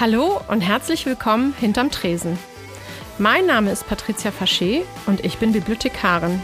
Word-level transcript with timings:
Hallo 0.00 0.40
und 0.46 0.60
herzlich 0.60 1.06
willkommen 1.06 1.56
hinterm 1.58 1.90
Tresen. 1.90 2.38
Mein 3.18 3.46
Name 3.46 3.72
ist 3.72 3.88
Patricia 3.88 4.30
Faché 4.30 4.82
und 5.06 5.24
ich 5.24 5.38
bin 5.38 5.50
Bibliothekarin. 5.50 6.40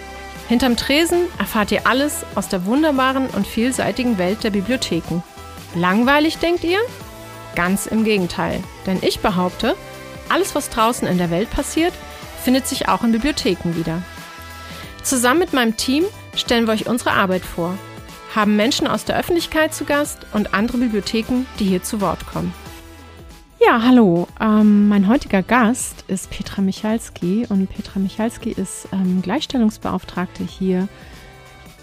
Hinterm 0.49 0.77
Tresen 0.77 1.21
erfahrt 1.39 1.71
ihr 1.71 1.87
alles 1.87 2.27
aus 2.35 2.49
der 2.49 2.65
wunderbaren 2.65 3.29
und 3.29 3.47
vielseitigen 3.47 4.19
Welt 4.19 4.43
der 4.43 4.51
Bibliotheken. 4.51 5.23
Langweilig, 5.77 6.39
denkt 6.39 6.65
ihr? 6.65 6.81
Ganz 7.55 7.87
im 7.87 8.03
Gegenteil, 8.03 8.61
denn 8.87 8.99
ich 9.03 9.21
behaupte, 9.21 9.77
alles, 10.29 10.57
was 10.57 10.69
draußen 10.69 11.07
in 11.07 11.19
der 11.19 11.31
Welt 11.31 11.49
passiert, 11.53 11.93
findet 12.43 12.67
sich 12.67 12.89
auch 12.89 13.05
in 13.05 13.13
Bibliotheken 13.13 13.77
wieder. 13.77 14.03
Zusammen 15.05 15.39
mit 15.39 15.53
meinem 15.53 15.77
Team 15.77 16.03
stellen 16.35 16.67
wir 16.67 16.75
euch 16.75 16.89
unsere 16.89 17.13
Arbeit 17.13 17.45
vor, 17.45 17.79
haben 18.35 18.57
Menschen 18.57 18.89
aus 18.89 19.05
der 19.05 19.17
Öffentlichkeit 19.17 19.73
zu 19.73 19.85
Gast 19.85 20.27
und 20.33 20.55
andere 20.55 20.79
Bibliotheken, 20.79 21.47
die 21.61 21.67
hier 21.67 21.85
zu 21.85 22.01
Wort 22.01 22.27
kommen. 22.27 22.53
Ja, 23.67 23.83
hallo. 23.83 24.29
Ähm, 24.41 24.89
mein 24.89 25.09
heutiger 25.09 25.43
Gast 25.43 26.05
ist 26.07 26.29
Petra 26.29 26.61
Michalski 26.61 27.47
und 27.49 27.67
Petra 27.69 27.99
Michalski 27.99 28.51
ist 28.51 28.89
ähm, 28.93 29.23
Gleichstellungsbeauftragte 29.23 30.45
hier 30.45 30.87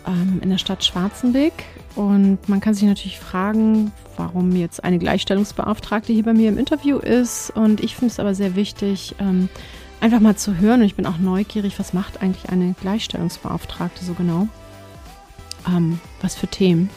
ähm, 0.05 0.40
in 0.44 0.52
der 0.52 0.59
Stadt 0.59 0.85
Schwarzenbeck. 0.85 1.54
Und 1.95 2.38
man 2.48 2.59
kann 2.59 2.76
sich 2.76 2.84
natürlich 2.84 3.20
fragen, 3.20 3.91
warum 4.16 4.55
jetzt 4.55 4.84
eine 4.84 4.99
Gleichstellungsbeauftragte 4.99 6.13
hier 6.13 6.23
bei 6.23 6.34
mir 6.34 6.49
im 6.49 6.59
Interview 6.59 6.98
ist. 6.98 7.49
Und 7.49 7.82
ich 7.82 7.95
finde 7.95 8.12
es 8.12 8.20
aber 8.20 8.35
sehr 8.35 8.55
wichtig, 8.55 9.16
ähm, 9.20 9.49
einfach 10.02 10.20
mal 10.20 10.35
zu 10.35 10.57
hören. 10.57 10.82
Und 10.82 10.85
ich 10.85 10.95
bin 10.95 11.07
auch 11.07 11.18
neugierig, 11.18 11.79
was 11.79 11.93
macht 11.93 12.21
eigentlich 12.21 12.52
eine 12.52 12.76
Gleichstellungsbeauftragte 12.79 14.05
so 14.05 14.13
genau? 14.13 14.48
Ähm, 15.68 15.99
was 16.21 16.35
für 16.35 16.48
Themen 16.48 16.91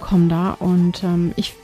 kommen 0.00 0.28
da? 0.28 0.50
Und 0.58 1.04
ähm, 1.04 1.32
ich 1.36 1.54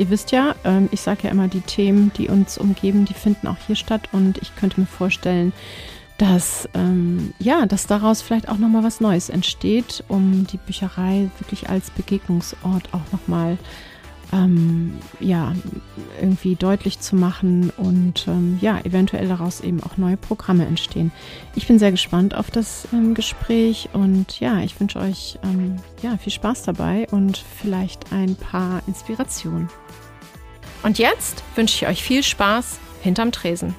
ihr 0.00 0.08
wisst 0.08 0.32
ja, 0.32 0.54
ähm, 0.64 0.88
ich 0.92 1.02
sage 1.02 1.24
ja 1.24 1.30
immer, 1.30 1.46
die 1.46 1.60
Themen, 1.60 2.10
die 2.16 2.28
uns 2.28 2.56
umgeben, 2.56 3.04
die 3.04 3.14
finden 3.14 3.46
auch 3.46 3.58
hier 3.66 3.76
statt. 3.76 4.08
Und 4.12 4.38
ich 4.38 4.56
könnte 4.56 4.80
mir 4.80 4.86
vorstellen, 4.86 5.52
dass 6.16 6.68
ähm, 6.74 7.34
ja, 7.38 7.66
dass 7.66 7.86
daraus 7.86 8.22
vielleicht 8.22 8.48
auch 8.48 8.56
noch 8.56 8.68
mal 8.68 8.82
was 8.82 9.00
Neues 9.00 9.28
entsteht, 9.28 10.02
um 10.08 10.46
die 10.46 10.56
Bücherei 10.56 11.30
wirklich 11.38 11.68
als 11.68 11.90
Begegnungsort 11.90 12.92
auch 12.92 13.12
noch 13.12 13.26
mal 13.26 13.58
ähm, 14.32 14.98
ja 15.18 15.54
irgendwie 16.20 16.54
deutlich 16.54 17.00
zu 17.00 17.16
machen 17.16 17.72
und 17.76 18.26
ähm, 18.28 18.58
ja 18.60 18.80
eventuell 18.84 19.28
daraus 19.28 19.60
eben 19.60 19.82
auch 19.82 19.96
neue 19.96 20.16
Programme 20.16 20.66
entstehen. 20.66 21.12
Ich 21.54 21.66
bin 21.66 21.78
sehr 21.78 21.90
gespannt 21.90 22.34
auf 22.34 22.50
das 22.50 22.88
ähm, 22.92 23.14
Gespräch 23.14 23.88
und 23.92 24.40
ja, 24.40 24.60
ich 24.60 24.78
wünsche 24.80 24.98
euch 24.98 25.38
ähm, 25.42 25.76
ja 26.02 26.16
viel 26.18 26.32
Spaß 26.32 26.62
dabei 26.62 27.06
und 27.10 27.38
vielleicht 27.38 28.12
ein 28.12 28.36
paar 28.36 28.82
Inspirationen. 28.86 29.68
Und 30.82 30.98
jetzt 30.98 31.42
wünsche 31.56 31.84
ich 31.84 31.90
euch 31.90 32.02
viel 32.02 32.22
Spaß 32.22 32.78
hinterm 33.02 33.32
Tresen. 33.32 33.74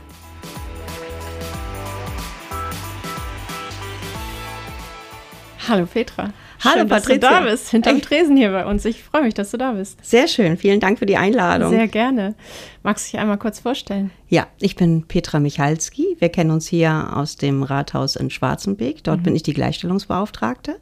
Hallo 5.68 5.86
Petra. 5.86 6.34
Hallo 6.64 6.80
schön, 6.80 6.88
Patricia. 6.88 7.17
Dass 7.20 7.30
du 7.30 7.36
da 7.45 7.50
bist, 7.52 7.70
hinterm. 7.70 8.02
Tresen 8.02 8.38
hier 8.38 8.52
bei 8.52 8.66
uns. 8.66 8.86
Ich 8.86 9.04
freue 9.04 9.23
mich, 9.23 9.34
dass 9.34 9.52
du 9.52 9.58
da 9.58 9.72
bist. 9.73 9.98
Sehr 10.06 10.28
schön, 10.28 10.58
vielen 10.58 10.80
Dank 10.80 11.00
für 11.00 11.06
die 11.06 11.17
Einladung. 11.17 11.70
Sehr 11.72 11.88
gerne. 11.88 12.36
Magst 12.84 13.08
du 13.08 13.12
dich 13.12 13.20
einmal 13.20 13.38
kurz 13.38 13.59
vorstellen? 13.59 14.12
ja, 14.30 14.48
ich 14.59 14.76
bin 14.76 15.04
Petra 15.08 15.39
Michalski. 15.39 16.16
Wir 16.20 16.30
kennen 16.30 16.52
uns 16.52 16.67
hier 16.67 17.12
aus 17.16 17.36
dem 17.36 17.64
Rathaus 17.64 18.16
in 18.16 18.30
Schwarzenbeek. 18.30 19.04
Dort 19.04 19.23
bin 19.23 19.36
ich 19.36 19.44
die 19.44 19.54
Gleichstellungsbeauftragte 19.54 20.80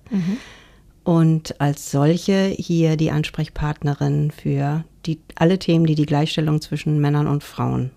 und 1.03 1.59
als 1.59 1.91
solche 1.91 2.45
hier 2.57 2.95
die 2.97 3.11
Ansprechpartnerin 3.11 4.31
für 4.31 4.83
die, 5.05 5.19
alle 5.35 5.57
Themen, 5.59 5.85
die 5.85 5.95
die 5.95 6.05
Gleichstellung 6.05 6.61
zwischen 6.61 6.99
Männern 6.99 7.25
und 7.27 7.43
Frauen 7.43 7.91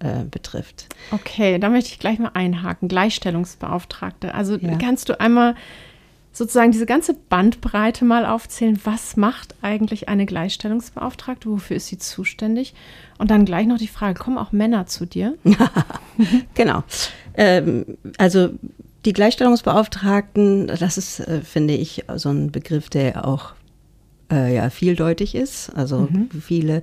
äh, 0.00 0.24
betrifft. 0.28 0.86
Okay, 1.12 1.58
da 1.58 1.68
möchte 1.68 1.90
ich 1.90 1.98
gleich 1.98 2.18
mal 2.18 2.30
einhaken. 2.34 2.88
Gleichstellungsbeauftragte. 2.88 4.34
Also 4.34 4.56
Ja. 4.56 4.76
kannst 4.76 5.08
du 5.08 5.20
einmal 5.20 5.54
sozusagen 6.32 6.70
diese 6.72 6.86
ganze 6.86 7.14
Bandbreite 7.14 8.04
mal 8.04 8.24
aufzählen? 8.26 8.78
Was 8.84 9.16
macht 9.16 9.54
eigentlich 9.62 10.08
eine 10.08 10.24
Gleichstellungsbeauftragte? 10.26 11.48
Wofür 11.50 11.76
ist 11.76 11.88
sie 11.88 11.98
zuständig? 11.98 12.74
Und 13.18 13.30
dann 13.30 13.44
gleich 13.44 13.66
noch 13.66 13.78
die 13.78 13.88
Frage, 13.88 14.18
kommen 14.18 14.38
auch 14.38 14.52
Männer 14.52 14.86
zu 14.86 15.06
dir? 15.06 15.34
Genau. 16.54 16.82
Ähm, 17.34 17.84
also 18.18 18.48
die 19.04 19.12
Gleichstellungsbeauftragten, 19.12 20.66
das 20.66 20.98
ist, 20.98 21.20
äh, 21.20 21.40
finde 21.42 21.74
ich, 21.74 22.04
so 22.16 22.30
ein 22.30 22.50
Begriff, 22.50 22.88
der 22.90 23.26
auch 23.26 23.52
äh, 24.32 24.54
ja, 24.54 24.70
vieldeutig 24.70 25.34
ist. 25.34 25.70
Also 25.76 26.08
viele 26.40 26.82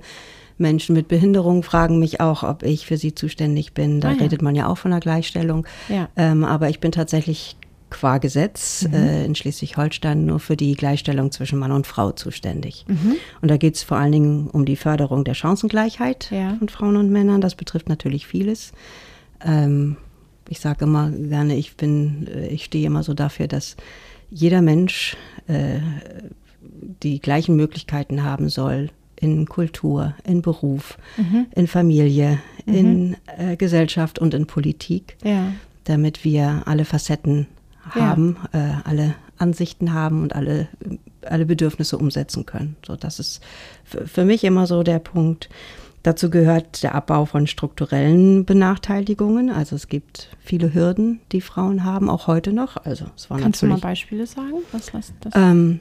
Menschen 0.58 0.94
mit 0.94 1.08
Behinderung 1.08 1.62
fragen 1.62 1.98
mich 1.98 2.20
auch, 2.20 2.42
ob 2.42 2.62
ich 2.62 2.86
für 2.86 2.96
sie 2.96 3.14
zuständig 3.14 3.74
bin. 3.74 4.00
Da 4.00 4.08
Ah, 4.08 4.12
ja. 4.12 4.18
redet 4.22 4.40
man 4.40 4.54
ja 4.54 4.66
auch 4.68 4.78
von 4.78 4.90
der 4.90 5.00
Gleichstellung. 5.00 5.66
Ja. 5.90 6.08
Ähm, 6.16 6.44
aber 6.44 6.70
ich 6.70 6.80
bin 6.80 6.92
tatsächlich 6.92 7.56
qua 7.98 8.18
Gesetz 8.18 8.86
äh, 8.92 9.24
in 9.24 9.34
Schleswig-Holstein 9.34 10.26
nur 10.26 10.38
für 10.40 10.56
die 10.56 10.74
Gleichstellung 10.74 11.32
zwischen 11.32 11.58
Mann 11.58 11.72
und 11.72 11.86
Frau 11.86 12.12
zuständig. 12.12 12.84
Und 13.40 13.50
da 13.50 13.56
geht 13.56 13.74
es 13.76 13.82
vor 13.82 13.96
allen 13.96 14.12
Dingen 14.12 14.48
um 14.48 14.64
die 14.66 14.76
Förderung 14.76 15.24
der 15.24 15.34
Chancengleichheit 15.34 16.30
Ja. 16.30 16.54
von 16.58 16.68
Frauen 16.68 16.96
und 16.96 17.10
Männern. 17.10 17.40
Das 17.40 17.54
betrifft 17.54 17.88
natürlich 17.88 18.26
vieles. 18.26 18.72
Ähm, 19.44 19.96
ich 20.48 20.60
sage 20.60 20.84
immer 20.84 21.10
gerne, 21.10 21.56
ich 21.56 21.76
bin, 21.76 22.26
äh, 22.32 22.48
ich 22.48 22.64
stehe 22.64 22.86
immer 22.86 23.02
so 23.02 23.14
dafür, 23.14 23.48
dass 23.48 23.76
jeder 24.30 24.60
Mensch 24.62 25.16
äh, 25.48 25.78
die 27.02 27.20
gleichen 27.20 27.56
Möglichkeiten 27.56 28.22
haben 28.22 28.48
soll 28.48 28.90
in 29.18 29.46
Kultur, 29.46 30.14
in 30.24 30.42
Beruf, 30.42 30.98
in 31.54 31.66
Familie, 31.66 32.38
in 32.66 33.16
äh, 33.38 33.56
Gesellschaft 33.56 34.18
und 34.18 34.34
in 34.34 34.46
Politik, 34.46 35.16
Ja. 35.24 35.52
damit 35.84 36.22
wir 36.24 36.62
alle 36.66 36.84
Facetten 36.84 37.46
Ja. 37.94 38.02
haben, 38.02 38.36
äh, 38.52 38.72
alle 38.84 39.14
Ansichten 39.38 39.92
haben 39.92 40.22
und 40.22 40.34
alle, 40.34 40.68
alle 41.22 41.46
Bedürfnisse 41.46 41.98
umsetzen 41.98 42.46
können. 42.46 42.76
So, 42.86 42.96
das 42.96 43.18
ist 43.18 43.42
für, 43.84 44.24
mich 44.24 44.44
immer 44.44 44.66
so 44.66 44.82
der 44.82 44.98
Punkt. 44.98 45.48
Dazu 46.02 46.30
gehört 46.30 46.82
der 46.82 46.94
Abbau 46.94 47.24
von 47.24 47.46
strukturellen 47.46 48.44
Benachteiligungen. 48.44 49.50
Also 49.50 49.76
es 49.76 49.88
gibt 49.88 50.30
viele 50.38 50.72
Hürden, 50.72 51.20
die 51.32 51.40
Frauen 51.40 51.84
haben, 51.84 52.08
auch 52.08 52.28
heute 52.28 52.52
noch. 52.52 52.76
Also 52.84 53.06
es 53.16 53.28
war 53.28 53.40
Kannst 53.40 53.62
du 53.62 53.66
mal 53.66 53.78
Beispiele 53.78 54.26
sagen? 54.26 54.58
Was, 54.72 54.94
was 54.94 55.12
das? 55.20 55.32
ähm, 55.34 55.80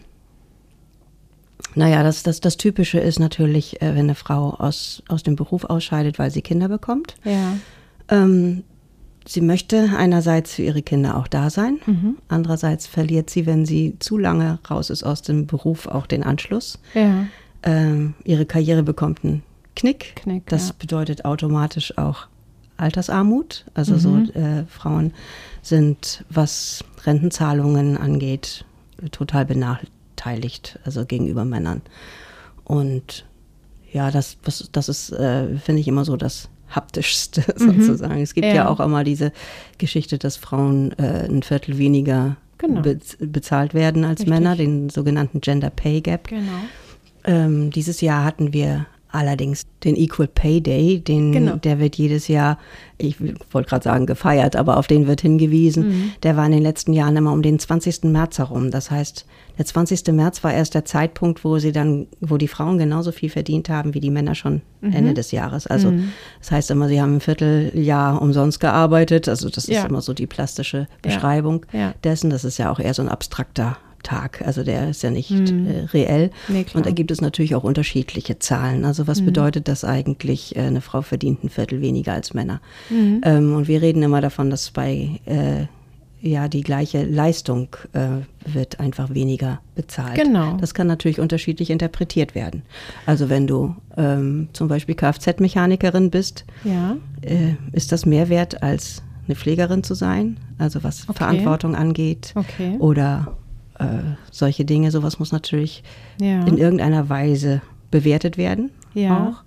naja, 1.76 2.04
das, 2.04 2.24
das, 2.24 2.40
das 2.40 2.58
Typische 2.58 3.00
ist 3.00 3.20
natürlich, 3.20 3.82
äh, 3.82 3.90
wenn 3.90 4.06
eine 4.06 4.16
Frau 4.16 4.52
aus, 4.52 5.04
aus 5.08 5.24
dem 5.24 5.36
Beruf 5.36 5.64
ausscheidet, 5.66 6.20
weil 6.20 6.32
sie 6.32 6.42
Kinder 6.42 6.68
bekommt. 6.68 7.16
ja. 7.24 7.58
Ähm, 8.08 8.64
sie 9.28 9.42
möchte 9.42 9.90
einerseits 9.98 10.54
für 10.54 10.62
ihre 10.64 10.82
Kinder 10.82 11.18
auch 11.18 11.28
da 11.28 11.50
sein. 11.50 11.80
Mhm. 11.86 12.18
Andererseits 12.28 12.88
verliert 12.88 13.30
sie, 13.30 13.46
wenn 13.46 13.66
sie 13.66 13.96
zu 14.00 14.18
lange 14.18 14.60
raus 14.70 14.90
ist 14.90 15.04
aus 15.04 15.22
dem 15.22 15.48
Beruf, 15.48 15.88
auch 15.88 16.06
den 16.06 16.24
Anschluss. 16.24 16.80
Ja. 16.94 17.26
Ähm, 17.64 18.14
ihre 18.24 18.46
Karriere 18.46 18.84
bekommt 18.84 19.24
einen 19.24 19.44
Knick. 19.76 20.16
Knick, 20.18 20.46
das 20.48 20.70
ja. 20.70 20.76
bedeutet 20.78 21.26
automatisch 21.26 21.98
auch 21.98 22.28
Altersarmut. 22.78 23.66
Also 23.74 23.96
Mhm. 23.96 24.00
so 24.00 24.40
äh, 24.40 24.66
Frauen 24.68 25.14
sind, 25.62 26.24
was 26.30 26.84
Rentenzahlungen 27.06 27.98
angeht, 27.98 28.66
total 29.12 29.46
benachteiligt, 29.46 30.80
also 30.86 31.06
gegenüber 31.06 31.46
Männern. 31.46 31.82
Und 32.64 33.26
ja, 33.92 34.12
das, 34.12 34.38
das, 34.44 34.70
das 34.72 34.90
ist, 34.90 35.12
äh, 35.12 35.58
finde 35.58 35.82
ich, 35.82 35.88
immer 35.88 36.06
so 36.06 36.18
das 36.18 36.50
haptischste 36.76 37.42
sozusagen. 37.56 38.22
Es 38.22 38.34
gibt 38.34 38.46
ja. 38.46 38.52
Mhm. 38.52 38.58
Ja. 38.58 38.68
auch 38.70 38.80
immer 38.80 39.04
diese 39.04 39.32
Geschichte, 39.78 40.18
dass 40.18 40.38
Frauen 40.38 40.92
äh, 40.98 41.28
ein 41.30 41.44
Viertel 41.44 41.78
weniger 41.78 42.38
Genau. 42.58 42.82
be 42.82 42.98
bezahlt 43.20 43.74
werden 43.74 44.06
als 44.06 44.22
Richtig. 44.22 44.30
Männer, 44.34 44.56
den 44.56 44.90
sogenannten 44.90 45.42
Gender 45.42 45.70
Pay 45.70 46.00
Gap. 46.00 46.30
Genau. 46.30 46.42
Ähm, 47.26 47.70
dieses 47.70 48.00
Jahr 48.00 48.24
hatten 48.24 48.54
wir 48.54 48.86
allerdings 49.12 49.66
den 49.84 49.96
Equal 49.96 50.28
Pay 50.28 50.62
Day, 50.62 51.00
den, 51.00 51.32
Genau. 51.32 51.56
der 51.56 51.80
wird 51.80 51.96
jedes 51.96 52.28
Jahr, 52.28 52.58
ich 52.98 53.16
wollte 53.52 53.70
gerade 53.70 53.84
sagen 53.84 54.06
gefeiert, 54.06 54.56
aber 54.56 54.78
auf 54.78 54.88
den 54.88 55.08
wird 55.08 55.22
hingewiesen. 55.22 55.88
Mhm. 55.88 56.12
Der 56.24 56.36
war 56.38 56.46
in 56.46 56.52
den 56.52 56.62
letzten 56.64 56.92
Jahren 56.94 57.16
immer 57.16 57.32
um 57.32 57.42
den 57.42 57.60
20. 57.60 58.12
März 58.12 58.40
herum. 58.40 58.72
Das 58.72 58.92
heißt, 58.92 59.26
der 59.58 59.66
20. 59.66 60.12
März 60.14 60.44
war 60.44 60.54
erst 60.54 60.74
der 60.76 60.84
Zeitpunkt, 60.86 61.46
wo 61.46 61.60
sie 61.60 61.72
dann, 61.72 62.08
wo 62.20 62.36
die 62.38 62.48
Frauen 62.50 62.78
genauso 62.78 63.12
viel 63.14 63.30
verdient 63.30 63.70
haben 63.70 63.94
wie 63.94 64.00
die 64.02 64.12
Männer 64.12 64.36
schon 64.36 64.62
Mhm. 64.82 64.92
Ende 64.94 65.14
des 65.14 65.32
Jahres. 65.32 65.66
Also 65.68 65.94
das 66.40 66.52
heißt 66.52 66.72
immer, 66.72 66.88
sie 66.90 67.02
haben 67.02 67.16
ein 67.16 67.22
Vierteljahr 67.22 68.22
umsonst 68.22 68.60
gearbeitet. 68.60 69.30
Also 69.30 69.50
das 69.50 69.68
Ja. 69.68 69.80
ist 69.82 69.90
immer 69.90 70.02
so 70.02 70.14
die 70.14 70.28
plastische 70.28 70.78
Ja. 70.80 70.86
Beschreibung 71.02 71.66
Ja. 71.72 71.94
dessen. 72.04 72.30
Das 72.30 72.44
ist 72.44 72.58
ja 72.58 72.70
auch 72.72 72.80
eher 72.80 72.94
so 72.94 73.02
ein 73.02 73.10
abstrakter 73.10 73.78
Tag. 74.06 74.42
Also 74.46 74.64
der 74.64 74.90
ist 74.90 75.04
ja 75.04 75.10
nicht 75.10 75.32
äh, 75.32 75.86
reell. 75.94 76.32
Nee. 76.48 76.66
Und 76.74 76.86
da 76.86 76.92
gibt 76.92 77.12
es 77.12 77.20
natürlich 77.22 77.56
auch 77.56 77.64
unterschiedliche 77.64 78.40
Zahlen. 78.40 78.86
Also 78.86 79.08
was 79.08 79.22
bedeutet 79.26 79.68
das 79.68 79.84
eigentlich? 79.84 80.56
Äh, 80.56 80.62
eine 80.62 80.82
Frau 80.82 81.02
verdient 81.02 81.44
ein 81.44 81.50
Viertel 81.50 81.82
weniger 81.82 82.14
als 82.14 82.34
Männer. 82.34 82.62
Ähm, 82.90 83.56
und 83.56 83.68
wir 83.68 83.82
reden 83.82 84.02
immer 84.04 84.22
davon, 84.22 84.50
dass 84.50 84.72
bei 84.72 85.20
äh, 85.26 85.66
ja, 86.22 86.48
die 86.48 86.62
gleiche 86.62 87.04
Leistung 87.04 87.68
äh, 87.94 88.24
wird 88.52 88.80
einfach 88.80 89.14
weniger 89.14 89.60
bezahlt. 89.76 90.16
Genau. 90.16 90.58
Das 90.58 90.74
kann 90.74 90.88
natürlich 90.88 91.20
unterschiedlich 91.20 91.70
interpretiert 91.70 92.34
werden. 92.34 92.64
Also 93.06 93.30
wenn 93.30 93.46
du 93.46 93.76
ähm, 93.98 94.48
zum 94.54 94.68
Beispiel 94.68 94.96
Kfz-Mechanikerin 94.96 96.10
bist, 96.10 96.46
Ja. 96.64 96.98
äh, 97.22 97.56
ist 97.74 97.92
das 97.92 98.06
mehr 98.06 98.30
wert 98.30 98.64
als 98.64 99.04
eine 99.28 99.36
Pflegerin 99.36 99.84
zu 99.84 99.94
sein, 99.94 100.38
also 100.58 100.84
was 100.84 101.04
Okay. 101.10 101.18
Verantwortung 101.18 101.76
angeht 101.76 102.34
Okay. 102.36 102.76
oder 102.80 103.36
äh, 103.80 103.86
solche 104.32 104.66
Dinge. 104.66 104.92
Sowas 104.92 105.20
muss 105.20 105.32
natürlich 105.32 105.84
Ja. 106.20 106.46
in 106.46 106.58
irgendeiner 106.58 107.10
Weise 107.10 107.62
bewertet 107.92 108.38
werden. 108.38 108.72
Ja. 108.94 109.28
Auch. 109.30 109.44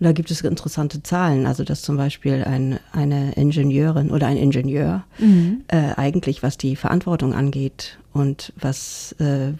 Und 0.00 0.04
da 0.04 0.12
gibt 0.12 0.30
es 0.30 0.40
interessante 0.42 1.02
Zahlen, 1.02 1.44
also 1.46 1.64
dass 1.64 1.82
zum 1.82 1.96
Beispiel 1.96 2.44
ein, 2.44 2.78
eine 2.92 3.32
Ingenieurin 3.32 4.10
oder 4.12 4.28
ein 4.28 4.36
Ingenieur 4.36 5.02
Mhm. 5.18 5.62
äh, 5.68 5.92
eigentlich, 5.96 6.42
was 6.44 6.56
die 6.56 6.76
Verantwortung 6.76 7.32
angeht 7.34 7.98
und 8.12 8.52
was 8.60 9.12
äh, 9.18 9.54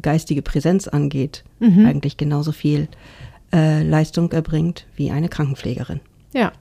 geistige 0.00 0.42
Präsenz 0.42 0.86
angeht, 0.86 1.42
Mhm. 1.58 1.86
eigentlich 1.86 2.16
genauso 2.16 2.52
viel 2.52 2.86
äh, 3.52 3.82
Leistung 3.82 4.30
erbringt 4.30 4.86
wie 4.94 5.10
eine 5.10 5.28
Krankenpflegerin. 5.28 5.98
Ja, 6.32 6.52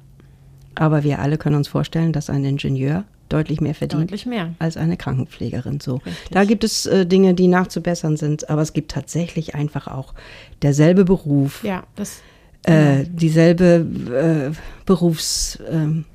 Aber 0.76 1.04
wir 1.04 1.20
alle 1.20 1.38
können 1.38 1.56
uns 1.58 1.68
vorstellen, 1.68 2.14
dass 2.14 2.30
ein 2.32 2.44
Ingenieur 2.46 3.04
deutlich 3.30 3.62
mehr 3.62 3.76
verdient 3.76 4.04
deutlich 4.04 4.26
mehr. 4.26 4.54
als 4.60 4.76
eine 4.78 4.98
Krankenpflegerin. 4.98 5.80
So, 5.80 5.96
Richtig. 5.98 6.30
da 6.32 6.44
gibt 6.46 6.64
es 6.64 6.86
äh, 6.86 7.06
Dinge, 7.06 7.34
die 7.34 7.48
nachzubessern 7.48 8.18
sind, 8.18 8.50
aber 8.50 8.62
es 8.62 8.74
gibt 8.74 8.92
tatsächlich 8.92 9.56
einfach 9.56 9.88
auch 9.88 10.14
derselbe 10.62 11.06
Beruf, 11.06 11.64
Ja, 11.64 11.84
das. 11.96 12.22
äh, 12.64 13.06
dieselbe 13.08 13.86
äh, 14.52 14.56
Berufs 14.86 15.60
ähm, 15.70 16.06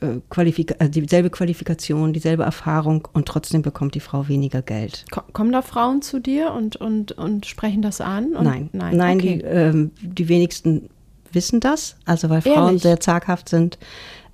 äh, 0.00 0.06
Qualifika 0.28 0.74
äh, 0.78 0.90
dieselbe 0.90 1.30
Qualifikation, 1.30 2.12
dieselbe 2.12 2.42
Erfahrung 2.42 3.08
und 3.12 3.26
trotzdem 3.26 3.62
bekommt 3.62 3.94
die 3.94 4.00
Frau 4.00 4.28
weniger 4.28 4.60
Geld. 4.62 5.04
Ko- 5.10 5.22
Kommen 5.32 5.52
da 5.52 5.62
Frauen 5.62 6.02
zu 6.02 6.20
dir 6.20 6.52
und, 6.52 6.76
und, 6.76 7.12
und 7.12 7.46
sprechen 7.46 7.80
das 7.82 8.00
an? 8.02 8.32
Nein, 8.32 8.68
nein, 8.72 8.96
nein, 8.96 9.16
okay. 9.18 9.38
die, 9.38 9.44
ähm, 9.44 9.90
die 10.02 10.28
wenigsten 10.28 10.90
wissen 11.32 11.60
das, 11.60 11.96
also 12.04 12.28
weil 12.30 12.42
Frauen 12.42 12.66
Ehrlich? 12.66 12.82
sehr 12.82 13.00
zaghaft 13.00 13.48
sind, 13.48 13.78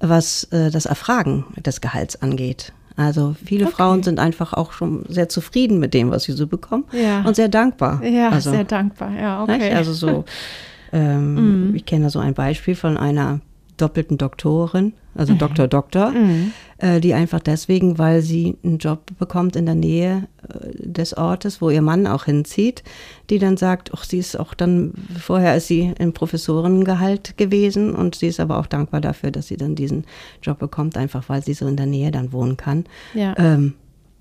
was 0.03 0.45
äh, 0.53 0.71
das 0.71 0.85
Erfragen 0.87 1.45
des 1.65 1.81
Gehalts 1.81 2.21
angeht. 2.21 2.73
Also 2.97 3.35
viele 3.43 3.65
Okay. 3.67 3.75
Frauen 3.77 4.03
sind 4.03 4.19
einfach 4.19 4.53
auch 4.53 4.73
schon 4.73 5.05
sehr 5.09 5.29
zufrieden 5.31 5.79
mit 5.79 5.95
dem, 5.95 6.11
was 6.11 6.25
sie 6.25 6.33
so 6.33 6.47
bekommen 6.47 6.85
Ja. 6.93 7.23
und 7.23 7.37
sehr 7.37 7.49
dankbar. 7.49 8.03
ja, 8.05 8.29
also, 8.29 8.51
sehr 8.51 8.65
dankbar. 8.65 9.11
Ja, 9.19 9.47
nicht? 9.47 9.55
okay. 9.63 9.73
Also 9.75 9.95
so, 9.95 10.25
ähm, 10.93 11.69
Mhm. 11.71 11.75
ich 11.75 11.87
kenne 11.87 12.05
da 12.05 12.11
so 12.11 12.19
ein 12.19 12.35
Beispiel 12.35 12.75
von 12.75 12.99
einer 12.99 13.41
doppelten 13.77 14.19
Doktorin, 14.19 14.93
also 15.15 15.35
Doktor 15.35 15.67
Doktor, 15.69 16.11
Mhm. 16.13 16.53
äh, 16.79 17.01
die 17.01 17.15
einfach 17.15 17.41
deswegen, 17.41 17.99
weil 17.99 18.23
sie 18.23 18.57
einen 18.65 18.79
Job 18.79 19.01
bekommt 19.19 19.57
in 19.57 19.67
der 19.67 19.75
Nähe 19.75 20.29
äh, 20.49 20.69
des 20.89 21.17
Ortes, 21.17 21.61
wo 21.61 21.69
ihr 21.71 21.83
Mann 21.83 22.07
auch 22.07 22.25
hinzieht, 22.25 22.83
die 23.31 23.39
dann 23.39 23.57
sagt, 23.57 23.91
ach, 23.95 24.05
sie 24.05 24.19
ist 24.19 24.39
auch 24.39 24.55
dann, 24.55 24.93
vorher 25.19 25.57
ist 25.57 25.67
sie 25.69 25.93
im 25.99 26.13
Professorengehalt 26.13 27.37
gewesen 27.37 27.95
und 27.95 28.15
sie 28.15 28.27
ist 28.29 28.41
aber 28.41 28.59
auch 28.59 28.67
dankbar 28.67 29.01
dafür, 29.01 29.31
dass 29.31 29.49
sie 29.49 29.57
dann 29.57 29.75
diesen 29.75 30.05
Job 30.43 30.59
bekommt, 30.59 30.97
einfach 30.97 31.29
weil 31.29 31.43
sie 31.43 31.55
so 31.55 31.67
in 31.67 31.77
der 31.77 31.87
Nähe 31.87 32.11
dann 32.11 32.33
wohnen 32.33 32.57
kann. 32.57 32.85
Ja. 33.15 33.35
Ähm, 33.39 33.75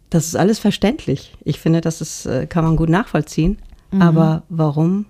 das 0.09 0.25
ist 0.27 0.36
alles 0.36 0.59
verständlich. 0.59 1.36
Ich 1.45 1.59
finde, 1.59 1.80
das 1.80 2.01
ist, 2.01 2.25
äh, 2.25 2.45
kann 2.48 2.65
man 2.65 2.75
gut 2.75 2.89
nachvollziehen. 2.89 3.57
Mhm. 3.92 4.01
Aber 4.01 4.44
warum 4.50 5.06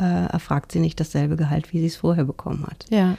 äh, 0.00 0.04
erfragt 0.32 0.72
sie 0.72 0.78
nicht 0.80 0.98
dasselbe 0.98 1.36
Gehalt, 1.36 1.72
wie 1.74 1.80
sie 1.80 1.86
es 1.86 1.96
vorher 1.96 2.24
bekommen 2.24 2.64
hat? 2.66 2.86
ja. 2.90 3.16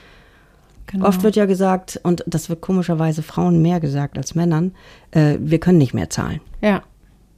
Genau. 0.86 1.06
Oft 1.06 1.22
wird 1.22 1.36
ja 1.36 1.46
gesagt, 1.46 2.00
und 2.02 2.22
das 2.26 2.48
wird 2.48 2.60
komischerweise 2.60 3.22
Frauen 3.22 3.62
mehr 3.62 3.80
gesagt 3.80 4.18
als 4.18 4.34
Männern, 4.34 4.72
äh, 5.12 5.36
wir 5.40 5.58
können 5.58 5.78
nicht 5.78 5.94
mehr 5.94 6.10
zahlen. 6.10 6.40
Ja. 6.60 6.82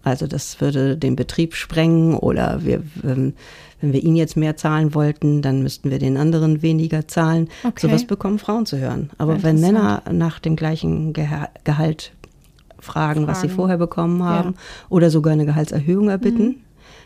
Also 0.03 0.27
das 0.27 0.61
würde 0.61 0.97
den 0.99 1.17
Betrieb 1.17 1.55
sprengen 1.55 2.15
oder 2.15 2.65
wir, 2.65 2.83
ähm, 3.05 3.33
wenn 3.81 3.93
wir 3.93 4.03
ihnen 4.03 4.17
jetzt 4.17 4.37
mehr 4.37 4.57
zahlen 4.57 4.95
wollten, 4.95 5.41
dann 5.41 5.63
müssten 5.63 5.91
wir 5.91 5.99
den 5.99 6.17
anderen 6.17 6.63
weniger 6.63 7.09
zahlen. 7.09 7.49
Okay. 7.63 7.87
Sowas 7.87 8.07
bekommen 8.07 8.39
Frauen 8.39 8.67
zu 8.67 8.79
hören. 8.79 9.11
Aber 9.19 9.43
wenn 9.43 9.61
Männer 9.61 10.03
nach 10.11 10.41
dem 10.41 10.57
gleichen 10.57 11.13
Geha 11.15 11.49
Gehalt 11.65 12.13
fragen, 12.81 13.27
was 13.27 13.41
sie 13.41 13.49
Fragen. 13.49 13.57
vorher 13.57 13.79
bekommen 13.79 14.21
Ja. 14.21 14.27
haben 14.27 14.55
oder 14.91 15.09
sogar 15.11 15.33
eine 15.33 15.47
Gehaltserhöhung 15.47 16.11
erbitten, 16.11 16.57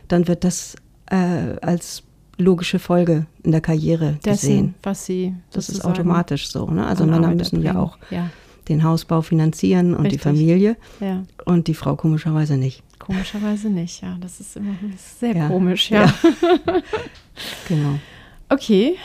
dann 0.08 0.26
wird 0.26 0.42
das 0.42 0.74
äh, 1.10 1.56
als 1.62 2.02
logische 2.38 2.78
Folge 2.78 3.26
in 3.42 3.50
der 3.52 3.60
Karriere 3.60 4.18
Dessen, 4.24 4.48
gesehen. 4.48 4.74
was 4.82 5.04
sie. 5.06 5.34
Das 5.52 5.68
ist 5.68 5.84
automatisch 5.84 6.48
so. 6.48 6.66
Ne? 6.70 6.86
Also 6.86 7.04
Männer 7.04 7.26
Arbeit 7.26 7.38
müssen 7.38 7.62
ja 7.62 7.76
auch 7.78 7.98
Ja, 8.10 8.30
den 8.68 8.82
Hausbau 8.84 9.22
finanzieren 9.22 9.94
und 9.94 10.04
Richtig. 10.04 10.20
die 10.20 10.22
Familie 10.22 10.76
ja. 11.00 11.24
und 11.44 11.66
die 11.66 11.74
Frau 11.74 11.96
komischerweise 11.96 12.56
nicht. 12.56 12.82
Komischerweise 12.98 13.70
nicht, 13.70 14.02
ja. 14.02 14.16
Das 14.20 14.38
ist 14.40 14.56
immer 14.56 14.74
sehr 15.18 15.34
Ja. 15.36 15.48
komisch, 15.48 15.90
ja. 15.90 16.12
Genau. 17.68 17.98
Okay. 18.48 18.96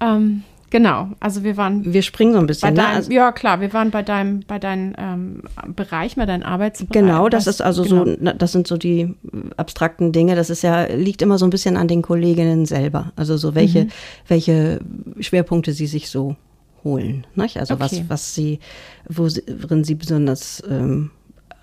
Ähm, 0.00 0.42
genau. 0.70 1.08
Also 1.20 1.42
wir 1.44 1.56
waren 1.56 1.92
Wir 1.92 2.02
springen 2.02 2.32
so 2.32 2.38
ein 2.38 2.46
bisschen. 2.46 2.70
Ne? 2.70 2.76
deinem, 2.82 2.96
Also, 2.96 3.10
ja 3.12 3.32
klar, 3.32 3.60
wir 3.60 3.72
waren 3.72 3.90
bei 3.90 4.02
deinem, 4.02 4.40
bei 4.46 4.58
deinem 4.58 4.94
ähm, 4.98 5.42
Bereich, 5.74 6.16
bei 6.16 6.26
deinem 6.26 6.42
Arbeitsbereich. 6.42 6.92
genau, 6.92 7.28
das 7.28 7.46
Was- 7.46 7.56
ist 7.56 7.60
also 7.62 7.82
genau. 7.84 8.04
so, 8.04 8.16
das 8.32 8.52
sind 8.52 8.66
so 8.66 8.76
die 8.76 9.14
abstrakten 9.56 10.12
Dinge. 10.12 10.34
Das 10.36 10.50
ist 10.50 10.62
ja, 10.62 10.84
liegt 10.84 11.22
immer 11.22 11.38
so 11.38 11.46
ein 11.46 11.50
bisschen 11.50 11.76
an 11.76 11.88
den 11.88 12.02
Kolleginnen 12.02 12.66
selber. 12.66 13.12
Also 13.16 13.36
so 13.36 13.54
welche, 13.54 13.84
Mhm. 13.84 13.88
welche 14.28 14.80
Schwerpunkte 15.20 15.72
sie 15.72 15.86
sich 15.86 16.08
so 16.10 16.36
holen. 16.84 17.26
Nicht? 17.34 17.58
Also 17.58 17.74
Okay. 17.74 17.82
was, 17.84 18.08
was 18.10 18.34
sie, 18.34 18.60
wo 19.08 19.28
sie, 19.28 19.42
worin 19.62 19.84
sie 19.84 19.94
besonders 19.96 20.62
ähm, 20.70 21.10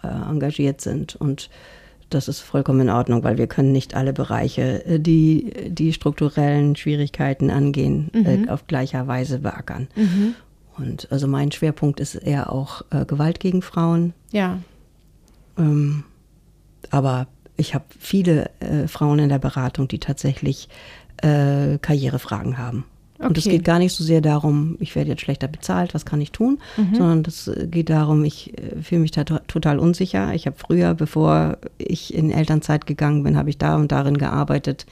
äh, 0.04 0.08
engagiert 0.08 0.82
sind. 0.82 1.16
Und 1.16 1.50
das 2.16 2.28
ist 2.28 2.40
vollkommen 2.40 2.82
in 2.82 2.90
Ordnung, 2.90 3.24
weil 3.24 3.38
wir 3.38 3.48
können 3.48 3.72
nicht 3.72 3.96
alle 3.96 4.14
Bereiche, 4.14 4.86
äh, 4.86 5.00
die 5.00 5.52
die 5.68 5.94
strukturellen 5.94 6.76
Schwierigkeiten 6.76 7.50
angehen, 7.50 8.12
äh, 8.14 8.50
auf 8.50 8.68
gleicher 8.68 9.08
Weise 9.08 9.40
beackern. 9.40 9.88
Mhm. 9.96 10.36
Und 10.78 11.12
also 11.12 11.28
mein 11.28 11.52
Schwerpunkt 11.52 12.00
ist 12.00 12.16
eher 12.16 12.52
auch 12.52 12.84
äh, 12.92 13.06
Gewalt 13.06 13.40
gegen 13.40 13.62
Frauen. 13.62 14.14
Ja, 14.32 14.60
Ähm, 15.58 16.04
aber 16.90 17.28
ich 17.58 17.74
habe 17.74 17.86
viele 18.00 18.50
äh, 18.60 18.88
Frauen 18.88 19.20
in 19.20 19.30
der 19.30 19.40
Beratung, 19.40 19.88
die 19.88 20.00
tatsächlich 20.00 20.70
äh, 21.18 21.78
Karrierefragen 21.80 22.58
haben. 22.58 22.86
Und 23.18 23.38
es 23.38 23.46
Okay. 23.46 23.56
geht 23.58 23.66
gar 23.66 23.80
nicht 23.80 23.94
so 23.94 24.04
sehr 24.04 24.20
darum, 24.20 24.76
ich 24.82 24.94
werde 24.96 25.10
jetzt 25.12 25.22
schlechter 25.22 25.48
bezahlt, 25.48 25.94
was 25.94 26.06
kann 26.06 26.20
ich 26.20 26.32
tun, 26.34 26.60
sondern 26.94 27.24
es 27.26 27.50
geht 27.72 27.90
darum, 27.90 28.26
ich 28.26 28.52
äh, 28.58 28.82
fühle 28.82 29.02
mich 29.02 29.12
da 29.12 29.24
to 29.24 29.40
total 29.48 29.80
unsicher. 29.80 30.34
Ich 30.34 30.48
habe 30.48 30.58
früher, 30.60 30.94
bevor 30.94 31.58
ich 31.78 32.14
in 32.14 32.30
Elternzeit 32.30 32.86
gegangen 32.86 33.24
bin, 33.24 33.38
habe 33.38 33.50
ich 33.50 33.58
da 33.58 33.78
und 33.78 33.92
darin 33.94 34.18
gearbeitet. 34.18 34.86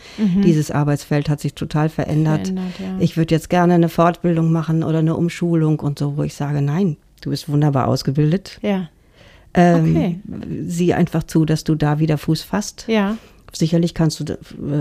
Dieses 0.44 0.72
Arbeitsfeld 0.72 1.28
hat 1.28 1.42
sich 1.42 1.54
total 1.54 1.90
verändert. 1.90 2.48
Verändert, 2.48 2.80
ja. 2.80 2.98
Ich 3.00 3.18
würde 3.18 3.36
jetzt 3.36 3.50
gerne 3.50 3.74
eine 3.74 3.90
Fortbildung 3.90 4.52
machen 4.54 4.84
oder 4.84 5.00
eine 5.00 5.18
Umschulung 5.18 5.80
und 5.82 6.00
so, 6.00 6.16
wo 6.16 6.24
ich 6.24 6.34
sage, 6.34 6.62
nein, 6.62 6.96
du 7.22 7.30
bist 7.32 7.50
wunderbar 7.50 7.88
ausgebildet. 7.90 8.58
ja, 8.62 8.88
Ähm, 9.54 9.96
Okay. 9.96 10.20
Sieh 10.66 10.94
einfach 10.94 11.24
zu, 11.24 11.46
dass 11.46 11.64
du 11.66 11.76
da 11.76 12.00
wieder 12.00 12.18
Fuß 12.18 12.42
fasst. 12.42 12.86
ja, 12.88 13.18
Sicherlich 13.56 13.94
kannst 13.94 14.20
du 14.20 14.34
äh, 14.34 14.38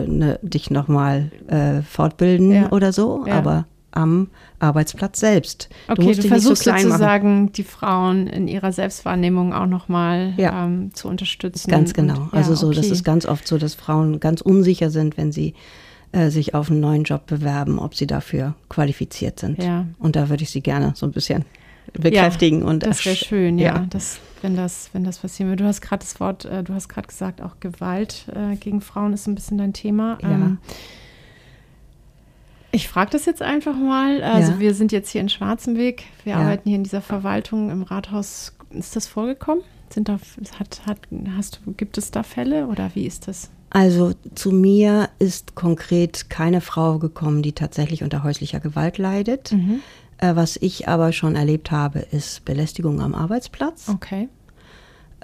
ne, 0.07 0.38
dich 0.43 0.71
nochmal 0.71 1.31
äh, 1.49 1.83
fortbilden 1.83 2.52
Ja. 2.52 2.73
oder 2.73 2.93
so, 2.93 3.25
Ja. 3.26 3.35
aber 3.35 3.67
am 3.95 4.29
Arbeitsplatz 4.59 5.21
selbst. 5.21 5.69
Okay, 5.87 6.00
du 6.00 6.02
musst 6.07 6.19
du 6.19 6.23
nicht 6.23 6.23
so 6.23 6.29
versuchst 6.29 6.62
klein 6.62 6.75
machen. 6.76 6.91
sozusagen 6.93 7.52
die 7.52 7.62
Frauen 7.64 8.26
in 8.26 8.49
ihrer 8.49 8.73
Selbstwahrnehmung 8.73 9.52
auch 9.52 9.67
nochmal 9.67 10.33
Ja. 10.38 10.64
ähm, 10.64 10.95
zu 10.95 11.09
unterstützen. 11.09 11.71
Ganz 11.71 11.93
genau. 11.93 12.23
Und, 12.23 12.35
also 12.35 12.55
so, 12.55 12.71
das 12.71 12.87
okay. 12.87 12.95
ist 12.95 13.05
ganz 13.05 13.26
oft 13.26 13.47
so, 13.47 13.59
dass 13.59 13.75
Frauen 13.75 14.19
ganz 14.19 14.41
unsicher 14.41 14.88
sind, 14.91 15.19
wenn 15.19 15.31
sie 15.31 15.52
äh, 16.12 16.31
sich 16.31 16.55
auf 16.55 16.71
einen 16.71 16.81
neuen 16.81 17.05
Job 17.05 17.26
bewerben, 17.26 17.79
ob 17.79 17.95
sie 17.95 18.07
dafür 18.07 18.55
qualifiziert 18.71 19.38
sind. 19.38 19.62
Ja. 19.62 19.87
Und 19.99 20.17
da 20.17 20.31
würde 20.31 20.43
ich 20.45 20.50
sie 20.50 20.62
gerne 20.62 20.93
so 20.97 21.05
ein 21.05 21.12
bisschen 21.12 21.45
bekräftigen 21.93 22.62
und 22.62 22.85
Das 22.85 23.05
wäre 23.05 23.17
schön, 23.17 23.59
ja, 23.59 23.75
ja. 23.77 23.87
Das, 23.91 24.19
wenn, 24.41 24.57
das, 24.57 24.91
wenn 24.93 25.05
das 25.05 25.19
passieren 25.19 25.51
würde. 25.51 25.65
Du 25.65 25.69
hast 25.69 25.81
gerade 25.81 26.01
das 26.01 26.19
Wort, 26.21 26.45
äh, 26.45 26.62
du 26.62 26.75
hast 26.75 26.89
gerade 26.89 27.09
gesagt, 27.09 27.41
auch 27.43 27.57
Gewalt 27.61 28.27
äh, 28.35 28.57
gegen 28.57 28.81
Frauen 28.81 29.12
ist 29.12 29.27
ein 29.27 29.35
bisschen 29.35 29.59
dein 29.59 29.73
Thema. 29.73 30.19
Ja. 30.23 30.31
Ähm, 30.31 30.59
ich 32.71 32.89
frage 32.89 33.11
das 33.11 33.27
jetzt 33.27 33.43
einfach 33.43 33.77
mal. 33.77 34.23
Also 34.23 34.53
Ja. 34.53 34.61
wir 34.61 34.75
sind 34.75 34.93
jetzt 34.93 35.11
hier 35.11 35.21
in 35.21 35.29
Schwarzenweg. 35.29 36.05
Wir 36.25 36.35
Ja. 36.35 36.39
arbeiten 36.41 36.69
hier 36.69 36.77
in 36.77 36.85
dieser 36.85 37.03
Verwaltung 37.03 37.71
im 37.71 37.83
Rathaus. 37.83 38.55
Ist 38.71 38.97
das 38.97 39.07
vorgekommen? 39.07 39.62
Sind 39.91 40.09
da, 40.09 40.19
hat, 40.59 40.81
hat, 40.87 40.99
hast 41.37 41.61
gibt 41.77 41.99
es 41.99 42.11
da 42.11 42.23
Fälle 42.23 42.67
oder 42.69 42.91
wie 42.95 43.05
ist 43.07 43.29
das? 43.29 43.51
Also 43.69 44.12
zu 44.35 44.51
mir 44.53 45.11
ist 45.19 45.55
konkret 45.55 46.31
keine 46.31 46.61
Frau 46.62 46.99
gekommen, 46.99 47.43
die 47.43 47.53
tatsächlich 47.53 48.03
unter 48.03 48.23
häuslicher 48.23 48.61
Gewalt 48.61 48.97
leidet. 48.99 49.53
Mhm. 49.53 49.81
Äh, 50.19 50.37
was 50.37 50.57
ich 50.57 50.88
aber 50.88 51.12
schon 51.12 51.35
erlebt 51.37 51.71
habe, 51.71 51.99
ist 52.00 52.45
Belästigung 52.45 53.00
am 53.00 53.14
Arbeitsplatz. 53.14 53.88
Okay. 53.88 54.28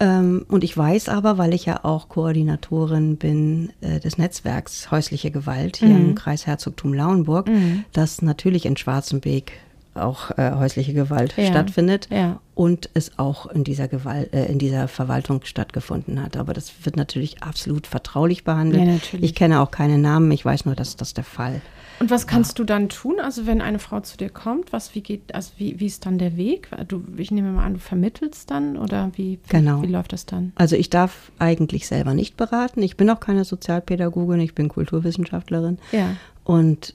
Ähm, 0.00 0.44
und 0.48 0.62
ich 0.62 0.76
weiß 0.76 1.08
aber, 1.08 1.38
weil 1.38 1.52
ich 1.54 1.64
ja 1.66 1.84
auch 1.84 2.08
Koordinatorin 2.08 3.16
bin 3.16 3.72
äh, 3.80 3.98
des 3.98 4.16
Netzwerks 4.16 4.90
häusliche 4.92 5.30
Gewalt 5.32 5.78
hier 5.78 5.88
Mhm. 5.88 6.10
im 6.10 6.14
Kreis 6.14 6.46
Herzogtum 6.46 6.94
Lauenburg, 6.94 7.50
dass 7.92 8.22
natürlich 8.22 8.64
in 8.64 8.76
Schwarzenbeek 8.76 9.52
auch 9.94 10.30
äh, 10.38 10.52
häusliche 10.54 10.94
Gewalt 10.94 11.34
Ja. 11.36 11.46
stattfindet 11.46 12.06
Ja. 12.12 12.38
und 12.54 12.88
es 12.94 13.18
auch 13.18 13.46
in 13.46 13.64
dieser 13.64 13.88
Gewalt, 13.88 14.32
äh, 14.32 14.46
in 14.46 14.60
dieser 14.60 14.86
Verwaltung 14.86 15.40
stattgefunden 15.44 16.22
hat. 16.22 16.36
Aber 16.36 16.54
das 16.54 16.72
wird 16.84 16.96
natürlich 16.96 17.42
absolut 17.42 17.88
vertraulich 17.88 18.44
behandelt. 18.44 18.84
Ja. 19.12 19.18
Ich 19.20 19.34
kenne 19.34 19.60
auch 19.60 19.72
keine 19.72 19.98
Namen, 19.98 20.30
ich 20.30 20.44
weiß 20.44 20.64
nur, 20.66 20.76
dass 20.76 20.94
das 20.94 21.14
der 21.14 21.24
Fall. 21.24 21.60
Und 22.00 22.10
was 22.10 22.26
kannst 22.26 22.58
du 22.58 22.64
dann 22.64 22.88
tun? 22.88 23.16
Also 23.20 23.46
wenn 23.46 23.60
eine 23.60 23.78
Frau 23.78 24.00
zu 24.00 24.16
dir 24.16 24.28
kommt, 24.30 24.72
was, 24.72 24.94
wie 24.94 25.00
geht, 25.00 25.34
also 25.34 25.50
wie, 25.58 25.80
wie 25.80 25.86
ist 25.86 26.06
dann 26.06 26.18
der 26.18 26.36
Weg? 26.36 26.68
Du, 26.86 27.02
ich 27.16 27.30
nehme 27.30 27.50
mal 27.50 27.64
an, 27.64 27.74
du 27.74 27.80
vermittelst 27.80 28.50
dann 28.50 28.76
oder 28.76 29.10
wie, 29.16 29.38
wie, 29.44 29.48
Genau. 29.48 29.82
wie 29.82 29.86
läuft 29.88 30.12
das 30.12 30.24
dann? 30.24 30.52
Also 30.54 30.76
ich 30.76 30.90
darf 30.90 31.32
eigentlich 31.38 31.88
selber 31.88 32.14
nicht 32.14 32.36
beraten. 32.36 32.82
Ich 32.82 32.96
bin 32.96 33.10
auch 33.10 33.20
keine 33.20 33.44
Sozialpädagogin, 33.44 34.40
ich 34.40 34.54
bin 34.54 34.68
Kulturwissenschaftlerin. 34.68 35.78
Ja. 35.92 36.14
Und 36.44 36.94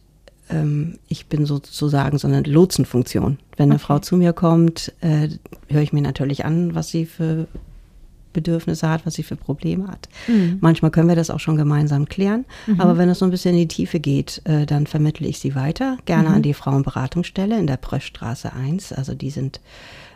ähm, 0.50 1.00
ich 1.10 1.28
bin 1.28 1.46
sozusagen 1.46 2.18
so 2.18 2.28
eine 2.28 2.42
Lotsenfunktion. 2.42 3.40
Wenn 3.58 3.66
eine 3.72 3.76
Okay. 3.76 3.84
Frau 3.84 4.00
zu 4.00 4.16
mir 4.18 4.34
kommt, 4.34 4.94
äh, 5.02 5.30
höre 5.70 5.82
ich 5.82 5.94
mir 5.94 6.02
natürlich 6.02 6.46
an, 6.46 6.76
was 6.76 6.90
sie 6.90 7.06
für 7.06 7.48
Bedürfnisse 8.34 8.90
hat, 8.90 9.06
was 9.06 9.14
sie 9.14 9.24
für 9.24 9.36
Probleme 9.36 9.88
hat. 9.88 10.10
Mhm. 10.28 10.58
Manchmal 10.60 10.92
können 10.92 11.08
wir 11.08 11.16
das 11.16 11.30
auch 11.30 11.40
schon 11.40 11.56
gemeinsam 11.56 12.08
klären. 12.10 12.46
Aber 12.78 12.98
wenn 12.98 13.08
es 13.10 13.20
so 13.20 13.26
ein 13.26 13.32
bisschen 13.32 13.54
in 13.54 13.62
die 13.62 13.68
Tiefe 13.68 14.00
geht, 14.00 14.42
äh, 14.46 14.66
dann 14.66 14.88
vermittle 14.88 15.28
ich 15.28 15.40
sie 15.40 15.56
weiter, 15.56 15.98
gerne 16.06 16.30
Mhm. 16.30 16.36
an 16.36 16.42
die 16.42 16.54
Frauenberatungsstelle 16.54 17.58
in 17.58 17.68
der 17.68 17.78
Pröschstraße 17.78 18.52
1. 18.54 18.92
Also 18.94 19.14
die 19.14 19.30
sind 19.30 19.62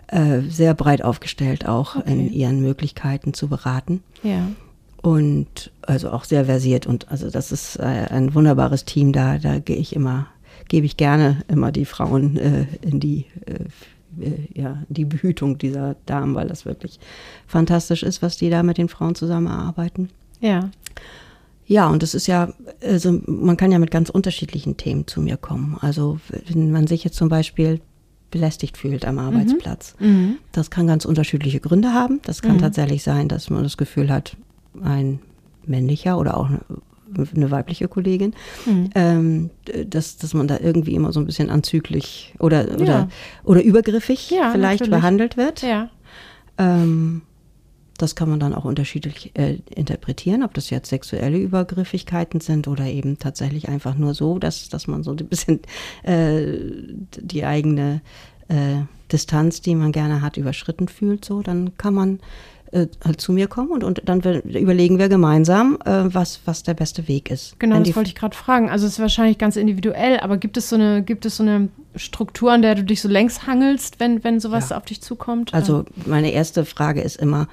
äh, 0.07 0.39
sehr 0.49 0.73
breit 0.73 1.03
aufgestellt, 1.03 1.67
auch 1.67 1.95
in 1.97 2.27
Okay. 2.27 2.27
ihren 2.33 2.61
Möglichkeiten 2.61 3.33
zu 3.33 3.47
beraten 3.49 4.01
Ja. 4.23 4.47
und 5.01 5.71
also 5.81 6.11
auch 6.11 6.23
sehr 6.23 6.45
versiert 6.45 6.87
und 6.87 7.09
also 7.11 7.29
das 7.29 7.51
ist 7.51 7.75
äh, 7.77 7.83
ein 8.09 8.33
wunderbares 8.33 8.85
Team 8.85 9.11
da 9.13 9.37
da 9.37 9.59
gehe 9.59 9.75
ich 9.75 9.95
immer 9.95 10.27
gebe 10.69 10.85
ich 10.85 10.97
gerne 10.97 11.43
immer 11.49 11.71
die 11.71 11.85
Frauen 11.85 12.37
äh, 12.37 12.65
in 12.81 12.99
die 12.99 13.25
äh, 13.45 13.65
ja 14.53 14.83
die 14.89 15.05
Behütung 15.05 15.57
dieser 15.57 15.95
Damen 16.05 16.35
weil 16.35 16.47
das 16.47 16.65
wirklich 16.65 16.99
fantastisch 17.47 18.03
ist 18.03 18.21
was 18.21 18.37
die 18.37 18.49
da 18.49 18.63
mit 18.63 18.77
den 18.77 18.89
Frauen 18.89 19.15
zusammen 19.15 19.47
erarbeiten 19.47 20.09
Ja. 20.41 20.69
ja 21.65 21.87
und 21.87 22.03
es 22.03 22.13
ist 22.13 22.27
ja 22.27 22.53
also 22.83 23.19
man 23.25 23.57
kann 23.57 23.71
ja 23.71 23.79
mit 23.79 23.91
ganz 23.91 24.09
unterschiedlichen 24.09 24.77
Themen 24.77 25.07
zu 25.07 25.21
mir 25.21 25.37
kommen 25.37 25.77
also 25.81 26.19
wenn 26.47 26.71
man 26.71 26.87
sich 26.87 27.03
jetzt 27.03 27.17
zum 27.17 27.29
Beispiel 27.29 27.79
belästigt 28.31 28.75
fühlt 28.77 29.05
am 29.05 29.19
Arbeitsplatz 29.19 29.95
Mhm. 29.99 30.37
das 30.51 30.69
kann 30.69 30.87
ganz 30.87 31.05
unterschiedliche 31.05 31.59
Gründe 31.61 31.93
haben. 31.93 32.19
Das 32.25 32.41
kann 32.41 32.55
Mhm. 32.57 32.61
tatsächlich 32.61 33.01
sein, 33.03 33.29
dass 33.29 33.49
man 33.49 33.63
das 33.63 33.77
Gefühl 33.77 34.11
hat, 34.11 34.35
ein 34.81 35.19
männlicher 35.65 36.17
oder 36.17 36.35
auch 36.37 36.49
eine, 37.35 37.51
weibliche 37.51 37.87
Kollegin, 37.87 38.33
Mhm. 38.65 38.89
ähm, 38.95 39.49
dass, 39.87 40.17
dass 40.17 40.33
man 40.33 40.47
da 40.47 40.59
irgendwie 40.59 40.95
immer 40.95 41.11
so 41.13 41.19
ein 41.19 41.25
bisschen 41.25 41.49
anzüglich 41.49 42.33
oder, 42.39 42.69
Ja. 42.69 42.75
oder, 42.77 43.09
oder 43.43 43.63
übergriffig 43.63 44.29
Ja, 44.31 44.51
vielleicht 44.51 44.81
natürlich. 44.81 44.99
behandelt 44.99 45.37
wird. 45.37 45.61
Ja. 45.61 45.89
Ähm, 46.57 47.21
das 47.97 48.15
kann 48.15 48.29
man 48.29 48.39
dann 48.39 48.53
auch 48.53 48.65
unterschiedlich 48.65 49.31
äh, 49.33 49.57
interpretieren, 49.73 50.43
ob 50.43 50.53
das 50.53 50.69
jetzt 50.69 50.89
sexuelle 50.89 51.37
Übergriffigkeiten 51.39 52.41
sind 52.41 52.67
oder 52.67 52.85
eben 52.85 53.17
tatsächlich 53.17 53.69
einfach 53.69 53.95
nur 53.97 54.13
so, 54.13 54.37
dass, 54.37 54.69
dass 54.69 54.85
man 54.87 55.01
so 55.03 55.11
ein 55.11 55.17
bisschen 55.17 55.61
äh, 56.03 56.59
die 57.19 57.43
eigene 57.43 58.01
äh, 58.49 58.83
Distanz, 59.11 59.61
die 59.61 59.73
man 59.73 59.91
gerne 59.91 60.21
hat, 60.21 60.37
überschritten 60.37 60.87
fühlt. 60.87 61.25
So, 61.25 61.41
dann 61.41 61.75
kann 61.77 61.93
man 61.95 62.19
äh, 62.71 62.87
halt 63.05 63.21
zu 63.21 63.31
mir 63.31 63.47
kommen 63.47 63.71
und, 63.71 63.83
und 63.83 64.01
dann 64.05 64.21
überlegen 64.21 64.99
wir 64.99 65.09
gemeinsam, 65.09 65.77
äh, 65.85 66.03
was, 66.13 66.41
was 66.45 66.63
der 66.63 66.73
beste 66.73 67.07
Weg 67.07 67.29
ist. 67.31 67.59
Genau, 67.59 67.75
Wenn 67.75 67.83
das 67.83 67.95
wollte 67.95 68.09
ich 68.09 68.15
gerade 68.15 68.35
fragen. 68.35 68.69
Also 68.69 68.85
es 68.85 68.93
ist 68.93 68.99
wahrscheinlich 68.99 69.37
ganz 69.37 69.55
individuell, 69.55 70.19
aber 70.19 70.37
gibt 70.37 70.57
es 70.57 70.69
so 70.69 70.75
eine, 70.75 71.01
gibt 71.03 71.25
es 71.25 71.37
so 71.37 71.43
eine 71.43 71.69
Struktur, 71.95 72.51
an 72.51 72.61
der 72.61 72.75
du 72.75 72.83
dich 72.83 73.01
so 73.01 73.07
längs 73.09 73.47
hangelst, 73.47 73.99
wenn, 73.99 74.23
wenn 74.23 74.39
sowas 74.39 74.69
Ja. 74.69 74.77
auf 74.77 74.85
dich 74.85 75.01
zukommt? 75.01 75.53
Also 75.53 75.85
meine 76.05 76.31
erste 76.31 76.65
Frage 76.65 77.01
ist 77.01 77.15
immer, 77.17 77.47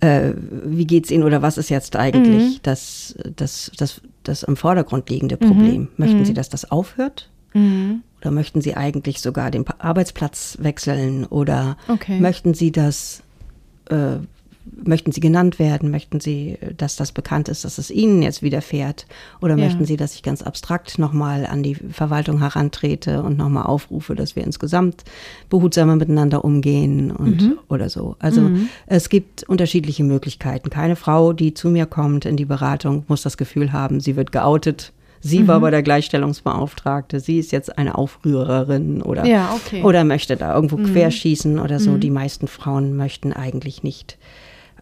äh, 0.00 0.32
wie 0.64 0.86
geht's 0.86 1.10
Ihnen 1.10 1.22
oder 1.22 1.42
was 1.42 1.56
ist 1.58 1.68
jetzt 1.68 1.94
eigentlich 1.96 2.54
Mhm. 2.56 2.58
das, 2.64 3.14
das, 3.36 3.70
das, 3.76 4.00
das 4.24 4.42
im 4.42 4.56
Vordergrund 4.56 5.08
liegende 5.10 5.36
Problem? 5.36 5.88
Möchten 5.96 6.24
Sie, 6.24 6.34
dass 6.34 6.48
das 6.48 6.70
aufhört? 6.70 7.30
Mhm. 7.54 8.02
Oder 8.20 8.30
möchten 8.32 8.60
Sie 8.60 8.76
eigentlich 8.76 9.20
sogar 9.20 9.50
den 9.50 9.64
Arbeitsplatz 9.78 10.58
wechseln? 10.60 11.24
Oder 11.26 11.76
Okay. 11.88 12.18
möchten 12.20 12.54
Sie 12.54 12.72
das, 12.72 13.22
äh, 13.92 14.18
möchten 14.84 15.10
Sie 15.10 15.20
genannt 15.20 15.58
werden? 15.58 15.90
Möchten 15.90 16.20
Sie, 16.20 16.56
äh, 16.60 16.74
dass 16.74 16.96
das 16.96 17.12
bekannt 17.12 17.48
ist, 17.48 17.64
dass 17.64 17.78
es 17.78 17.90
Ihnen 17.90 18.22
jetzt 18.22 18.42
widerfährt? 18.42 19.06
Oder 19.40 19.56
Ja. 19.56 19.64
möchten 19.64 19.84
Sie, 19.84 19.96
dass 19.96 20.14
ich 20.14 20.22
ganz 20.22 20.42
abstrakt 20.42 20.98
nochmal 20.98 21.46
an 21.46 21.62
die 21.62 21.74
Verwaltung 21.74 22.38
herantrete 22.38 23.22
und 23.22 23.36
nochmal 23.36 23.64
aufrufe, 23.64 24.14
dass 24.14 24.36
wir 24.36 24.44
insgesamt 24.44 25.02
behutsamer 25.50 25.96
miteinander 25.96 26.44
umgehen 26.44 27.10
und 27.10 27.56
oder 27.68 27.88
so? 27.90 28.16
Also 28.18 28.50
es 28.86 29.08
gibt 29.08 29.42
unterschiedliche 29.44 30.04
Möglichkeiten. 30.04 30.70
Keine 30.70 30.96
Frau, 30.96 31.32
die 31.32 31.54
zu 31.54 31.68
mir 31.68 31.86
kommt 31.86 32.24
in 32.24 32.36
die 32.36 32.44
Beratung, 32.46 33.04
muss 33.08 33.22
das 33.22 33.36
Gefühl 33.36 33.72
haben, 33.72 34.00
sie 34.00 34.16
wird 34.16 34.32
geoutet. 34.32 34.92
Sie 35.24 35.46
war 35.46 35.60
bei 35.60 35.70
der 35.70 35.82
Gleichstellungsbeauftragte, 35.82 37.20
sie 37.20 37.38
ist 37.38 37.52
jetzt 37.52 37.78
eine 37.78 37.94
Aufrührerin 37.96 39.02
oder, 39.02 39.24
Ja, 39.24 39.54
okay. 39.54 39.82
oder 39.82 40.02
möchte 40.04 40.36
da 40.36 40.54
irgendwo 40.54 40.76
querschießen 40.76 41.58
oder 41.60 41.78
so. 41.78 41.96
Die 41.96 42.10
meisten 42.10 42.48
Frauen 42.48 42.96
möchten 42.96 43.32
eigentlich 43.32 43.82
nicht 43.84 44.18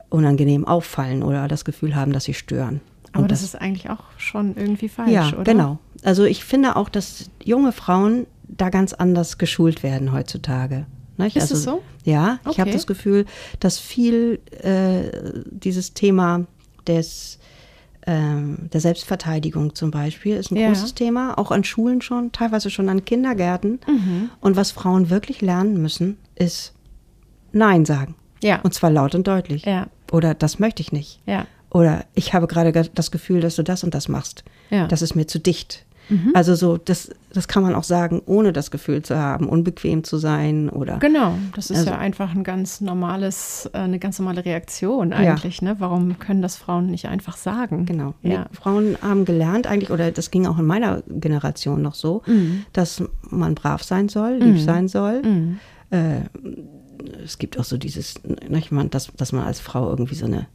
unangenehm 0.09 0.67
auffallen 0.67 1.23
oder 1.23 1.47
das 1.47 1.65
Gefühl 1.65 1.95
haben, 1.95 2.13
dass 2.13 2.25
sie 2.25 2.35
stören. 2.35 2.81
aber 3.13 3.25
Und 3.25 3.31
das, 3.33 3.43
ist 3.43 3.55
eigentlich 3.61 3.91
auch 3.91 4.03
schon 4.17 4.57
irgendwie 4.57 4.89
falsch, 4.89 5.11
ja, 5.13 5.29
oder? 5.33 5.45
genau. 5.45 5.79
Also 6.03 6.25
ich 6.25 6.45
finde 6.45 6.77
auch, 6.77 6.89
dass 6.89 7.29
junge 7.45 7.73
Frauen 7.73 8.27
da 8.49 8.71
ganz 8.71 8.93
anders 8.95 9.37
geschult 9.39 9.83
werden 9.83 10.13
heutzutage. 10.13 10.87
Nicht? 11.19 11.37
Ist 11.37 11.43
also, 11.43 11.55
es 11.55 11.63
so? 11.65 11.83
Ja, 12.05 12.39
ich 12.51 12.59
habe 12.59 12.71
Okay. 12.71 12.73
das 12.73 12.87
Gefühl, 12.87 13.27
dass 13.61 13.79
viel 13.79 14.41
äh, 14.63 15.11
dieses 15.51 15.93
Thema 15.93 16.47
des 16.87 17.39
der 18.07 18.81
Selbstverteidigung 18.81 19.75
zum 19.75 19.91
Beispiel 19.91 20.37
ist 20.37 20.51
ein 20.51 20.57
Ja. 20.57 20.69
großes 20.69 20.95
Thema, 20.95 21.39
auch 21.39 21.51
an 21.51 21.65
Schulen 21.65 22.01
schon, 22.01 22.33
teilweise 22.33 22.71
schon 22.71 22.89
an 22.89 23.05
Kindergärten. 23.05 23.79
Mhm. 23.87 24.31
Und 24.41 24.57
was 24.57 24.71
Frauen 24.71 25.11
wirklich 25.11 25.41
lernen 25.43 25.81
müssen, 25.83 26.17
ist 26.35 26.73
Nein 27.53 27.85
sagen. 27.85 28.15
Ja. 28.43 28.61
Und 28.63 28.73
zwar 28.75 28.91
laut 28.91 29.15
und 29.15 29.27
deutlich. 29.27 29.65
Ja. 29.67 29.89
Oder 30.13 30.35
das 30.35 30.59
möchte 30.59 30.81
ich 30.83 30.93
nicht. 30.93 31.21
Ja. 31.27 31.47
Oder 31.71 32.05
ich 32.15 32.33
habe 32.35 32.47
gerade 32.47 32.73
ge- 32.73 32.89
das 32.95 33.11
Gefühl, 33.11 33.41
dass 33.41 33.57
du 33.57 33.63
das 33.63 33.85
und 33.85 33.95
das 33.95 34.09
machst. 34.09 34.45
Ja. 34.71 34.87
Das 34.89 35.03
ist 35.03 35.15
mir 35.15 35.27
zu 35.27 35.39
dicht. 35.39 35.85
Also 36.35 36.55
so, 36.55 36.77
das, 36.77 37.11
das 37.33 37.47
kann 37.49 37.63
man 37.63 37.75
auch 37.75 37.85
sagen, 37.85 38.21
ohne 38.27 38.53
das 38.53 38.71
Gefühl 38.71 39.03
zu 39.03 39.17
haben, 39.17 39.49
unbequem 39.49 40.03
zu 40.05 40.19
sein 40.19 40.69
oder 40.69 40.99
Genau, 40.99 41.35
das 41.55 41.71
ist 41.71 41.79
Also- 41.79 41.91
ja 41.91 41.99
einfach 41.99 42.35
ein 42.35 42.45
ganz 42.45 42.81
normales, 42.81 43.71
äh, 43.73 43.79
eine 43.79 43.99
ganz 43.99 44.19
normale 44.19 44.45
Reaktion 44.45 45.13
eigentlich. 45.13 45.63
Ne? 45.63 45.77
Warum 45.79 46.19
können 46.19 46.43
das 46.43 46.57
Frauen 46.57 46.87
nicht 46.87 47.07
einfach 47.07 47.37
sagen? 47.37 47.87
Genau. 47.87 48.15
Ja. 48.23 48.41
Nee, 48.41 48.45
Frauen 48.53 48.97
haben 49.03 49.25
gelernt 49.25 49.67
eigentlich, 49.67 49.91
oder 49.91 50.11
das 50.11 50.31
ging 50.31 50.47
auch 50.47 50.59
in 50.59 50.67
meiner 50.67 51.03
Generation 51.09 51.83
noch 51.83 51.95
so, 51.95 52.23
Mhm. 52.27 52.65
dass 52.73 53.03
man 53.29 53.55
brav 53.55 53.83
sein 53.83 54.09
soll, 54.09 54.35
lieb 54.41 54.59
sein 54.61 54.89
soll. 54.89 55.23
Mhm. 55.23 55.59
Äh, 55.91 56.21
es 57.25 57.39
gibt 57.39 57.59
auch 57.59 57.65
so 57.65 57.77
dieses, 57.79 58.15
dass, 58.91 59.11
dass 59.17 59.33
man 59.33 59.45
als 59.45 59.61
Frau 59.61 59.89
irgendwie 59.91 60.15
so 60.15 60.27
eine 60.27 60.47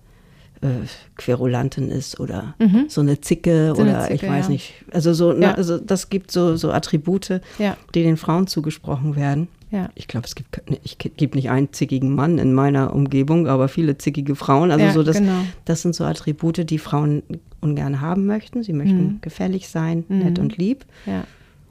äh, 0.66 0.88
Querulantin 1.18 1.90
ist 1.92 2.20
oder 2.20 2.56
so 2.88 3.02
eine 3.02 3.22
Zicke 3.22 3.70
Mhm. 3.72 3.76
So 3.76 3.82
eine 3.82 3.92
oder 3.92 4.12
ich 4.12 4.20
Zicke, 4.22 4.32
weiß 4.32 4.46
ja. 4.46 4.52
nicht. 4.52 4.74
Also 4.92 5.14
so, 5.14 5.32
Ja. 5.32 5.38
na, 5.40 5.54
also 5.56 5.78
das 5.78 6.10
gibt 6.10 6.32
so, 6.32 6.56
so 6.56 6.72
Attribute, 6.72 7.42
Ja. 7.60 7.78
die 7.94 8.04
den 8.04 8.18
Frauen 8.18 8.48
zugesprochen 8.48 9.16
werden. 9.16 9.48
Ja. 9.72 9.90
Ich 9.96 10.08
glaube, 10.08 10.26
es 10.28 10.36
gibt, 10.36 10.52
ke- 10.54 10.62
ich 10.84 10.98
gibt 11.00 11.36
nicht 11.36 11.50
einen 11.50 11.74
zickigen 11.74 12.14
Mann 12.14 12.38
in 12.38 12.54
meiner 12.54 12.94
Umgebung, 12.94 13.48
aber 13.48 13.68
viele 13.68 13.98
zickige 13.98 14.36
Frauen. 14.36 14.72
Also 14.72 14.90
so 14.92 15.04
das, 15.04 15.18
genau. 15.18 15.40
das 15.66 15.82
sind 15.82 15.96
so 15.96 16.04
Attribute, 16.06 16.70
die 16.70 16.78
Frauen 16.78 17.24
ungern 17.62 18.00
haben 18.00 18.26
möchten. 18.26 18.64
Sie 18.64 18.74
möchten 18.74 19.04
Mhm. 19.04 19.18
gefällig 19.22 19.68
sein, 19.68 20.06
nett 20.08 20.40
und 20.40 20.58
lieb. 20.58 20.86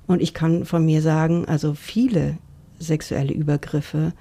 Und 0.07 0.21
ich 0.21 0.35
kann 0.35 0.65
von 0.67 0.85
mir 0.85 1.01
sagen, 1.01 1.47
also 1.47 1.73
viele 1.75 2.37
sexuelle 2.79 3.33
Übergriffe, 3.33 4.13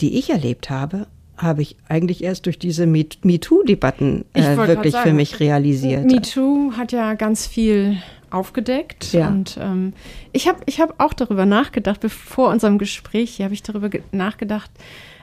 die 0.00 0.18
ich 0.18 0.28
erlebt 0.30 0.68
habe, 0.68 1.06
habe 1.42 1.62
ich 1.62 1.76
eigentlich 1.88 2.22
erst 2.22 2.46
durch 2.46 2.58
diese 2.58 2.86
Me- 2.86 3.06
MeToo-Debatten 3.22 4.24
äh, 4.34 4.56
wirklich 4.56 4.94
für 4.94 5.02
sagen, 5.02 5.16
mich 5.16 5.40
realisiert. 5.40 6.04
MeToo 6.04 6.72
hat 6.76 6.92
ja 6.92 7.14
ganz 7.14 7.46
viel 7.46 7.96
aufgedeckt. 8.30 9.12
Ja. 9.12 9.28
Und 9.28 9.58
ähm, 9.60 9.92
ich 10.32 10.46
habe 10.48 10.60
ich 10.66 10.80
hab 10.80 11.00
auch 11.02 11.14
darüber 11.14 11.46
nachgedacht, 11.46 12.00
bevor 12.00 12.50
unserem 12.50 12.78
Gespräch 12.78 13.30
hier 13.36 13.44
habe 13.44 13.54
ich 13.54 13.62
darüber 13.62 13.88
ge- 13.88 14.02
nachgedacht. 14.12 14.70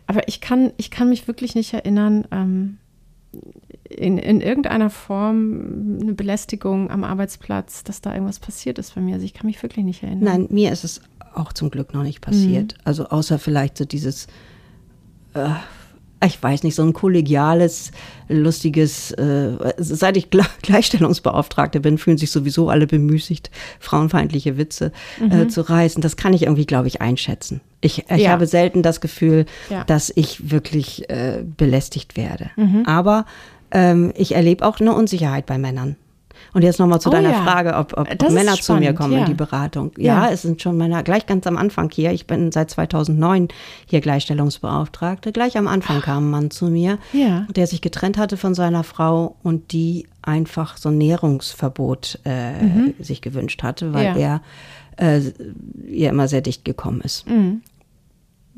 Aber 0.07 0.27
ich 0.27 0.41
kann, 0.41 0.71
ich 0.77 0.89
kann 0.91 1.09
mich 1.09 1.27
wirklich 1.27 1.53
nicht 1.55 1.73
erinnern, 1.73 2.25
ähm, 2.31 2.77
in, 3.89 4.17
in 4.17 4.41
irgendeiner 4.41 4.89
Form 4.89 5.99
eine 6.01 6.13
Belästigung 6.13 6.89
am 6.89 7.03
Arbeitsplatz, 7.03 7.83
dass 7.83 8.01
da 8.01 8.13
irgendwas 8.13 8.39
passiert 8.39 8.79
ist 8.79 8.95
bei 8.95 9.01
mir. 9.01 9.15
Also 9.15 9.25
ich 9.25 9.33
kann 9.33 9.45
mich 9.45 9.61
wirklich 9.61 9.85
nicht 9.85 10.01
erinnern. 10.03 10.23
Nein, 10.23 10.47
mir 10.49 10.71
ist 10.71 10.83
es 10.83 11.01
auch 11.33 11.53
zum 11.53 11.69
Glück 11.69 11.93
noch 11.93 12.03
nicht 12.03 12.21
passiert. 12.21 12.73
Mhm. 12.73 12.81
Also 12.83 13.05
außer 13.07 13.37
vielleicht 13.37 13.77
so 13.77 13.85
dieses, 13.85 14.27
äh, 15.33 15.49
ich 16.25 16.41
weiß 16.41 16.63
nicht, 16.63 16.75
so 16.75 16.83
ein 16.83 16.93
kollegiales, 16.93 17.91
lustiges, 18.27 19.11
äh, 19.11 19.73
seit 19.77 20.17
ich 20.17 20.29
Gleichstellungsbeauftragte 20.61 21.79
bin, 21.79 21.97
fühlen 21.97 22.17
sich 22.17 22.31
sowieso 22.31 22.69
alle 22.69 22.87
bemüßigt, 22.87 23.51
frauenfeindliche 23.79 24.57
Witze 24.57 24.91
äh, 25.19 25.23
mhm. 25.23 25.31
äh, 25.31 25.47
zu 25.47 25.61
reißen. 25.61 26.01
Das 26.01 26.17
kann 26.17 26.33
ich 26.33 26.43
irgendwie, 26.43 26.65
glaube 26.65 26.87
ich, 26.87 27.01
einschätzen. 27.01 27.61
Ich, 27.81 28.09
ich 28.09 28.23
ja. 28.23 28.31
habe 28.31 28.47
selten 28.47 28.81
das 28.81 29.01
Gefühl, 29.01 29.45
ja. 29.69 29.83
dass 29.83 30.11
ich 30.15 30.49
wirklich 30.49 31.09
äh, 31.09 31.43
belästigt 31.45 32.17
werde. 32.17 32.49
Mhm. 32.55 32.83
Aber 32.85 33.25
ähm, 33.71 34.11
ich 34.15 34.33
erlebe 34.33 34.65
auch 34.65 34.79
eine 34.79 34.93
Unsicherheit 34.93 35.45
bei 35.45 35.57
Männern. 35.57 35.95
Und 36.57 36.63
jetzt 36.63 36.79
nochmal 36.79 36.99
zu 36.99 37.09
oh, 37.09 37.11
deiner 37.11 37.33
ja. 37.33 37.43
Frage, 37.43 37.75
ob, 37.75 37.95
ob, 37.95 38.31
Männer 38.31 38.55
zu 38.55 38.73
mir 38.73 38.93
kommen 38.93 39.13
ja. 39.13 39.19
in 39.19 39.25
die 39.25 39.35
Beratung. 39.35 39.91
Ja, 39.95 40.25
ja, 40.25 40.31
es 40.31 40.41
sind 40.41 40.59
schon 40.59 40.75
Männer, 40.75 41.03
gleich 41.03 41.27
ganz 41.27 41.45
am 41.45 41.55
Anfang 41.55 41.91
hier. 41.93 42.13
Ich 42.13 42.25
bin 42.25 42.51
seit 42.51 42.71
2009 42.71 43.49
hier 43.85 44.01
Gleichstellungsbeauftragte. 44.01 45.31
Gleich 45.31 45.55
am 45.55 45.67
Anfang 45.67 46.01
kam 46.01 46.25
ein 46.25 46.31
Mann 46.31 46.49
zu 46.49 46.65
mir, 46.65 46.97
der 47.13 47.67
sich 47.67 47.81
getrennt 47.81 48.17
hatte 48.17 48.37
von 48.37 48.55
seiner 48.55 48.83
Frau 48.83 49.35
und 49.43 49.71
die 49.71 50.07
einfach 50.23 50.77
so 50.77 50.89
ein 50.89 50.97
Nährungsverbot 50.97 52.21
äh, 52.25 52.63
mhm. 52.63 52.95
sich 53.01 53.21
gewünscht 53.21 53.61
hatte, 53.61 53.93
weil 53.93 54.17
er 54.17 54.41
äh, 54.95 55.21
ihr 55.87 56.09
immer 56.09 56.27
sehr 56.27 56.41
dicht 56.41 56.65
gekommen 56.65 57.01
ist. 57.01 57.29
Mhm 57.29 57.61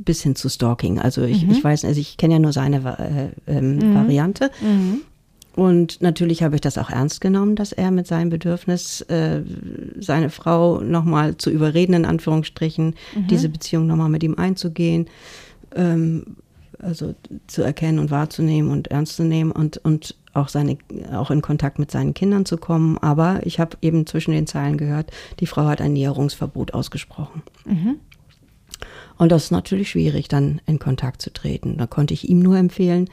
bis 0.01 0.23
hin 0.23 0.33
zu 0.33 0.47
Stalking. 0.47 0.97
Also 0.97 1.23
ich, 1.23 1.45
mhm. 1.45 1.51
ich 1.51 1.61
weiß, 1.61 1.83
also 1.83 1.99
ich 1.99 2.15
kenne 2.15 2.35
ja 2.35 2.39
nur 2.39 2.53
seine 2.53 3.33
äh, 3.47 3.57
ähm, 3.57 3.75
mhm. 3.75 3.95
Variante. 3.95 4.49
Mhm. 4.61 5.01
Und 5.55 6.01
natürlich 6.01 6.43
habe 6.43 6.55
ich 6.55 6.61
das 6.61 6.77
auch 6.77 6.89
ernst 6.89 7.21
genommen, 7.21 7.55
dass 7.55 7.71
er 7.71 7.91
mit 7.91 8.07
seinem 8.07 8.29
Bedürfnis, 8.29 9.01
äh, 9.01 9.41
seine 9.99 10.29
Frau 10.29 10.79
nochmal 10.79 11.37
zu 11.37 11.49
überreden, 11.49 11.93
in 11.93 12.05
Anführungsstrichen, 12.05 12.95
mhm. 13.15 13.27
diese 13.27 13.49
Beziehung 13.49 13.87
nochmal 13.87 14.09
mit 14.09 14.23
ihm 14.23 14.35
einzugehen, 14.35 15.07
ähm, 15.75 16.37
also 16.81 17.13
zu 17.47 17.61
erkennen 17.61 17.99
und 17.99 18.09
wahrzunehmen 18.09 18.71
und 18.71 18.87
ernst 18.87 19.17
zu 19.17 19.23
nehmen 19.23 19.51
und, 19.51 19.77
und 19.77 20.15
auch, 20.33 20.47
seine, 20.47 20.77
auch 21.11 21.31
in 21.31 21.41
Kontakt 21.41 21.79
mit 21.79 21.91
seinen 21.91 22.13
Kindern 22.13 22.45
zu 22.45 22.57
kommen. 22.57 22.97
Aber 22.99 23.41
ich 23.43 23.59
habe 23.59 23.77
eben 23.81 24.05
zwischen 24.05 24.31
den 24.31 24.47
Zeilen 24.47 24.77
gehört, 24.77 25.11
die 25.39 25.47
Frau 25.47 25.65
hat 25.65 25.81
ein 25.81 25.93
Näherungsverbot 25.93 26.73
ausgesprochen. 26.73 27.41
Mhm. 27.65 27.95
Und 29.17 29.31
das 29.31 29.45
ist 29.45 29.51
natürlich 29.51 29.89
schwierig, 29.89 30.29
dann 30.29 30.61
in 30.65 30.79
Kontakt 30.79 31.21
zu 31.21 31.33
treten. 31.33 31.77
Da 31.77 31.87
konnte 31.87 32.13
ich 32.13 32.29
ihm 32.29 32.39
nur 32.39 32.55
empfehlen, 32.55 33.09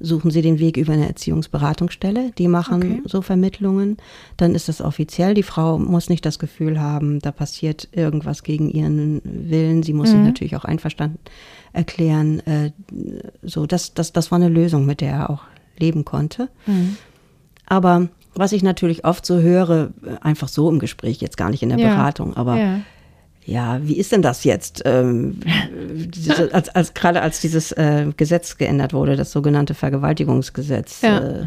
suchen 0.00 0.30
Sie 0.30 0.42
den 0.42 0.58
Weg 0.58 0.76
über 0.76 0.92
eine 0.92 1.08
Erziehungsberatungsstelle. 1.08 2.32
Die 2.36 2.48
machen 2.48 2.76
okay. 2.76 3.02
so 3.04 3.22
Vermittlungen. 3.22 3.96
Dann 4.36 4.54
ist 4.54 4.68
das 4.68 4.80
offiziell. 4.80 5.34
Die 5.34 5.42
Frau 5.42 5.78
muss 5.78 6.08
nicht 6.08 6.26
das 6.26 6.38
Gefühl 6.38 6.80
haben, 6.80 7.20
da 7.20 7.32
passiert 7.32 7.88
irgendwas 7.92 8.42
gegen 8.42 8.70
ihren 8.70 9.20
Willen. 9.24 9.82
Sie 9.82 9.92
muss 9.92 10.08
mhm. 10.08 10.16
sich 10.16 10.22
natürlich 10.22 10.56
auch 10.56 10.64
einverstanden 10.64 11.18
erklären. 11.72 12.40
Äh, 12.40 12.72
so, 13.42 13.66
das, 13.66 13.94
das, 13.94 14.12
das 14.12 14.30
war 14.30 14.36
eine 14.36 14.48
Lösung, 14.48 14.86
mit 14.86 15.00
der 15.00 15.12
er 15.12 15.30
auch 15.30 15.44
leben 15.78 16.04
konnte. 16.04 16.48
Mhm. 16.66 16.96
Aber 17.66 18.08
was 18.34 18.52
ich 18.52 18.62
natürlich 18.62 19.04
oft 19.04 19.24
so 19.24 19.40
höre, 19.40 19.90
einfach 20.20 20.48
so 20.48 20.70
im 20.70 20.78
Gespräch, 20.78 21.20
jetzt 21.20 21.36
gar 21.36 21.50
nicht 21.50 21.62
in 21.62 21.70
der 21.70 21.78
ja. 21.78 21.88
Beratung, 21.88 22.36
aber 22.36 22.56
ja 22.56 22.80
ja, 23.46 23.78
wie 23.82 23.96
ist 23.96 24.10
denn 24.10 24.22
das 24.22 24.42
jetzt? 24.44 24.82
Ähm, 24.84 25.38
als, 26.52 26.68
als, 26.68 26.94
gerade 26.94 27.22
als 27.22 27.40
dieses 27.40 27.72
äh, 27.72 28.06
Gesetz 28.16 28.58
geändert 28.58 28.92
wurde, 28.92 29.16
das 29.16 29.30
sogenannte 29.30 29.74
Vergewaltigungsgesetz, 29.74 31.02
ja. 31.02 31.18
äh, 31.18 31.46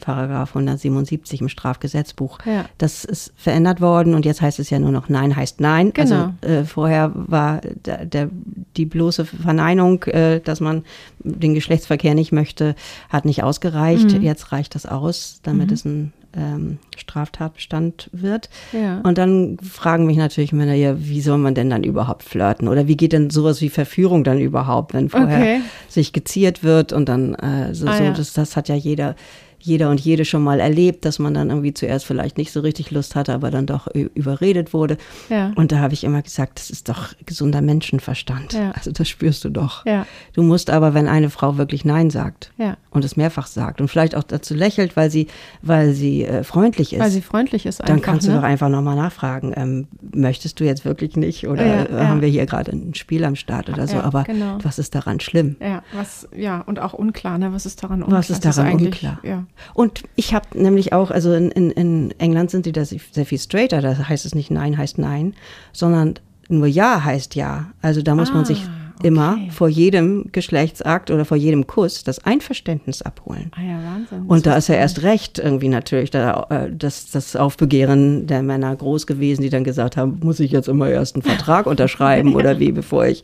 Paragraph 0.00 0.50
177 0.50 1.40
im 1.40 1.48
Strafgesetzbuch. 1.48 2.38
Ja. 2.44 2.66
Das 2.78 3.04
ist 3.04 3.32
verändert 3.36 3.80
worden 3.80 4.14
und 4.14 4.24
jetzt 4.24 4.40
heißt 4.40 4.58
es 4.58 4.70
ja 4.70 4.78
nur 4.78 4.90
noch 4.90 5.08
Nein 5.08 5.34
heißt 5.34 5.60
Nein. 5.60 5.92
Also, 5.96 6.14
genau. 6.14 6.34
Also 6.42 6.54
äh, 6.54 6.64
vorher 6.64 7.12
war 7.14 7.60
der, 7.84 8.04
der, 8.06 8.28
die 8.76 8.86
bloße 8.86 9.24
Verneinung, 9.24 10.02
äh, 10.04 10.40
dass 10.40 10.60
man 10.60 10.84
den 11.20 11.54
Geschlechtsverkehr 11.54 12.14
nicht 12.14 12.32
möchte, 12.32 12.74
hat 13.08 13.24
nicht 13.24 13.42
ausgereicht. 13.42 14.12
Mhm. 14.12 14.22
Jetzt 14.22 14.52
reicht 14.52 14.74
das 14.74 14.86
aus, 14.86 15.40
damit 15.42 15.68
mhm. 15.68 15.74
es 15.74 15.84
ein 15.84 16.12
ähm, 16.36 16.78
Straftatbestand 16.96 18.10
wird. 18.12 18.50
Ja. 18.72 19.00
Und 19.00 19.18
dann 19.18 19.58
fragen 19.58 20.06
mich 20.06 20.16
natürlich 20.16 20.52
Männer, 20.52 20.74
ja, 20.74 20.94
wie 20.98 21.20
soll 21.20 21.38
man 21.38 21.54
denn 21.54 21.70
dann 21.70 21.82
überhaupt 21.82 22.22
flirten? 22.22 22.68
Oder 22.68 22.86
wie 22.86 22.96
geht 22.96 23.12
denn 23.12 23.30
sowas 23.30 23.60
wie 23.60 23.68
Verführung 23.68 24.24
dann 24.24 24.40
überhaupt, 24.40 24.94
wenn 24.94 25.08
vorher 25.08 25.38
okay. 25.38 25.60
sich 25.88 26.12
geziert 26.12 26.62
wird 26.62 26.92
und 26.92 27.08
dann 27.08 27.34
äh, 27.34 27.74
so, 27.74 27.86
ah, 27.86 27.96
so 27.96 28.04
ja. 28.04 28.12
das, 28.12 28.32
das 28.32 28.56
hat 28.56 28.68
ja 28.68 28.74
jeder 28.74 29.16
jeder 29.60 29.90
und 29.90 30.00
jede 30.00 30.24
schon 30.24 30.42
mal 30.42 30.60
erlebt, 30.60 31.04
dass 31.04 31.18
man 31.18 31.34
dann 31.34 31.50
irgendwie 31.50 31.74
zuerst 31.74 32.04
vielleicht 32.04 32.38
nicht 32.38 32.52
so 32.52 32.60
richtig 32.60 32.90
Lust 32.90 33.14
hatte, 33.14 33.32
aber 33.34 33.50
dann 33.50 33.66
doch 33.66 33.86
überredet 33.88 34.72
wurde. 34.72 34.96
Ja. 35.28 35.52
Und 35.56 35.72
da 35.72 35.78
habe 35.78 35.94
ich 35.94 36.04
immer 36.04 36.22
gesagt, 36.22 36.58
das 36.58 36.70
ist 36.70 36.88
doch 36.88 37.14
gesunder 37.26 37.60
Menschenverstand. 37.60 38.52
Ja. 38.52 38.70
Also 38.72 38.90
das 38.92 39.08
spürst 39.08 39.44
du 39.44 39.50
doch. 39.50 39.84
Ja. 39.86 40.06
Du 40.32 40.42
musst 40.42 40.70
aber, 40.70 40.94
wenn 40.94 41.08
eine 41.08 41.30
Frau 41.30 41.58
wirklich 41.58 41.84
Nein 41.84 42.10
sagt 42.10 42.52
und 42.90 43.04
es 43.04 43.16
mehrfach 43.16 43.46
sagt 43.46 43.80
und 43.80 43.88
vielleicht 43.88 44.14
auch 44.14 44.22
dazu 44.22 44.54
lächelt, 44.54 44.96
weil 44.96 45.10
sie, 45.10 45.28
weil 45.62 45.92
sie 45.92 46.24
äh, 46.24 46.44
freundlich 46.44 46.92
ist. 46.92 47.00
Weil 47.00 47.10
sie 47.10 47.22
freundlich 47.22 47.66
ist 47.66 47.80
einfach. 47.80 47.94
Dann 47.94 48.02
kannst 48.02 48.26
ne? 48.26 48.34
du 48.34 48.40
doch 48.40 48.46
einfach 48.46 48.68
nochmal 48.68 48.96
nachfragen, 48.96 49.52
ähm, 49.56 49.88
möchtest 50.12 50.60
du 50.60 50.64
jetzt 50.64 50.84
wirklich 50.84 51.16
nicht 51.16 51.46
oder 51.46 51.90
äh, 51.90 52.06
haben 52.06 52.20
wir 52.20 52.28
hier 52.28 52.46
gerade 52.46 52.72
ein 52.72 52.94
Spiel 52.94 53.24
am 53.24 53.36
Start 53.36 53.68
oder 53.68 53.86
so, 53.86 53.98
aber 53.98 54.24
genau. 54.24 54.58
was 54.62 54.78
ist 54.78 54.94
daran 54.94 55.20
schlimm? 55.20 55.56
Ja, 55.60 55.82
was, 55.92 56.28
ja, 56.36 56.60
und 56.60 56.78
auch 56.78 56.92
unklar, 56.92 57.38
ne? 57.38 57.52
Was 57.52 57.66
ist 57.66 57.82
daran 57.82 58.02
unklar? 58.02 58.18
Was 58.18 58.30
ist 58.30 58.44
daran 58.44 58.78
ist 58.78 58.86
unklar? 58.86 59.18
Ja. 59.22 59.44
Und 59.74 60.02
ich 60.16 60.34
habe 60.34 60.46
nämlich 60.54 60.92
auch, 60.92 61.10
also 61.10 61.32
in, 61.32 61.50
in, 61.50 61.70
in 61.70 62.14
England 62.18 62.50
sind 62.50 62.64
sie 62.64 62.72
da 62.72 62.84
sehr 62.84 63.26
viel 63.26 63.38
straighter, 63.38 63.80
da 63.80 64.08
heißt 64.08 64.24
es 64.24 64.34
nicht 64.34 64.50
Nein 64.50 64.76
heißt 64.76 64.98
Nein, 64.98 65.34
sondern 65.72 66.14
nur 66.48 66.66
Ja 66.66 67.04
heißt 67.04 67.34
Ja. 67.34 67.70
Also 67.82 68.02
da 68.02 68.14
muss 68.14 68.30
ah, 68.30 68.34
man 68.34 68.44
sich 68.44 68.62
okay. 68.98 69.08
immer 69.08 69.38
vor 69.50 69.68
jedem 69.68 70.30
Geschlechtsakt 70.32 71.10
oder 71.10 71.24
vor 71.24 71.36
jedem 71.36 71.66
Kuss 71.66 72.04
das 72.04 72.24
Einverständnis 72.24 73.02
abholen. 73.02 73.50
Ah 73.56 73.62
ja, 73.62 73.78
Wahnsinn. 73.84 74.26
Und 74.26 74.46
da 74.46 74.56
ist 74.56 74.68
ja 74.68 74.74
erst 74.74 75.02
recht 75.02 75.38
irgendwie 75.38 75.68
natürlich 75.68 76.10
da, 76.10 76.46
äh, 76.50 76.70
das, 76.72 77.10
das 77.10 77.36
Aufbegehren 77.36 78.26
der 78.26 78.42
Männer 78.42 78.74
groß 78.74 79.06
gewesen, 79.06 79.42
die 79.42 79.50
dann 79.50 79.64
gesagt 79.64 79.96
haben, 79.96 80.20
muss 80.22 80.40
ich 80.40 80.50
jetzt 80.50 80.68
immer 80.68 80.88
erst 80.88 81.14
einen 81.14 81.22
Vertrag 81.22 81.66
unterschreiben 81.66 82.34
oder 82.34 82.58
wie, 82.58 82.72
bevor 82.72 83.06
ich 83.06 83.22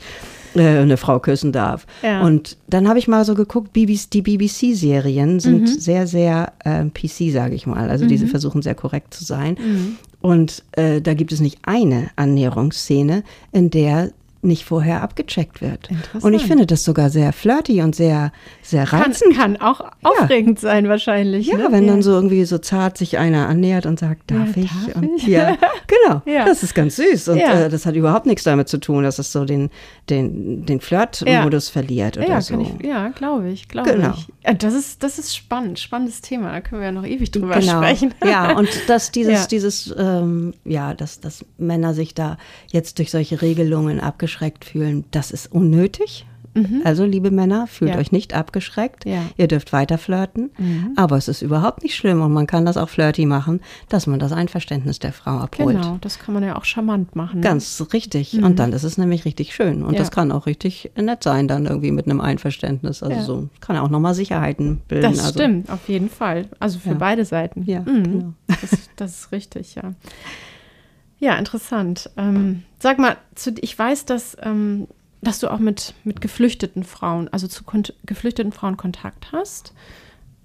äh, 0.56 0.78
eine 0.78 0.96
Frau 0.96 1.20
küssen 1.20 1.52
darf. 1.52 1.86
Ja. 2.02 2.22
Und 2.22 2.56
dann 2.68 2.88
habe 2.88 2.98
ich 2.98 3.08
mal 3.08 3.24
so 3.24 3.34
geguckt, 3.34 3.72
BBC, 3.72 4.10
die 4.12 4.22
BBC-Serien 4.22 5.40
sind 5.40 5.62
mhm. 5.62 5.66
sehr, 5.66 6.06
sehr 6.06 6.52
äh, 6.64 6.84
PC, 6.84 7.32
sage 7.32 7.54
ich 7.54 7.66
mal. 7.66 7.90
Also 7.90 8.04
mhm. 8.04 8.08
diese 8.08 8.26
versuchen 8.26 8.62
sehr 8.62 8.74
korrekt 8.74 9.14
zu 9.14 9.24
sein. 9.24 9.56
Mhm. 9.60 9.96
Und 10.20 10.64
äh, 10.72 11.00
da 11.00 11.14
gibt 11.14 11.32
es 11.32 11.40
nicht 11.40 11.58
eine 11.62 12.10
Annäherungsszene, 12.16 13.22
in 13.52 13.70
der 13.70 14.10
nicht 14.46 14.64
vorher 14.64 15.02
abgecheckt 15.02 15.60
wird. 15.60 15.88
Und 16.20 16.32
ich 16.32 16.46
finde 16.46 16.66
das 16.66 16.84
sogar 16.84 17.10
sehr 17.10 17.32
flirty 17.32 17.82
und 17.82 17.94
sehr, 17.94 18.32
sehr 18.62 18.92
reizend. 18.92 19.36
Kann, 19.36 19.58
kann 19.58 19.60
auch 19.60 19.80
aufregend 20.02 20.62
ja. 20.62 20.68
sein 20.68 20.88
wahrscheinlich. 20.88 21.48
Ja, 21.48 21.56
ne? 21.56 21.68
wenn 21.70 21.84
ja. 21.84 21.92
dann 21.92 22.02
so 22.02 22.12
irgendwie 22.12 22.44
so 22.44 22.58
zart 22.58 22.96
sich 22.96 23.18
einer 23.18 23.48
annähert 23.48 23.84
und 23.84 23.98
sagt, 23.98 24.30
darf 24.30 24.56
ja, 24.56 24.62
ich? 24.62 24.70
Darf 24.70 24.96
und 24.96 25.16
ich? 25.16 25.26
ja, 25.26 25.56
genau. 25.86 26.22
Das 26.24 26.62
ist 26.62 26.74
ganz 26.74 26.96
süß. 26.96 27.28
Und 27.28 27.38
äh, 27.38 27.68
das 27.68 27.84
hat 27.84 27.94
überhaupt 27.96 28.26
nichts 28.26 28.44
damit 28.44 28.68
zu 28.68 28.78
tun, 28.78 29.02
dass 29.02 29.18
es 29.18 29.32
so 29.32 29.44
den, 29.44 29.70
den, 30.08 30.64
den 30.64 30.80
Flirt-Modus 30.80 31.68
verliert 31.68 32.16
oder 32.16 32.40
so. 32.40 32.58
Ich, 32.60 32.86
ja, 32.86 33.08
glaube 33.08 33.48
ich, 33.50 33.68
glaube 33.68 33.92
genau. 33.92 34.14
ich. 34.16 34.58
das 34.58 34.74
ist, 34.74 35.02
das 35.02 35.18
ist 35.18 35.34
spannend, 35.34 35.78
spannendes 35.78 36.20
Thema. 36.20 36.52
Da 36.52 36.60
können 36.60 36.80
wir 36.80 36.86
ja 36.86 36.92
noch 36.92 37.04
ewig 37.04 37.30
drüber 37.30 37.58
genau. 37.58 37.78
sprechen. 37.78 38.14
Ja, 38.24 38.52
und 38.56 38.68
dass 38.88 39.10
dieses, 39.10 39.48
dieses, 39.48 39.94
ähm, 39.98 40.54
ja, 40.64 40.94
dass, 40.94 41.20
dass 41.20 41.44
Männer 41.58 41.94
sich 41.94 42.14
da 42.14 42.38
jetzt 42.68 42.98
durch 42.98 43.10
solche 43.10 43.42
Regelungen 43.42 44.00
abgeschreckt 44.00 44.35
abgeschreckt 44.36 44.64
fühlen, 44.64 45.04
das 45.10 45.30
ist 45.30 45.52
unnötig. 45.52 46.26
Mhm. 46.54 46.80
Also, 46.84 47.04
liebe 47.04 47.30
Männer, 47.30 47.66
fühlt 47.66 47.90
ja. 47.90 47.98
euch 47.98 48.12
nicht 48.12 48.32
abgeschreckt. 48.32 49.04
Ja. 49.04 49.20
Ihr 49.36 49.46
dürft 49.46 49.74
weiter 49.74 49.98
flirten. 49.98 50.50
Mhm. 50.56 50.92
Aber 50.96 51.18
es 51.18 51.28
ist 51.28 51.42
überhaupt 51.42 51.82
nicht 51.82 51.94
schlimm 51.94 52.22
und 52.22 52.32
man 52.32 52.46
kann 52.46 52.64
das 52.64 52.78
auch 52.78 52.88
flirty 52.88 53.26
machen, 53.26 53.60
dass 53.90 54.06
man 54.06 54.18
das 54.18 54.32
Einverständnis 54.32 54.98
der 54.98 55.12
Frau 55.12 55.32
abholt. 55.32 55.76
Genau, 55.76 55.98
das 56.00 56.18
kann 56.18 56.32
man 56.32 56.42
ja 56.42 56.56
auch 56.56 56.64
charmant 56.64 57.14
machen. 57.14 57.40
Ne? 57.40 57.42
Ganz 57.42 57.86
richtig. 57.92 58.32
Mhm. 58.32 58.44
Und 58.44 58.58
dann 58.58 58.72
ist 58.72 58.84
es 58.84 58.96
nämlich 58.96 59.26
richtig 59.26 59.54
schön. 59.54 59.82
Und 59.82 59.92
ja. 59.92 59.98
das 59.98 60.10
kann 60.10 60.32
auch 60.32 60.46
richtig 60.46 60.90
nett 60.96 61.22
sein, 61.22 61.46
dann 61.46 61.66
irgendwie 61.66 61.92
mit 61.92 62.06
einem 62.06 62.22
Einverständnis. 62.22 63.02
Also, 63.02 63.20
so 63.20 63.48
kann 63.60 63.76
auch 63.76 63.90
nochmal 63.90 64.14
Sicherheiten 64.14 64.80
bilden. 64.88 65.12
Das 65.12 65.18
also. 65.26 65.38
stimmt, 65.38 65.68
auf 65.68 65.86
jeden 65.90 66.08
Fall. 66.08 66.46
Also 66.58 66.78
für 66.78 66.94
beide 66.94 67.26
Seiten. 67.26 67.64
Ja, 67.66 67.80
mhm. 67.80 68.02
genau. 68.02 68.32
das, 68.46 68.70
das 68.96 69.18
ist 69.18 69.32
richtig, 69.32 69.74
ja. 69.74 69.92
Ja, 71.18 71.36
interessant. 71.36 72.10
Ähm, 72.16 72.62
sag 72.78 72.98
mal, 72.98 73.16
zu, 73.34 73.54
ich 73.60 73.78
weiß, 73.78 74.04
dass, 74.04 74.36
ähm, 74.42 74.86
dass 75.22 75.38
du 75.38 75.50
auch 75.50 75.58
mit, 75.58 75.94
mit 76.04 76.20
geflüchteten 76.20 76.84
Frauen, 76.84 77.28
also 77.28 77.48
zu 77.48 77.64
geflüchteten 78.04 78.52
Frauen 78.52 78.76
Kontakt 78.76 79.32
hast. 79.32 79.72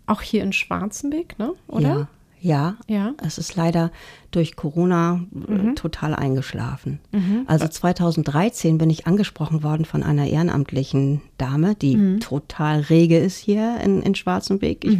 Auch 0.06 0.22
hier 0.22 0.44
in 0.44 0.54
Schwarzenbeck, 0.54 1.38
ne? 1.40 1.54
Oder? 1.68 1.90
Ja, 1.90 2.08
Ja. 2.42 2.76
es 3.24 3.38
ist 3.38 3.56
leider 3.56 3.92
durch 4.32 4.56
Corona 4.56 5.20
äh, 5.50 5.74
total 5.76 6.16
eingeschlafen. 6.16 7.00
Also 7.48 7.68
2013 7.68 8.78
bin 8.78 8.90
ich 8.90 9.06
angesprochen 9.06 9.62
worden 9.62 9.84
von 9.86 10.04
einer 10.04 10.26
ehrenamtlichen 10.26 11.22
Dame, 11.38 11.76
die 11.76 11.96
total 12.20 12.80
rege 12.80 13.18
ist 13.18 13.38
hier 13.38 13.80
in, 13.84 14.02
in 14.02 14.16
Schwarzenbeck. 14.16 14.86
Ich, 14.86 14.98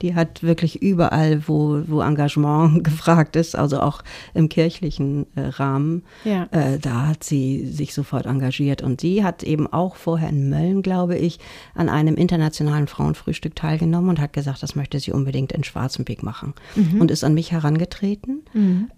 Die 0.00 0.14
hat 0.14 0.42
wirklich 0.42 0.80
überall, 0.82 1.46
wo, 1.46 1.82
wo 1.86 2.00
Engagement 2.00 2.82
gefragt 2.90 3.36
ist, 3.36 3.54
also 3.54 3.80
auch 3.80 4.02
im 4.34 4.48
kirchlichen 4.48 5.26
äh, 5.36 5.42
Rahmen, 5.42 6.02
Ja. 6.24 6.48
äh, 6.50 6.78
da 6.78 7.06
hat 7.08 7.22
sie 7.22 7.66
sich 7.66 7.92
sofort 7.94 8.24
engagiert. 8.26 8.80
Und 8.82 9.02
sie 9.02 9.22
hat 9.22 9.42
eben 9.42 9.66
auch 9.70 9.96
vorher 9.96 10.30
in 10.30 10.48
Mölln, 10.48 10.80
glaube 10.80 11.16
ich, 11.18 11.38
an 11.74 11.88
einem 11.90 12.14
internationalen 12.16 12.86
Frauenfrühstück 12.88 13.54
teilgenommen 13.54 14.08
und 14.08 14.20
hat 14.20 14.32
gesagt, 14.32 14.62
das 14.62 14.74
möchte 14.74 14.98
sie 15.00 15.12
unbedingt 15.12 15.52
in 15.52 15.64
Schwarzenbeck 15.64 16.22
machen. 16.22 16.54
Und 16.98 17.10
ist 17.10 17.24
an 17.24 17.34
mich 17.34 17.52
herangetreten, 17.52 18.42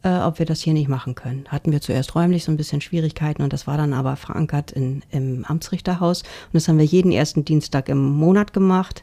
äh, 0.03 0.18
ob 0.21 0.38
wir 0.38 0.47
das 0.47 0.61
hier 0.61 0.73
nicht 0.73 0.88
machen 0.88 1.14
können. 1.14 1.45
Hatten 1.49 1.73
wir 1.73 1.81
zuerst 1.81 2.14
räumlich 2.14 2.45
so 2.45 2.53
ein 2.53 2.57
bisschen 2.57 2.81
Schwierigkeiten 2.81 3.42
und 3.42 3.53
das 3.53 3.66
war 3.66 3.77
dann 3.77 3.92
aber 3.92 4.16
verankert 4.16 4.71
in, 4.73 5.03
im 5.11 5.45
Amtsrichterhaus. 5.47 6.23
Und 6.23 6.55
das 6.55 6.68
haben 6.68 6.79
wir 6.79 6.85
jeden 6.85 7.12
ersten 7.12 7.45
Dienstag 7.45 7.88
im 7.88 7.99
Monat 8.12 8.53
gemacht. 8.53 9.03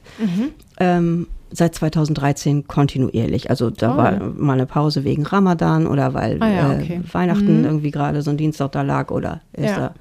Ähm, 0.80 1.28
seit 1.52 1.74
2013 1.76 2.68
kontinuierlich. 2.68 3.50
Also 3.50 3.70
da 3.72 3.88
Toll. 3.88 3.98
war 3.98 4.20
mal 4.38 4.54
eine 4.54 4.66
Pause 4.68 5.04
wegen 5.04 5.26
Ramadan 5.26 5.88
oder 5.88 6.14
weil 6.14 6.38
Ah 6.42 6.48
ja, 6.50 6.74
äh, 6.74 6.76
okay. 6.84 7.02
Weihnachten 7.12 7.66
irgendwie 7.66 7.92
gerade 7.92 8.22
so 8.22 8.30
ein 8.30 8.38
Dienstag 8.38 8.72
da 8.74 8.84
lag 8.84 9.10
oder 9.12 9.42
erster, 9.54 9.96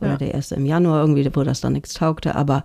oder 0.00 0.10
Ja. 0.12 0.16
der 0.16 0.32
erste 0.34 0.54
im 0.54 0.64
Januar 0.66 1.00
irgendwie, 1.02 1.28
wo 1.34 1.42
das 1.42 1.60
dann 1.60 1.74
nichts 1.74 1.92
taugte. 1.94 2.34
Aber 2.34 2.64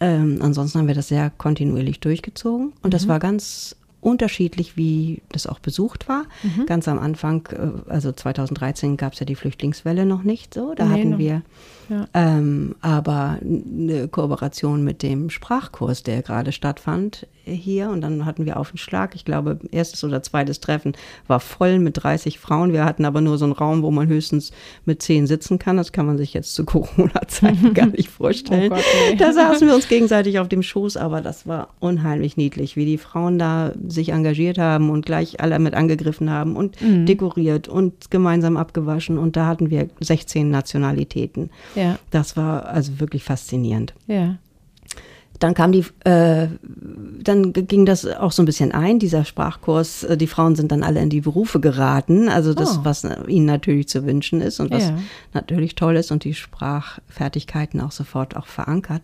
ähm, 0.00 0.38
ansonsten 0.42 0.80
haben 0.80 0.86
wir 0.88 0.94
das 0.94 1.08
sehr 1.08 1.30
kontinuierlich 1.30 1.98
durchgezogen 2.00 2.72
und 2.82 2.92
das 2.94 3.08
war 3.08 3.18
ganz 3.18 3.74
unterschiedlich, 4.02 4.76
wie 4.76 5.22
das 5.30 5.46
auch 5.46 5.60
besucht 5.60 6.08
war. 6.08 6.24
Ganz 6.66 6.88
am 6.88 6.98
Anfang, 6.98 7.48
äh, 7.52 7.90
also 7.90 8.12
2013 8.12 8.96
gab 8.98 9.14
es 9.14 9.20
ja 9.20 9.26
die 9.26 9.36
Flüchtlingswelle 9.36 10.04
noch 10.04 10.24
nicht 10.24 10.52
so. 10.52 10.74
Da 10.74 10.84
Nee, 10.84 10.90
hatten 11.00 11.10
noch- 11.10 11.18
wir 11.18 11.42
Ja. 11.92 12.06
ähm, 12.14 12.74
aber 12.80 13.38
eine 13.42 14.08
Kooperation 14.08 14.82
mit 14.82 15.02
dem 15.02 15.28
Sprachkurs, 15.30 16.02
der 16.02 16.22
gerade 16.22 16.52
stattfand 16.52 17.26
hier. 17.44 17.90
Und 17.90 18.02
dann 18.02 18.24
hatten 18.24 18.46
wir 18.46 18.56
auf 18.58 18.70
den 18.70 18.78
Schlag, 18.78 19.16
ich 19.16 19.24
glaube, 19.24 19.58
erstes 19.72 20.04
oder 20.04 20.22
zweites 20.22 20.60
Treffen 20.60 20.92
war 21.26 21.40
voll 21.40 21.80
mit 21.80 22.02
30 22.02 22.38
Frauen. 22.38 22.72
Wir 22.72 22.84
hatten 22.84 23.04
aber 23.04 23.20
nur 23.20 23.36
so 23.36 23.44
einen 23.44 23.52
Raum, 23.52 23.82
wo 23.82 23.90
man 23.90 24.06
höchstens 24.06 24.52
mit 24.84 25.02
10 25.02 25.26
sitzen 25.26 25.58
kann. 25.58 25.76
Das 25.76 25.90
kann 25.90 26.06
man 26.06 26.18
sich 26.18 26.32
jetzt 26.34 26.54
zu 26.54 26.64
Corona-Zeiten 27.12 27.74
gar 27.74 27.86
nicht 27.86 28.08
vorstellen. 28.10 28.70
Oh 28.72 28.76
Gott, 28.76 28.84
nee. 29.10 29.16
Da 29.16 29.32
saßen 29.32 29.66
wir 29.66 29.74
uns 29.74 29.88
gegenseitig 29.88 30.38
auf 30.38 30.48
dem 30.48 30.62
Schoß, 30.62 30.96
aber 30.96 31.20
das 31.20 31.46
war 31.46 31.70
unheimlich 31.80 32.36
niedlich, 32.36 32.76
wie 32.76 32.84
die 32.86 32.98
Frauen 32.98 33.40
da 33.40 33.72
sich 33.88 34.10
engagiert 34.10 34.58
haben 34.58 34.88
und 34.90 35.04
gleich 35.04 35.40
alle 35.40 35.58
mit 35.58 35.74
angegriffen 35.74 36.30
haben 36.30 36.54
und 36.56 36.80
Mhm. 36.80 37.06
dekoriert 37.06 37.66
und 37.68 38.10
gemeinsam 38.10 38.56
abgewaschen. 38.56 39.18
Und 39.18 39.36
da 39.36 39.46
hatten 39.46 39.68
wir 39.68 39.88
16 40.00 40.48
Nationalitäten. 40.48 41.50
Ja. 41.74 41.81
Das 42.10 42.36
war 42.36 42.66
also 42.66 43.00
wirklich 43.00 43.24
faszinierend. 43.24 43.94
Ja. 44.06 44.36
Dann 45.38 45.54
kam 45.54 45.72
die, 45.72 45.84
äh, 46.04 46.46
dann 47.22 47.52
ging 47.52 47.84
das 47.84 48.06
auch 48.06 48.30
so 48.30 48.42
ein 48.42 48.46
bisschen 48.46 48.70
ein, 48.70 49.00
dieser 49.00 49.24
Sprachkurs. 49.24 50.04
Äh, 50.04 50.16
Die 50.16 50.28
Frauen 50.28 50.54
sind 50.54 50.70
dann 50.70 50.84
alle 50.84 51.00
in 51.00 51.10
die 51.10 51.20
Berufe 51.20 51.58
geraten, 51.58 52.28
also 52.28 52.54
das, 52.54 52.78
Oh. 52.78 52.84
was 52.84 53.02
äh, 53.02 53.16
ihnen 53.26 53.46
natürlich 53.46 53.88
zu 53.88 54.04
wünschen 54.06 54.40
ist 54.40 54.60
und 54.60 54.70
was 54.70 54.84
Ja. 54.90 54.98
natürlich 55.34 55.74
toll 55.74 55.96
ist 55.96 56.12
und 56.12 56.22
die 56.22 56.34
Sprachfertigkeiten 56.34 57.80
auch 57.80 57.90
sofort 57.92 58.36
auch 58.36 58.46
verankert. 58.46 59.02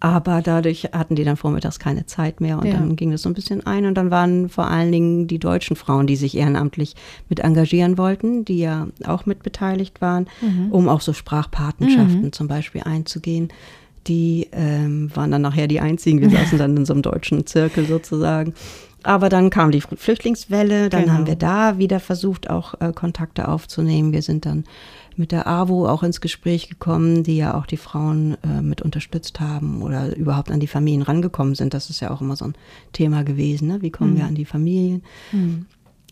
Aber 0.00 0.42
dadurch 0.42 0.84
hatten 0.92 1.16
die 1.16 1.24
dann 1.24 1.36
vormittags 1.36 1.80
keine 1.80 2.06
Zeit 2.06 2.40
mehr 2.40 2.58
und 2.58 2.66
Ja. 2.66 2.74
dann 2.74 2.94
ging 2.94 3.10
das 3.10 3.22
so 3.22 3.28
ein 3.28 3.34
bisschen 3.34 3.66
ein 3.66 3.84
und 3.84 3.94
dann 3.94 4.10
waren 4.12 4.48
vor 4.48 4.68
allen 4.68 4.92
Dingen 4.92 5.26
die 5.26 5.38
deutschen 5.40 5.74
Frauen, 5.74 6.06
die 6.06 6.14
sich 6.14 6.36
ehrenamtlich 6.36 6.94
mit 7.28 7.40
engagieren 7.40 7.98
wollten, 7.98 8.44
die 8.44 8.58
ja 8.58 8.86
auch 9.06 9.26
mit 9.26 9.42
beteiligt 9.42 10.00
waren, 10.00 10.28
um 10.70 10.88
auch 10.88 11.00
so 11.00 11.12
Sprachpatenschaften 11.12 12.32
zum 12.32 12.46
Beispiel 12.48 12.82
einzugehen. 12.84 13.48
Die 14.06 14.48
ähm, 14.52 15.10
waren 15.14 15.30
dann 15.32 15.42
nachher 15.42 15.66
die 15.66 15.80
einzigen. 15.80 16.20
Wir 16.20 16.30
saßen 16.38 16.58
dann 16.58 16.76
in 16.76 16.86
so 16.86 16.92
einem 16.92 17.02
deutschen 17.02 17.44
Zirkel 17.46 17.84
sozusagen. 17.86 18.54
Aber 19.02 19.28
dann 19.28 19.50
kam 19.50 19.70
die 19.70 19.80
Flüchtlingswelle, 19.80 20.88
dann 20.88 21.02
Genau. 21.02 21.12
haben 21.14 21.26
wir 21.26 21.36
da 21.36 21.78
wieder 21.78 22.00
versucht, 22.00 22.50
auch 22.50 22.74
äh, 22.80 22.92
Kontakte 22.92 23.48
aufzunehmen. 23.48 24.12
Wir 24.12 24.22
sind 24.22 24.46
dann 24.46 24.64
mit 25.18 25.32
der 25.32 25.46
AWO 25.46 25.86
auch 25.86 26.02
ins 26.02 26.20
Gespräch 26.20 26.68
gekommen, 26.68 27.22
die 27.24 27.36
ja 27.36 27.54
auch 27.54 27.66
die 27.66 27.76
Frauen 27.76 28.36
äh, 28.44 28.62
mit 28.62 28.82
unterstützt 28.82 29.40
haben 29.40 29.82
oder 29.82 30.16
überhaupt 30.16 30.50
an 30.50 30.60
die 30.60 30.66
Familien 30.66 31.02
rangekommen 31.02 31.54
sind. 31.54 31.74
Das 31.74 31.90
ist 31.90 32.00
ja 32.00 32.10
auch 32.10 32.20
immer 32.20 32.36
so 32.36 32.46
ein 32.46 32.54
Thema 32.92 33.24
gewesen. 33.24 33.68
Ne? 33.68 33.82
Wie 33.82 33.90
kommen 33.90 34.16
wir 34.16 34.24
an 34.24 34.34
die 34.34 34.44
Familien? 34.44 35.02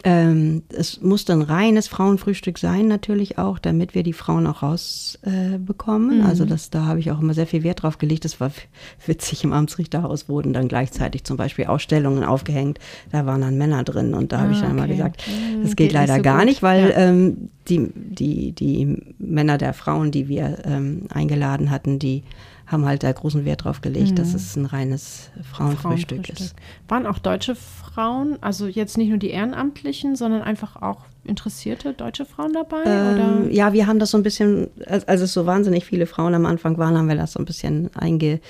Ähm, 0.04 0.62
es 0.68 1.00
musste 1.00 1.32
ein 1.32 1.42
reines 1.42 1.88
Frauenfrühstück 1.88 2.58
sein, 2.58 2.86
natürlich 2.86 3.38
auch, 3.38 3.58
damit 3.58 3.94
wir 3.94 4.02
die 4.02 4.12
Frauen 4.12 4.46
auch 4.46 4.62
rausbekommen. 4.62 5.54
Äh, 5.54 5.58
bekommen. 5.58 6.22
Also 6.22 6.44
das, 6.44 6.70
da 6.70 6.84
habe 6.84 7.00
ich 7.00 7.10
auch 7.10 7.20
immer 7.20 7.34
sehr 7.34 7.46
viel 7.46 7.62
Wert 7.64 7.82
drauf 7.82 7.98
gelegt. 7.98 8.24
Das 8.24 8.38
war 8.38 8.52
witzig, 9.06 9.42
im 9.42 9.52
Amtsrichterhaus 9.52 10.28
wurden 10.28 10.52
dann 10.52 10.68
gleichzeitig 10.68 11.24
zum 11.24 11.36
Beispiel 11.36 11.64
Ausstellungen 11.66 12.22
aufgehängt. 12.24 12.78
Da 13.10 13.26
waren 13.26 13.40
dann 13.40 13.58
Männer 13.58 13.82
drin 13.84 14.14
und 14.14 14.32
da 14.32 14.40
habe 14.40 14.52
ich 14.52 14.58
Ah, 14.58 14.62
dann 14.62 14.70
immer 14.72 14.82
okay. 14.84 14.92
gesagt, 14.92 15.22
Hm, 15.26 15.62
das 15.62 15.70
geht 15.76 15.88
geht 15.88 15.92
leider 15.92 16.12
nicht 16.14 16.18
so 16.18 16.22
gar 16.22 16.44
nicht, 16.44 16.62
weil 16.62 16.90
Ja. 16.90 16.96
ähm, 16.98 17.48
die, 17.68 17.90
die, 17.94 18.52
die 18.52 19.14
Männer 19.18 19.58
der 19.58 19.72
Frauen, 19.72 20.10
die 20.12 20.28
wir 20.28 20.58
ähm, 20.64 21.02
eingeladen 21.08 21.70
hatten, 21.70 21.98
die 21.98 22.22
haben 22.66 22.84
halt 22.84 23.02
da 23.02 23.12
großen 23.12 23.44
Wert 23.44 23.64
drauf 23.64 23.80
gelegt, 23.80 24.18
dass 24.18 24.34
es 24.34 24.56
ein 24.56 24.66
reines 24.66 25.30
Frauenfrühstück 25.52 26.28
ist. 26.28 26.54
Waren 26.88 27.06
auch 27.06 27.18
deutsche 27.18 27.54
Frauen, 27.54 28.38
also 28.40 28.66
jetzt 28.66 28.98
nicht 28.98 29.08
nur 29.08 29.18
die 29.18 29.30
Ehrenamtlichen, 29.30 30.16
sondern 30.16 30.42
einfach 30.42 30.82
auch 30.82 31.02
interessierte 31.24 31.92
deutsche 31.92 32.24
Frauen 32.24 32.52
dabei? 32.52 32.82
Ähm, 32.84 33.14
oder? 33.44 33.52
ja, 33.52 33.72
wir 33.72 33.86
haben 33.86 33.98
das 33.98 34.10
so 34.10 34.16
ein 34.18 34.22
bisschen, 34.22 34.68
als, 34.86 35.04
es 35.22 35.32
so 35.32 35.46
wahnsinnig 35.46 35.84
viele 35.84 36.06
Frauen 36.06 36.34
am 36.34 36.44
Anfang 36.46 36.76
waren, 36.78 36.96
haben 36.98 37.08
wir 37.08 37.16
das 37.16 37.32
so 37.32 37.38
ein 37.38 37.44
bisschen 37.44 37.90
eingeengt. 37.94 38.40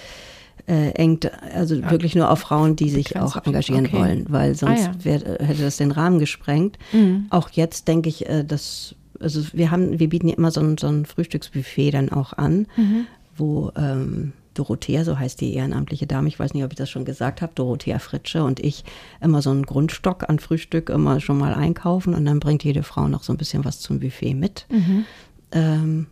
Also 1.55 1.83
wirklich 1.91 2.15
nur 2.15 2.31
auf 2.31 2.41
Frauen, 2.41 2.77
die 2.77 2.91
sich 2.91 3.09
Begrenzt 3.11 3.37
auch 3.37 3.47
engagieren 3.47 3.87
Okay. 3.87 3.97
wollen, 3.99 4.27
weil 4.29 4.55
sonst 4.55 4.89
Ah, 4.89 4.93
ja. 4.93 5.05
wär, 5.05 5.47
hätte 5.47 5.63
das 5.63 5.77
den 5.77 5.91
Rahmen 5.93 6.19
gesprengt. 6.19 6.79
Mhm. 6.93 7.27
Auch 7.31 7.51
jetzt 7.51 7.87
denke 7.89 8.09
ich, 8.09 8.29
äh, 8.29 8.45
dass, 8.45 8.95
also 9.21 9.43
wir 9.53 9.71
haben, 9.71 9.99
wir 10.01 10.09
bieten 10.09 10.29
ja 10.29 10.35
immer 10.37 10.51
so 10.51 10.61
ein, 10.61 10.77
so 10.79 10.89
ein 10.89 11.07
Frühstücksbuffet 11.07 11.93
dann 11.93 12.11
auch 12.11 12.33
an, 12.33 12.67
Mhm. 12.77 13.07
Wo 13.37 13.71
ähm, 13.77 14.33
Dorothea, 14.55 15.05
so 15.05 15.19
heißt 15.19 15.41
die 15.41 15.55
ehrenamtliche 15.55 16.07
Dame, 16.07 16.29
ich 16.29 16.39
weiß 16.39 16.55
nicht, 16.55 16.65
ob 16.65 16.73
ich 16.73 16.79
das 16.79 16.89
schon 16.89 17.05
gesagt 17.05 17.43
habe, 17.43 17.53
Dorothea 17.55 17.99
Fritsche 17.99 18.43
und 18.43 18.59
ich 18.61 18.85
immer 19.21 19.43
so 19.43 19.51
einen 19.51 19.67
Grundstock 19.67 20.29
an 20.29 20.39
Frühstück 20.39 20.89
immer 20.89 21.21
schon 21.21 21.39
mal 21.39 21.53
einkaufen 21.55 22.15
und 22.15 22.25
dann 22.25 22.41
bringt 22.41 22.65
jede 22.65 22.83
Frau 22.83 23.07
noch 23.09 23.23
so 23.23 23.33
ein 23.33 23.37
bisschen 23.37 23.65
was 23.65 23.81
zum 23.81 24.01
Buffet 24.01 24.35
mit. 24.35 24.67
Mhm. 24.71 25.05
Ähm, 25.53 26.07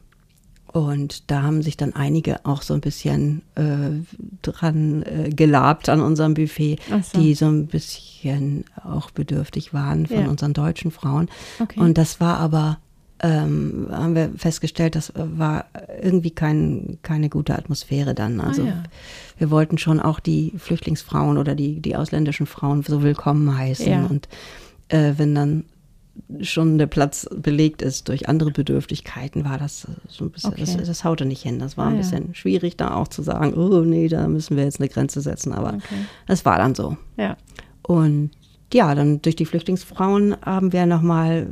und 0.73 1.31
da 1.31 1.43
haben 1.43 1.63
sich 1.63 1.77
dann 1.77 1.95
einige 1.95 2.45
auch 2.45 2.61
so 2.63 2.75
ein 2.75 2.81
bisschen 2.81 3.43
äh, 3.55 3.91
dran 4.43 5.05
äh, 5.05 5.31
gelabt 5.31 5.89
an 5.89 6.01
unserem 6.01 6.35
Buffet, 6.35 6.79
so. 7.01 7.21
die 7.21 7.35
so 7.35 7.47
ein 7.47 7.69
bisschen 7.69 8.65
auch 8.83 9.13
bedürftig 9.13 9.73
waren 9.73 10.07
von 10.07 10.23
Ja. 10.23 10.29
unseren 10.29 10.53
deutschen 10.53 10.91
Frauen. 10.91 11.29
Okay. 11.61 11.79
Und 11.79 11.97
das 11.97 12.19
war 12.21 12.39
aber, 12.39 12.79
ähm, 13.27 13.87
haben 13.91 14.15
wir 14.15 14.31
festgestellt, 14.37 14.95
das 14.97 15.11
war 15.17 15.65
irgendwie 16.03 16.31
kein, 16.31 16.99
keine 17.03 17.31
gute 17.31 17.57
Atmosphäre 17.57 18.15
dann. 18.15 18.39
Also 18.41 18.63
Ah, 18.63 18.67
ja. 18.67 18.83
wir 19.39 19.51
wollten 19.51 19.79
schon 19.79 19.99
auch 19.99 20.21
die 20.21 20.53
Flüchtlingsfrauen 20.59 21.39
oder 21.39 21.55
die, 21.55 21.81
die 21.81 21.97
ausländischen 21.97 22.45
Frauen 22.47 22.83
so 22.83 23.03
willkommen 23.03 23.57
heißen. 23.57 23.87
Ja. 23.91 24.05
Und 24.05 24.29
äh, 24.89 25.15
wenn 25.17 25.35
dann 25.35 25.65
schon 26.43 26.77
der 26.79 26.87
Platz 26.87 27.27
belegt 27.35 27.81
ist 27.83 28.09
durch 28.09 28.29
andere 28.29 28.51
Bedürftigkeiten, 28.51 29.45
war 29.47 29.57
das 29.59 29.87
so 30.07 30.25
ein 30.27 30.31
bisschen, 30.31 30.51
Okay. 30.53 30.61
das, 30.77 30.87
das 30.87 31.03
haute 31.05 31.25
nicht 31.25 31.43
hin. 31.43 31.59
Das 31.59 31.77
war 31.79 31.87
Ah, 31.87 31.89
ein 31.89 31.95
ja. 31.95 32.01
bisschen 32.03 32.35
schwierig, 32.35 32.77
da 32.77 32.95
auch 32.95 33.09
zu 33.09 33.23
sagen, 33.23 33.55
oh 33.55 33.81
nee, 33.81 34.09
da 34.09 34.29
müssen 34.29 34.57
wir 34.57 34.65
jetzt 34.65 34.81
eine 34.81 34.89
Grenze 34.91 35.23
setzen. 35.23 35.53
Aber 35.55 35.71
Okay. 35.75 36.05
es 36.29 36.45
war 36.45 36.59
dann 36.59 36.75
so. 36.75 36.97
Ja. 37.17 37.37
Und 37.83 38.31
ja, 38.75 38.95
dann 38.95 39.23
durch 39.23 39.37
die 39.37 39.47
Flüchtlingsfrauen 39.47 40.37
haben 40.45 40.73
wir 40.73 40.85
nochmal, 40.87 41.47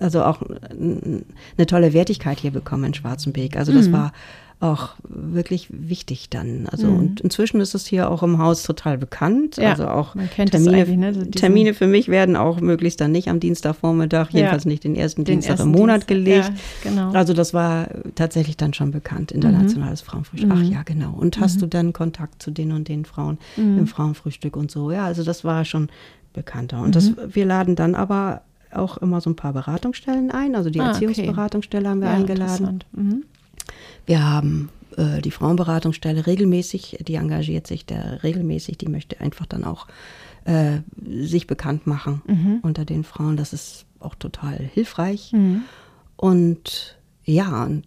also 0.00 0.22
auch 0.22 0.42
eine 0.70 1.66
tolle 1.66 1.92
Wertigkeit 1.92 2.38
hier 2.38 2.50
bekommen 2.52 2.84
in 2.84 2.94
Schwarzenbeek. 2.94 3.56
Also 3.56 3.72
Mhm. 3.72 3.76
das 3.76 3.92
war 3.92 4.12
auch 4.60 4.94
wirklich 5.08 5.68
wichtig 5.70 6.30
dann. 6.30 6.66
Also 6.68 6.88
und 6.88 7.20
inzwischen 7.20 7.60
ist 7.60 7.76
es 7.76 7.86
hier 7.86 8.10
auch 8.10 8.24
im 8.24 8.38
Haus 8.38 8.64
total 8.64 8.98
bekannt. 8.98 9.56
Ja, 9.56 9.70
also 9.70 9.86
auch 9.86 10.16
Termine, 10.34 10.96
ne, 10.96 11.14
so 11.14 11.24
Termine 11.26 11.74
für 11.74 11.86
mich 11.86 12.08
werden 12.08 12.34
auch 12.34 12.60
möglichst 12.60 13.00
dann 13.00 13.12
nicht 13.12 13.28
am 13.28 13.38
Dienstagvormittag, 13.38 14.30
Ja. 14.32 14.38
jedenfalls 14.38 14.64
nicht 14.64 14.82
den 14.82 14.96
ersten 14.96 15.22
Den 15.22 15.34
Dienstag 15.36 15.50
ersten 15.60 15.68
im 15.72 15.78
Monat 15.78 16.08
Dienstag, 16.08 16.08
gelegt. 16.08 16.48
ja, 16.84 16.90
genau. 16.90 17.12
Also 17.12 17.34
das 17.34 17.54
war 17.54 17.86
tatsächlich 18.16 18.56
dann 18.56 18.74
schon 18.74 18.90
bekannt, 18.90 19.30
internationales 19.30 20.00
Frauenfrühstück. 20.00 20.50
Ach 20.52 20.62
ja, 20.64 20.82
genau. 20.82 21.12
Und 21.16 21.38
hast 21.38 21.62
du 21.62 21.66
dann 21.66 21.92
Kontakt 21.92 22.42
zu 22.42 22.50
den 22.50 22.72
und 22.72 22.88
den 22.88 23.04
Frauen 23.04 23.38
im 23.56 23.86
Frauenfrühstück 23.86 24.56
und 24.56 24.72
so? 24.72 24.90
Ja, 24.90 25.04
also 25.04 25.22
das 25.22 25.44
war 25.44 25.64
schon 25.64 25.88
bekannter. 26.32 26.80
Und 26.82 26.94
das, 26.94 27.12
wir 27.28 27.46
laden 27.46 27.76
dann 27.76 27.94
aber 27.94 28.42
auch 28.72 28.98
immer 28.98 29.20
so 29.20 29.30
ein 29.30 29.36
paar 29.36 29.52
Beratungsstellen 29.52 30.30
ein. 30.30 30.54
Also 30.54 30.70
die 30.70 30.80
Ah, 30.80 30.90
okay. 30.92 31.06
Erziehungsberatungsstelle 31.06 31.88
haben 31.88 32.00
wir 32.00 32.08
ja, 32.08 32.14
eingeladen. 32.14 32.84
Mhm. 32.92 33.24
Wir 34.06 34.22
haben 34.28 34.68
äh, 34.96 35.20
die 35.22 35.30
Frauenberatungsstelle 35.30 36.26
regelmäßig, 36.26 36.98
die 37.06 37.14
engagiert 37.14 37.66
sich 37.66 37.86
da 37.86 37.96
regelmäßig, 38.22 38.76
die 38.78 38.88
möchte 38.88 39.20
einfach 39.20 39.46
dann 39.46 39.64
auch 39.64 39.86
äh, 40.44 40.78
sich 41.06 41.46
bekannt 41.46 41.86
machen 41.86 42.22
Mhm. 42.26 42.58
unter 42.62 42.84
den 42.84 43.04
Frauen. 43.04 43.36
Das 43.36 43.52
ist 43.52 43.86
auch 44.00 44.14
total 44.14 44.58
hilfreich. 44.58 45.32
Und 46.16 46.96
ja, 47.24 47.64
und, 47.64 47.84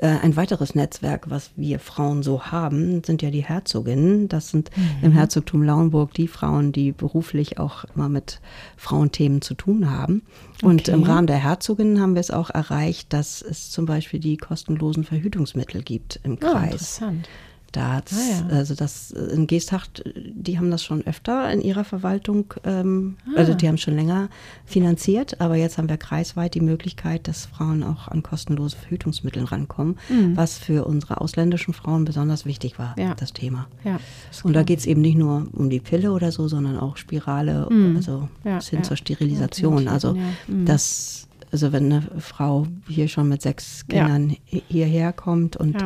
ein 0.00 0.36
weiteres 0.36 0.74
Netzwerk, 0.74 1.30
was 1.30 1.50
wir 1.56 1.78
Frauen 1.78 2.22
so 2.22 2.42
haben, 2.46 3.02
sind 3.04 3.22
ja 3.22 3.30
die 3.30 3.44
Herzoginnen. 3.44 4.28
Das 4.28 4.48
sind 4.50 4.70
im 5.02 5.10
Mhm. 5.10 5.14
Herzogtum 5.14 5.62
Lauenburg 5.62 6.12
die 6.14 6.28
Frauen, 6.28 6.72
die 6.72 6.92
beruflich 6.92 7.58
auch 7.58 7.84
immer 7.94 8.08
mit 8.08 8.40
Frauenthemen 8.76 9.40
zu 9.40 9.54
tun 9.54 9.90
haben. 9.90 10.22
Und 10.62 10.82
Okay. 10.82 10.92
im 10.92 11.02
Rahmen 11.04 11.26
der 11.26 11.36
Herzoginnen 11.38 12.00
haben 12.00 12.14
wir 12.14 12.20
es 12.20 12.30
auch 12.30 12.50
erreicht, 12.50 13.12
dass 13.12 13.40
es 13.42 13.70
zum 13.70 13.86
Beispiel 13.86 14.20
die 14.20 14.36
kostenlosen 14.36 15.04
Verhütungsmittel 15.04 15.82
gibt 15.82 16.20
im 16.24 16.38
Ah, 16.42 16.52
Kreis. 16.52 16.72
interessant. 16.72 17.28
Da 17.74 17.94
hat's, 17.94 18.14
Ah, 18.16 18.48
ja. 18.50 18.56
also 18.56 18.76
das 18.76 19.10
äh, 19.10 19.18
in 19.34 19.48
Geesthacht, 19.48 20.04
die 20.14 20.58
haben 20.58 20.70
das 20.70 20.84
schon 20.84 21.04
öfter 21.06 21.50
in 21.52 21.60
ihrer 21.60 21.82
Verwaltung, 21.82 22.54
ähm, 22.62 23.16
Ah. 23.26 23.38
also 23.40 23.52
die 23.52 23.66
haben 23.66 23.78
schon 23.78 23.96
länger 23.96 24.28
finanziert, 24.64 25.40
aber 25.40 25.56
jetzt 25.56 25.76
haben 25.76 25.88
wir 25.88 25.96
kreisweit 25.96 26.54
die 26.54 26.60
Möglichkeit, 26.60 27.26
dass 27.26 27.46
Frauen 27.46 27.82
auch 27.82 28.06
an 28.06 28.22
kostenlose 28.22 28.76
Verhütungsmittel 28.76 29.42
rankommen, 29.44 29.96
was 30.34 30.56
für 30.56 30.84
unsere 30.84 31.20
ausländischen 31.20 31.74
Frauen 31.74 32.04
besonders 32.04 32.46
wichtig 32.46 32.78
war, 32.78 32.94
Mhm. 32.96 33.02
Ja. 33.02 33.14
das 33.16 33.32
Thema. 33.32 33.66
Ja. 33.82 33.98
Und 34.44 34.52
da 34.54 34.62
geht 34.62 34.78
es 34.78 34.86
eben 34.86 35.00
nicht 35.00 35.18
nur 35.18 35.48
um 35.52 35.68
die 35.68 35.80
Pille 35.80 36.12
oder 36.12 36.30
so, 36.30 36.46
sondern 36.46 36.78
auch 36.78 36.96
Spirale, 36.96 37.66
also 37.96 38.20
Mhm. 38.20 38.28
Ja, 38.44 38.56
bis 38.56 38.68
hin 38.68 38.84
zur 38.84 38.96
Sterilisation. 38.96 39.88
Also. 39.88 40.14
Mhm. 40.46 40.64
das, 40.64 41.26
also 41.50 41.72
wenn 41.72 41.84
eine 41.92 42.02
Frau 42.20 42.66
hier 42.88 43.08
schon 43.08 43.28
mit 43.28 43.42
sechs. 43.42 43.84
Kindern 43.88 44.30
hi- 44.50 44.62
hierher 44.68 45.12
kommt 45.12 45.56
und. 45.56 45.76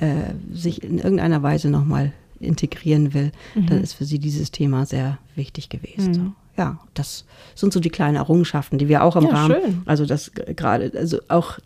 Äh, 0.00 0.32
sich 0.52 0.82
in 0.82 0.98
irgendeiner 0.98 1.42
Weise 1.42 1.68
nochmal 1.70 2.12
integrieren 2.40 3.14
will, 3.14 3.32
dann 3.54 3.82
ist 3.82 3.94
für 3.94 4.04
sie 4.04 4.18
dieses 4.20 4.52
Thema 4.52 4.86
sehr 4.86 5.18
wichtig 5.34 5.68
gewesen. 5.70 6.08
Mhm. 6.10 6.14
So. 6.14 6.32
Ja, 6.56 6.78
das 6.94 7.24
sind 7.54 7.72
so 7.72 7.80
die 7.80 7.90
kleinen 7.90 8.16
Errungenschaften, 8.16 8.78
die 8.78 8.88
wir 8.88 9.02
auch 9.04 9.16
im 9.16 9.24
Ja, 9.24 9.30
Rahmen, 9.30 9.56
schön. 9.60 9.82
also 9.86 10.06
das 10.06 10.32
gerade, 10.32 10.92
also 10.96 11.18
auch 11.28 11.58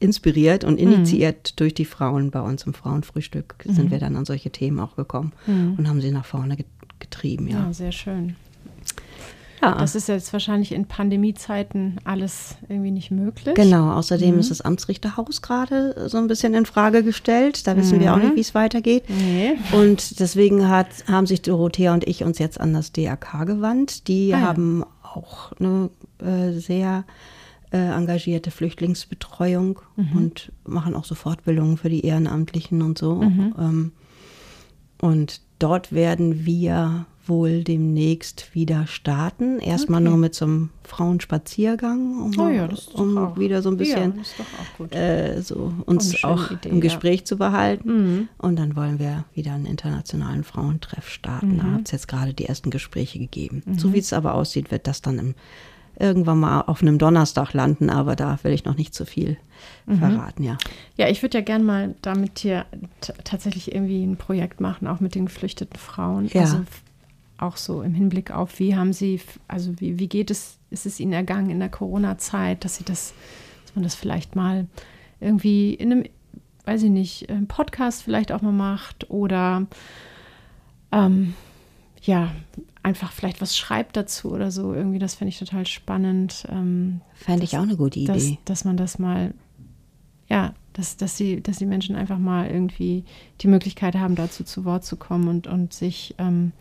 inspiriert 0.00 0.64
und 0.64 0.74
Mhm. 0.80 0.92
initiiert 0.92 1.58
durch 1.60 1.74
die 1.74 1.84
Frauen 1.84 2.30
bei 2.30 2.40
uns 2.40 2.64
im 2.64 2.74
Frauenfrühstück 2.74 3.54
Mhm. 3.66 3.72
sind 3.72 3.90
wir 3.90 3.98
dann 3.98 4.16
an 4.16 4.24
solche 4.24 4.50
Themen 4.50 4.78
auch 4.80 4.96
gekommen 4.96 5.32
und 5.46 5.88
haben 5.88 6.00
sie 6.00 6.10
nach 6.10 6.24
vorne 6.26 6.56
get- 6.56 6.66
getrieben, 6.98 7.46
Ja, 7.48 7.66
ja. 7.66 7.72
sehr 7.72 7.92
schön. 7.92 8.36
Ja. 9.62 9.74
Das 9.78 9.94
ist 9.94 10.08
jetzt 10.08 10.32
wahrscheinlich 10.32 10.72
in 10.72 10.86
Pandemiezeiten 10.86 11.98
alles 12.04 12.56
irgendwie 12.68 12.90
nicht 12.90 13.10
möglich. 13.10 13.54
Genau, 13.54 13.92
außerdem 13.92 14.34
Mhm. 14.34 14.40
ist 14.40 14.50
das 14.50 14.60
Amtsrichterhaus 14.60 15.42
gerade 15.42 16.08
so 16.08 16.18
ein 16.18 16.26
bisschen 16.26 16.54
in 16.54 16.66
Frage 16.66 17.02
gestellt. 17.02 17.66
Da 17.66 17.76
wissen 17.76 18.00
wir 18.00 18.12
auch 18.12 18.16
Mhm. 18.18 18.24
nicht, 18.24 18.36
wie 18.36 18.40
es 18.40 18.54
weitergeht. 18.54 19.04
Nee. 19.08 19.54
Und 19.72 20.20
deswegen 20.20 20.68
hat, 20.68 20.88
haben 21.08 21.26
sich 21.26 21.42
Dorothea 21.42 21.92
und 21.94 22.06
ich 22.06 22.22
uns 22.24 22.38
jetzt 22.38 22.60
an 22.60 22.72
das 22.74 22.92
DRK 22.92 23.44
gewandt. 23.44 24.08
Die 24.08 24.32
Ah 24.34 24.38
ja. 24.38 24.46
haben 24.46 24.84
auch 25.02 25.52
eine 25.58 25.90
äh, 26.22 26.52
sehr 26.52 27.04
äh, 27.72 27.78
engagierte 27.78 28.50
Flüchtlingsbetreuung 28.52 29.80
Mhm. 29.96 30.16
und 30.16 30.52
machen 30.64 30.94
auch 30.94 31.04
so 31.04 31.14
Fortbildungen 31.16 31.76
für 31.76 31.88
die 31.90 32.04
Ehrenamtlichen 32.06 32.80
und 32.80 32.96
so. 32.96 33.16
Mhm. 33.16 33.54
Ähm, 33.58 33.92
und 35.00 35.40
dort 35.58 35.92
werden 35.92 36.46
wir 36.46 37.06
wohl 37.28 37.64
demnächst 37.64 38.54
wieder 38.54 38.86
starten. 38.86 39.58
Erstmal 39.58 40.00
Okay. 40.00 40.08
nur 40.10 40.18
mit 40.18 40.34
so 40.34 40.44
einem 40.44 40.70
Frauenspaziergang, 40.84 42.20
um, 42.22 42.38
Oh 42.38 42.48
ja, 42.48 42.68
um 42.94 43.18
auch. 43.18 43.38
wieder 43.38 43.62
so 43.62 43.70
ein 43.70 43.76
bisschen 43.76 44.22
Ja, 44.90 44.96
äh, 44.98 45.40
so 45.42 45.72
uns 45.86 46.16
schöne 46.16 46.32
auch 46.32 46.50
Idee, 46.50 46.68
im 46.68 46.76
ja. 46.76 46.80
Gespräch 46.82 47.24
zu 47.24 47.36
behalten. 47.36 47.88
Mhm. 48.18 48.28
Und 48.38 48.56
dann 48.58 48.76
wollen 48.76 48.98
wir 48.98 49.24
wieder 49.34 49.52
einen 49.54 49.66
internationalen 49.66 50.44
Frauentreff 50.44 51.08
starten. 51.08 51.58
Da 51.58 51.64
hat 51.64 51.82
es 51.86 51.90
jetzt 51.92 52.08
gerade 52.08 52.34
die 52.34 52.46
ersten 52.46 52.70
Gespräche 52.70 53.18
gegeben. 53.18 53.62
Mhm. 53.66 53.78
So 53.78 53.92
wie 53.92 53.98
es 53.98 54.12
aber 54.12 54.34
aussieht, 54.34 54.70
wird 54.70 54.86
das 54.86 55.02
dann 55.02 55.18
im, 55.18 55.34
irgendwann 55.98 56.38
mal 56.40 56.60
auf 56.62 56.82
einem 56.82 56.98
Donnerstag 56.98 57.52
landen, 57.54 57.88
aber 57.90 58.16
da 58.16 58.38
will 58.42 58.52
ich 58.52 58.64
noch 58.64 58.76
nicht 58.76 58.94
zu 58.94 59.04
viel 59.06 59.36
Mhm. 59.86 59.98
verraten, 59.98 60.42
ja. 60.42 60.58
Ja, 60.98 61.08
ich 61.08 61.22
würde 61.22 61.38
ja 61.38 61.44
gern 61.44 61.64
mal 61.64 61.94
damit 62.02 62.40
hier 62.40 62.66
tatsächlich 63.24 63.72
irgendwie 63.74 64.04
ein 64.04 64.16
Projekt 64.16 64.60
machen, 64.60 64.86
auch 64.86 65.00
mit 65.00 65.14
den 65.14 65.26
geflüchteten 65.26 65.78
Frauen. 65.78 66.28
Ja. 66.32 66.42
Also 66.42 66.60
auch 67.38 67.56
so 67.56 67.82
im 67.82 67.94
Hinblick 67.94 68.30
auf, 68.30 68.58
wie 68.58 68.76
haben 68.76 68.92
sie, 68.92 69.20
also 69.48 69.78
wie, 69.80 69.98
wie 69.98 70.08
geht 70.08 70.30
es, 70.30 70.58
ist 70.70 70.86
es 70.86 71.00
ihnen 71.00 71.12
ergangen 71.12 71.50
in 71.50 71.60
der 71.60 71.68
Corona-Zeit, 71.68 72.64
dass 72.64 72.76
sie 72.76 72.84
das, 72.84 73.14
dass 73.64 73.74
man 73.74 73.82
das 73.82 73.94
vielleicht 73.94 74.36
mal 74.36 74.66
irgendwie 75.20 75.74
in 75.74 75.92
einem, 75.92 76.04
weiß 76.64 76.82
ich 76.84 76.90
nicht, 76.90 77.22
im 77.28 77.46
Podcast 77.46 78.02
vielleicht 78.02 78.32
auch 78.32 78.42
mal 78.42 78.52
macht 78.52 79.10
oder 79.10 79.66
ähm, 80.92 81.34
ja, 82.02 82.32
einfach 82.82 83.12
vielleicht 83.12 83.40
was 83.40 83.56
schreibt 83.56 83.96
dazu 83.96 84.32
oder 84.32 84.50
so. 84.50 84.72
Irgendwie, 84.72 84.98
das 84.98 85.14
fände 85.14 85.30
ich 85.30 85.38
total 85.38 85.66
spannend. 85.66 86.46
Ähm, 86.50 87.00
Fände 87.14 87.44
ich 87.44 87.58
auch 87.58 87.62
eine 87.62 87.76
gute 87.76 88.04
dass, 88.04 88.24
Idee. 88.24 88.38
dass 88.44 88.64
man 88.64 88.76
das 88.76 88.98
mal, 88.98 89.34
ja, 90.28 90.54
dass, 90.72 90.96
dass, 90.96 91.16
die, 91.16 91.42
dass 91.42 91.58
die 91.58 91.66
Menschen 91.66 91.96
einfach 91.96 92.18
mal 92.18 92.48
irgendwie 92.48 93.04
die 93.40 93.48
Möglichkeit 93.48 93.96
haben, 93.96 94.14
dazu 94.14 94.44
zu 94.44 94.64
Wort 94.64 94.84
zu 94.84 94.96
kommen 94.96 95.28
und, 95.28 95.46
und 95.46 95.72
sich, 95.72 96.14
ähm, 96.18 96.52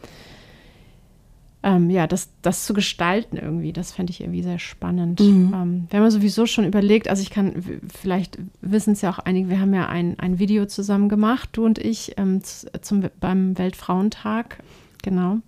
ähm, 1.65 1.89
ja, 1.89 2.05
das, 2.05 2.29
das 2.43 2.63
zu 2.63 2.75
gestalten 2.75 3.37
irgendwie, 3.37 3.73
das 3.73 3.91
fände 3.91 4.11
ich 4.11 4.21
irgendwie 4.21 4.43
sehr 4.43 4.59
spannend. 4.59 5.19
Mhm. 5.19 5.51
Ähm, 5.51 5.87
wir 5.89 5.97
haben 5.97 6.05
ja 6.05 6.11
sowieso 6.11 6.45
schon 6.45 6.63
überlegt, 6.63 7.07
also 7.07 7.23
ich 7.23 7.31
kann, 7.31 7.81
vielleicht 7.91 8.37
wissen 8.61 8.93
es 8.93 9.01
ja 9.01 9.09
auch 9.09 9.17
einige, 9.17 9.49
wir 9.49 9.59
haben 9.59 9.73
ja 9.73 9.87
ein, 9.87 10.19
ein 10.19 10.37
Video 10.37 10.67
zusammen 10.67 11.09
gemacht, 11.09 11.49
du 11.53 11.65
und 11.65 11.79
ich, 11.79 12.13
ähm, 12.17 12.41
zum, 12.43 13.05
beim 13.19 13.57
Weltfrauentag, 13.57 14.59
genau. 15.01 15.39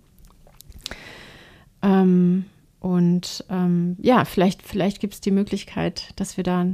Ähm, 1.82 2.46
und 2.80 3.44
ähm, 3.48 3.96
ja, 4.02 4.24
vielleicht, 4.24 4.62
vielleicht 4.62 4.98
gibt 4.98 5.14
es 5.14 5.20
die 5.20 5.30
Möglichkeit, 5.30 6.08
dass 6.16 6.36
wir 6.36 6.42
da 6.42 6.66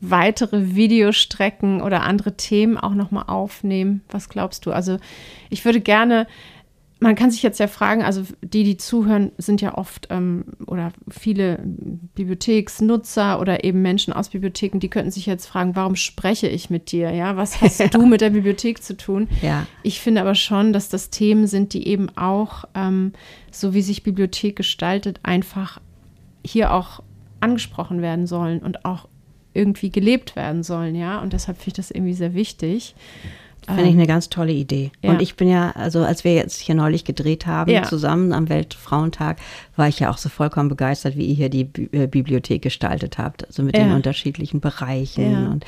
weitere 0.00 0.74
Videostrecken 0.74 1.82
oder 1.82 2.04
andere 2.04 2.38
Themen 2.38 2.78
auch 2.78 2.94
nochmal 2.94 3.24
aufnehmen. 3.26 4.02
Was 4.10 4.30
glaubst 4.30 4.64
du? 4.64 4.72
Also 4.72 4.96
ich 5.50 5.64
würde 5.66 5.80
gerne, 5.80 6.26
man 7.00 7.14
kann 7.14 7.30
sich 7.30 7.42
jetzt 7.42 7.60
ja 7.60 7.68
fragen, 7.68 8.02
also 8.02 8.22
die, 8.42 8.64
die 8.64 8.76
zuhören, 8.76 9.30
sind 9.38 9.60
ja 9.60 9.78
oft 9.78 10.08
ähm, 10.10 10.44
oder 10.66 10.92
viele 11.08 11.60
Bibliotheksnutzer 12.14 13.40
oder 13.40 13.62
eben 13.62 13.82
Menschen 13.82 14.12
aus 14.12 14.30
Bibliotheken, 14.30 14.80
die 14.80 14.88
könnten 14.88 15.12
sich 15.12 15.26
jetzt 15.26 15.46
fragen, 15.46 15.76
warum 15.76 15.94
spreche 15.94 16.48
ich 16.48 16.70
mit 16.70 16.90
dir? 16.90 17.12
Ja, 17.12 17.36
was 17.36 17.60
hast 17.60 17.80
du 17.94 18.06
mit 18.06 18.20
der 18.20 18.30
Bibliothek 18.30 18.82
zu 18.82 18.96
tun? 18.96 19.28
Ja. 19.42 19.66
Ich 19.82 20.00
finde 20.00 20.20
aber 20.20 20.34
schon, 20.34 20.72
dass 20.72 20.88
das 20.88 21.10
Themen 21.10 21.46
sind, 21.46 21.72
die 21.72 21.86
eben 21.86 22.08
auch, 22.16 22.64
ähm, 22.74 23.12
so 23.52 23.74
wie 23.74 23.82
sich 23.82 24.02
Bibliothek 24.02 24.56
gestaltet, 24.56 25.20
einfach 25.22 25.80
hier 26.44 26.72
auch 26.72 27.02
angesprochen 27.40 28.02
werden 28.02 28.26
sollen 28.26 28.58
und 28.58 28.84
auch 28.84 29.08
irgendwie 29.54 29.90
gelebt 29.90 30.36
werden 30.36 30.62
sollen, 30.62 30.94
ja. 30.94 31.20
Und 31.20 31.32
deshalb 31.32 31.58
finde 31.58 31.68
ich 31.68 31.74
das 31.74 31.90
irgendwie 31.90 32.14
sehr 32.14 32.34
wichtig. 32.34 32.94
Finde 33.74 33.84
ich 33.90 33.94
eine 33.94 34.06
ganz 34.06 34.28
tolle 34.28 34.52
Idee. 34.52 34.90
ja. 35.02 35.10
Und 35.10 35.20
ich 35.22 35.36
bin 35.36 35.48
ja, 35.48 35.72
also 35.72 36.00
als 36.00 36.24
wir 36.24 36.34
jetzt 36.34 36.58
hier 36.60 36.74
neulich 36.74 37.04
gedreht 37.04 37.46
haben, 37.46 37.70
Ja. 37.70 37.82
zusammen 37.84 38.32
am 38.32 38.48
Weltfrauentag, 38.48 39.38
war 39.76 39.88
ich 39.88 40.00
ja 40.00 40.10
auch 40.10 40.18
so 40.18 40.28
vollkommen 40.28 40.68
begeistert, 40.68 41.16
wie 41.16 41.26
ihr 41.26 41.34
hier 41.34 41.48
die 41.50 41.64
Bi 41.64 41.88
äh, 41.92 42.06
Bibliothek 42.06 42.62
gestaltet 42.62 43.18
habt. 43.18 43.46
Also 43.46 43.62
mit 43.62 43.76
den 43.76 43.90
Ja. 43.90 43.94
unterschiedlichen 43.96 44.60
Bereichen. 44.60 45.46
Und 45.48 45.66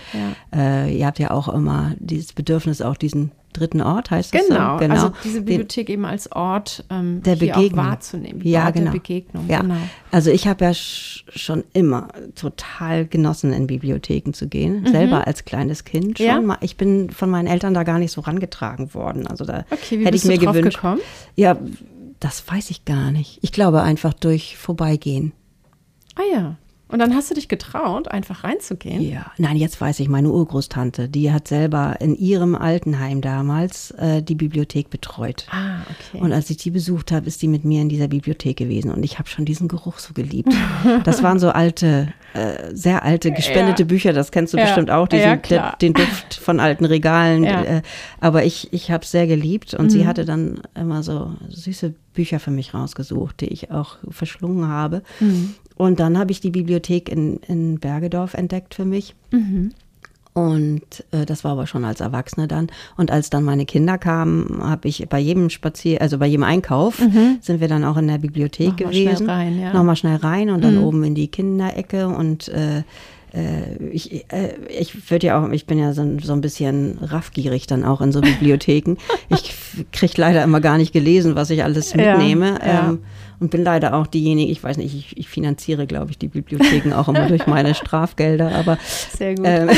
äh, 0.54 0.96
ihr 0.96 1.06
habt 1.06 1.18
ja 1.18 1.30
auch 1.30 1.48
immer 1.48 1.92
dieses 1.98 2.32
Bedürfnis, 2.32 2.80
auch 2.82 2.96
diesen 2.96 3.30
dritten 3.52 3.80
Ort, 3.80 4.10
heißt 4.10 4.34
es 4.34 4.46
Genau, 4.48 4.78
so? 4.78 4.84
also 4.86 5.12
diese 5.24 5.38
Den- 5.38 5.44
Bibliothek 5.44 5.88
eben 5.90 6.04
als 6.04 6.30
Ort 6.32 6.84
ähm, 6.90 7.22
der 7.22 7.36
Begegnung. 7.36 7.76
wahrzunehmen. 7.76 8.40
Ja, 8.44 8.66
Ort 8.66 8.74
genau. 8.74 8.84
der 8.86 8.98
Begegnung, 8.98 9.44
ja. 9.48 9.60
genau. 9.62 9.76
Also 10.10 10.30
ich 10.30 10.46
habe 10.46 10.64
ja 10.64 10.74
sch 10.74 11.24
schon 11.34 11.64
immer 11.72 12.08
total 12.34 13.06
genossen, 13.06 13.52
in 13.52 13.66
Bibliotheken 13.66 14.32
zu 14.32 14.48
gehen. 14.48 14.82
Mhm. 14.82 14.86
Selber 14.88 15.26
als 15.26 15.44
kleines 15.44 15.84
Kind 15.84 16.18
schon. 16.18 16.26
Ja? 16.26 16.40
mal. 16.40 16.58
Ich 16.60 16.76
bin 16.76 17.10
von 17.10 17.30
meinen 17.30 17.46
Eltern 17.46 17.74
da 17.74 17.82
gar 17.82 17.98
nicht 17.98 18.12
so 18.12 18.20
rangetragen 18.20 18.94
worden. 18.94 19.26
Also 19.26 19.44
da 19.44 19.64
Okay, 19.70 19.98
wie 20.00 20.04
hätte 20.06 20.16
ich 20.16 20.24
mir 20.24 20.38
gewünscht. 20.38 20.76
gekommen? 20.76 21.00
Ja, 21.36 21.56
das 22.18 22.46
weiß 22.50 22.70
ich 22.70 22.84
gar 22.84 23.10
nicht. 23.12 23.38
Ich 23.42 23.52
glaube 23.52 23.82
einfach 23.82 24.12
durch 24.12 24.56
Vorbeigehen. 24.56 25.32
Ah 26.16 26.22
ja. 26.32 26.56
Und 26.90 26.98
dann 26.98 27.14
hast 27.14 27.30
du 27.30 27.34
dich 27.34 27.48
getraut, 27.48 28.08
einfach 28.08 28.44
reinzugehen. 28.44 29.00
Ja, 29.00 29.26
nein, 29.38 29.56
jetzt 29.56 29.80
weiß 29.80 30.00
ich, 30.00 30.08
meine 30.08 30.30
Urgroßtante, 30.30 31.08
die 31.08 31.32
hat 31.32 31.48
selber 31.48 31.96
in 32.00 32.16
ihrem 32.16 32.54
Altenheim 32.54 33.20
damals 33.20 33.92
äh, 33.92 34.22
die 34.22 34.34
Bibliothek 34.34 34.90
betreut. 34.90 35.46
Ah, 35.50 35.80
okay. 35.82 36.22
Und 36.22 36.32
als 36.32 36.50
ich 36.50 36.56
die 36.56 36.70
besucht 36.70 37.12
habe, 37.12 37.26
ist 37.26 37.40
die 37.42 37.48
mit 37.48 37.64
mir 37.64 37.80
in 37.82 37.88
dieser 37.88 38.08
Bibliothek 38.08 38.56
gewesen. 38.56 38.90
Und 38.90 39.02
ich 39.04 39.18
habe 39.18 39.28
schon 39.28 39.44
diesen 39.44 39.68
Geruch 39.68 39.98
so 39.98 40.12
geliebt. 40.14 40.52
Das 41.04 41.22
waren 41.22 41.38
so 41.38 41.50
alte, 41.50 42.12
äh, 42.34 42.74
sehr 42.74 43.02
alte, 43.04 43.30
gespendete 43.32 43.82
Ja. 43.82 43.86
Bücher. 43.86 44.12
Das 44.12 44.30
kennst 44.32 44.52
du 44.54 44.58
Ja. 44.58 44.64
bestimmt 44.64 44.90
auch, 44.90 45.06
diesen, 45.08 45.40
Ja, 45.48 45.76
den, 45.80 45.94
Duft 45.94 46.34
von 46.34 46.58
alten 46.60 46.84
Regalen. 46.84 47.44
Äh, 47.44 47.82
aber 48.20 48.44
ich, 48.44 48.72
ich 48.72 48.90
habe 48.90 49.04
es 49.04 49.10
sehr 49.10 49.26
geliebt. 49.26 49.74
Und 49.74 49.90
sie 49.90 50.06
hatte 50.06 50.24
dann 50.24 50.60
immer 50.74 51.02
so 51.02 51.34
süße 51.48 51.94
Bücher 52.14 52.40
für 52.40 52.50
mich 52.50 52.74
rausgesucht, 52.74 53.40
die 53.40 53.46
ich 53.46 53.70
auch 53.70 53.96
verschlungen 54.10 54.68
habe. 54.68 55.02
Und 55.80 55.98
dann 55.98 56.18
habe 56.18 56.30
ich 56.30 56.42
die 56.42 56.50
Bibliothek 56.50 57.08
in, 57.08 57.38
in 57.48 57.78
Bergedorf 57.78 58.34
entdeckt 58.34 58.74
für 58.74 58.84
mich. 58.84 59.14
Und 60.34 61.04
äh, 61.10 61.24
das 61.24 61.42
war 61.42 61.52
aber 61.52 61.66
schon 61.66 61.86
als 61.86 62.00
Erwachsene 62.00 62.46
dann. 62.46 62.66
Und 62.98 63.10
als 63.10 63.30
dann 63.30 63.44
meine 63.44 63.64
Kinder 63.64 63.96
kamen, 63.96 64.60
habe 64.62 64.88
ich 64.88 65.08
bei 65.08 65.18
jedem 65.18 65.48
Spazier, 65.48 66.02
also 66.02 66.18
bei 66.18 66.26
jedem 66.26 66.44
Einkauf, 66.44 67.00
mhm. 67.00 67.38
sind 67.40 67.62
wir 67.62 67.68
dann 67.68 67.84
auch 67.84 67.96
in 67.96 68.08
der 68.08 68.18
Bibliothek 68.18 68.72
Nochmal 68.72 68.92
gewesen. 68.92 69.16
Schnell 69.16 69.30
rein, 69.30 69.58
ja. 69.58 69.72
Nochmal 69.72 69.96
schnell 69.96 70.16
rein 70.16 70.50
und 70.50 70.62
dann 70.62 70.76
mhm. 70.76 70.84
oben 70.84 71.04
in 71.04 71.14
die 71.14 71.28
Kinderecke 71.28 72.08
und 72.08 72.48
äh, 72.48 72.82
äh, 73.32 73.76
ich, 73.90 74.24
äh, 74.32 74.54
ich 74.68 75.10
würde 75.10 75.28
ja 75.28 75.40
auch, 75.40 75.50
ich 75.50 75.66
bin 75.66 75.78
ja 75.78 75.92
so, 75.92 76.04
so, 76.20 76.32
ein 76.32 76.40
bisschen 76.40 76.98
raffgierig 77.00 77.66
dann 77.66 77.84
auch 77.84 78.00
in 78.00 78.12
so 78.12 78.20
Bibliotheken. 78.20 78.96
ich 79.28 79.54
kriege 79.92 80.14
leider 80.16 80.42
immer 80.42 80.60
gar 80.60 80.78
nicht 80.78 80.92
gelesen, 80.92 81.36
was 81.36 81.50
ich 81.50 81.62
alles 81.62 81.94
mitnehme. 81.94 82.58
Ja, 82.60 82.66
ja. 82.66 82.88
Ähm, 82.88 82.98
und 83.38 83.50
bin 83.50 83.64
leider 83.64 83.94
auch 83.94 84.06
diejenige, 84.06 84.52
ich 84.52 84.62
weiß 84.62 84.76
nicht, 84.76 84.94
ich, 84.94 85.16
ich 85.16 85.28
finanziere, 85.28 85.86
glaube 85.86 86.10
ich, 86.10 86.18
die 86.18 86.28
Bibliotheken 86.28 86.92
auch 86.92 87.08
immer 87.08 87.26
durch 87.26 87.46
meine 87.46 87.74
Strafgelder, 87.76 88.52
aber. 88.52 88.78
Sehr 89.16 89.34
gut. 89.34 89.46
Ähm, 89.46 89.70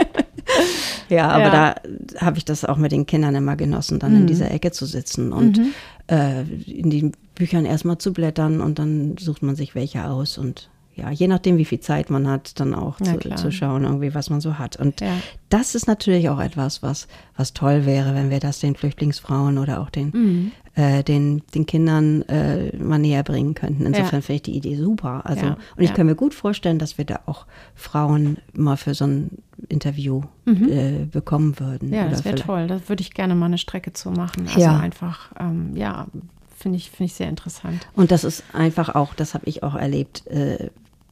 ja, 1.08 1.28
aber 1.28 1.44
ja. 1.44 1.74
da 2.10 2.20
habe 2.20 2.38
ich 2.38 2.44
das 2.44 2.64
auch 2.64 2.76
mit 2.76 2.92
den 2.92 3.06
Kindern 3.06 3.34
immer 3.34 3.56
genossen, 3.56 3.98
dann 3.98 4.12
mhm. 4.12 4.20
in 4.20 4.26
dieser 4.28 4.50
Ecke 4.50 4.70
zu 4.70 4.86
sitzen 4.86 5.32
und 5.32 5.58
mhm. 5.58 5.72
äh, 6.06 6.42
in 6.42 6.90
den 6.90 7.12
Büchern 7.34 7.64
erstmal 7.64 7.98
zu 7.98 8.12
blättern 8.12 8.60
und 8.60 8.78
dann 8.78 9.16
sucht 9.18 9.42
man 9.42 9.56
sich 9.56 9.74
welche 9.74 10.04
aus 10.04 10.38
und 10.38 10.68
ja, 11.00 11.10
je 11.10 11.28
nachdem, 11.28 11.56
wie 11.56 11.64
viel 11.64 11.80
Zeit 11.80 12.10
man 12.10 12.28
hat, 12.28 12.60
dann 12.60 12.74
auch 12.74 12.98
zu, 12.98 13.18
zu, 13.36 13.50
schauen, 13.50 13.84
irgendwie, 13.84 14.14
was 14.14 14.30
man 14.30 14.40
so 14.40 14.58
hat. 14.58 14.76
Und 14.76 15.00
ja. 15.00 15.12
das 15.48 15.74
ist 15.74 15.86
natürlich 15.86 16.28
auch 16.28 16.40
etwas, 16.40 16.82
was, 16.82 17.08
was 17.36 17.52
toll 17.52 17.86
wäre, 17.86 18.14
wenn 18.14 18.30
wir 18.30 18.40
das 18.40 18.60
den 18.60 18.74
Flüchtlingsfrauen 18.76 19.58
oder 19.58 19.80
auch 19.80 19.90
den, 19.90 20.10
mhm. 20.12 20.52
äh, 20.74 21.02
den, 21.02 21.42
den 21.54 21.66
Kindern 21.66 22.22
äh, 22.22 22.76
mal 22.76 22.98
näher 22.98 23.22
bringen 23.22 23.54
könnten. 23.54 23.86
Insofern 23.86 24.20
ja. 24.20 24.20
finde 24.20 24.36
ich 24.36 24.42
die 24.42 24.56
Idee 24.56 24.76
super. 24.76 25.22
Also, 25.24 25.46
ja. 25.46 25.56
und 25.76 25.82
ich 25.82 25.94
kann 25.94 26.06
mir 26.06 26.14
gut 26.14 26.34
vorstellen, 26.34 26.78
dass 26.78 26.98
wir 26.98 27.04
da 27.04 27.20
auch 27.26 27.46
Frauen 27.74 28.38
mal 28.52 28.76
für 28.76 28.94
so 28.94 29.06
ein 29.06 29.30
Interview 29.68 30.22
mhm. 30.44 30.68
äh, 30.70 31.04
bekommen 31.10 31.58
würden. 31.58 31.92
Ja, 31.92 32.08
das 32.08 32.24
wäre 32.24 32.36
toll. 32.36 32.66
Da 32.66 32.88
würde 32.88 33.02
ich 33.02 33.14
gerne 33.14 33.34
mal 33.34 33.46
eine 33.46 33.58
Strecke 33.58 33.92
zu 33.92 34.10
machen. 34.10 34.48
Also 34.54 34.68
einfach, 34.68 35.30
ähm, 35.38 35.76
ja, 35.76 36.06
finde 36.60 36.76
ich, 36.76 36.90
find 36.90 37.10
ich 37.10 37.16
sehr 37.16 37.28
interessant. 37.28 37.88
Und 37.94 38.10
das 38.10 38.24
ist 38.24 38.44
einfach 38.52 38.94
auch, 38.94 39.14
das 39.14 39.34
habe 39.34 39.46
ich 39.46 39.62
auch 39.62 39.74
erlebt, 39.74 40.26
äh, 40.26 40.70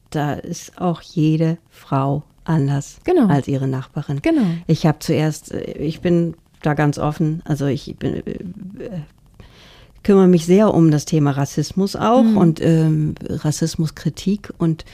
da 0.09 0.33
ist 0.33 0.79
auch 0.79 1.01
jede 1.01 1.57
Frau 1.69 2.23
anders 2.43 2.99
genau. 3.03 3.27
als 3.27 3.47
ihre 3.47 3.67
Nachbarin. 3.67 4.21
Genau. 4.21 4.45
Ich 4.67 4.85
habe 4.85 4.99
zuerst, 4.99 5.51
äh, 5.51 5.73
ich 5.73 6.01
bin 6.01 6.35
da 6.61 6.73
ganz 6.73 6.97
offen, 6.97 7.41
also 7.45 7.67
ich 7.67 7.95
bin, 7.97 8.15
äh, 8.15 8.39
kümmere 10.03 10.27
mich 10.27 10.45
sehr 10.45 10.73
um 10.73 10.91
das 10.91 11.05
Thema 11.05 11.31
Rassismus 11.31 11.95
auch 11.95 12.23
mhm. 12.23 12.37
und 12.37 12.61
ähm, 12.61 13.15
Rassismuskritik 13.29 14.53
und 14.57 14.85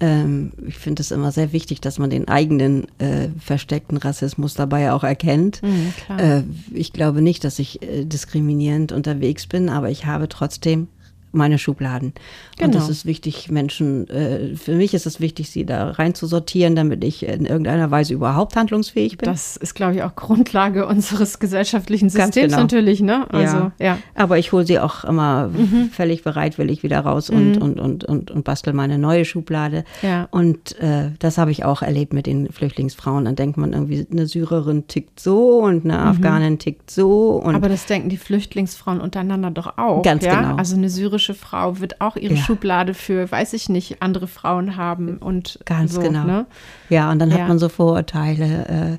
ähm, 0.00 0.52
ich 0.66 0.78
finde 0.78 1.00
es 1.00 1.10
immer 1.10 1.32
sehr 1.32 1.52
wichtig, 1.52 1.80
dass 1.80 1.98
man 1.98 2.10
den 2.10 2.28
eigenen 2.28 2.86
äh, 2.98 3.28
versteckten 3.38 3.98
Rassismus 3.98 4.54
dabei 4.54 4.92
auch 4.92 5.04
erkennt. 5.04 5.62
Mhm, 5.62 5.92
äh, 6.18 6.42
ich 6.72 6.92
glaube 6.92 7.22
nicht, 7.22 7.44
dass 7.44 7.58
ich 7.58 7.82
äh, 7.82 8.04
diskriminierend 8.04 8.92
unterwegs 8.92 9.46
bin, 9.46 9.68
aber 9.68 9.90
ich 9.90 10.06
habe 10.06 10.28
trotzdem 10.28 10.88
meine 11.32 11.58
Schubladen. 11.58 12.12
Genau. 12.58 12.68
Und 12.68 12.76
es 12.76 12.88
ist 12.88 13.06
wichtig, 13.06 13.50
Menschen, 13.50 14.08
äh, 14.10 14.54
für 14.56 14.74
mich 14.74 14.94
ist 14.94 15.06
es 15.06 15.20
wichtig, 15.20 15.50
sie 15.50 15.64
da 15.64 15.90
rein 15.92 16.14
zu 16.14 16.26
sortieren, 16.26 16.76
damit 16.76 17.02
ich 17.04 17.26
in 17.26 17.46
irgendeiner 17.46 17.90
Weise 17.90 18.14
überhaupt 18.14 18.56
handlungsfähig 18.56 19.18
bin. 19.18 19.28
Das 19.28 19.56
ist, 19.56 19.74
glaube 19.74 19.94
ich, 19.94 20.02
auch 20.02 20.14
Grundlage 20.14 20.86
unseres 20.92 21.38
gesellschaftlichen 21.38 22.10
Systems 22.10 22.34
genau. 22.34 22.58
natürlich, 22.58 23.00
ne? 23.00 23.26
Also, 23.32 23.56
ja. 23.56 23.72
ja. 23.78 23.98
Aber 24.14 24.38
ich 24.38 24.52
hole 24.52 24.66
sie 24.66 24.78
auch 24.78 25.04
immer 25.04 25.48
mhm. 25.48 25.90
völlig 25.90 26.22
bereitwillig 26.22 26.82
wieder 26.82 27.00
raus 27.00 27.30
und, 27.30 27.56
mhm. 27.56 27.62
und, 27.62 27.80
und, 27.80 28.04
und, 28.04 28.30
und 28.30 28.44
bastel 28.44 28.74
meine 28.74 28.98
neue 28.98 29.24
Schublade. 29.24 29.84
Ja. 30.02 30.28
Und 30.30 30.78
äh, 30.80 31.10
das 31.18 31.38
habe 31.38 31.50
ich 31.50 31.64
auch 31.64 31.82
erlebt 31.82 32.12
mit 32.12 32.26
den 32.26 32.52
Flüchtlingsfrauen. 32.52 33.24
Dann 33.24 33.36
denkt 33.36 33.56
man 33.56 33.72
irgendwie, 33.72 34.06
eine 34.10 34.26
Syrerin 34.26 34.86
tickt 34.86 35.20
so 35.20 35.60
und 35.62 35.84
eine 35.84 35.94
mhm. 35.94 36.08
Afghanin 36.08 36.58
tickt 36.58 36.90
so. 36.90 37.42
Aber 37.44 37.68
das 37.68 37.86
denken 37.86 38.08
die 38.08 38.16
Flüchtlingsfrauen 38.16 39.00
untereinander 39.00 39.50
doch 39.50 39.78
auch. 39.78 40.02
Ganz 40.02 40.24
ja? 40.24 40.40
genau. 40.40 40.56
Also 40.56 40.76
eine 40.76 40.90
syrische 40.90 41.21
syrische 41.22 41.34
Frau 41.34 41.80
wird 41.80 42.00
auch 42.00 42.16
ihre 42.16 42.34
ja. 42.34 42.40
Schublade 42.40 42.94
für, 42.94 43.30
weiß 43.30 43.52
ich 43.52 43.68
nicht, 43.68 44.02
andere 44.02 44.26
Frauen 44.26 44.76
haben 44.76 45.18
und 45.18 45.58
ganz 45.64 45.94
so, 45.94 46.00
genau. 46.00 46.24
Ne? 46.24 46.46
Ja, 46.88 47.10
und 47.10 47.18
dann 47.18 47.30
ja. 47.30 47.38
hat 47.38 47.48
man 47.48 47.58
so 47.58 47.68
Vorurteile, 47.68 48.98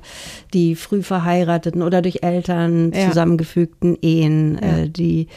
die 0.52 0.74
früh 0.74 1.02
verheirateten 1.02 1.82
oder 1.82 2.02
durch 2.02 2.22
Eltern 2.22 2.92
zusammengefügten 2.92 3.96
Ehen, 4.00 4.58
äh, 4.58 4.88
die 4.88 5.28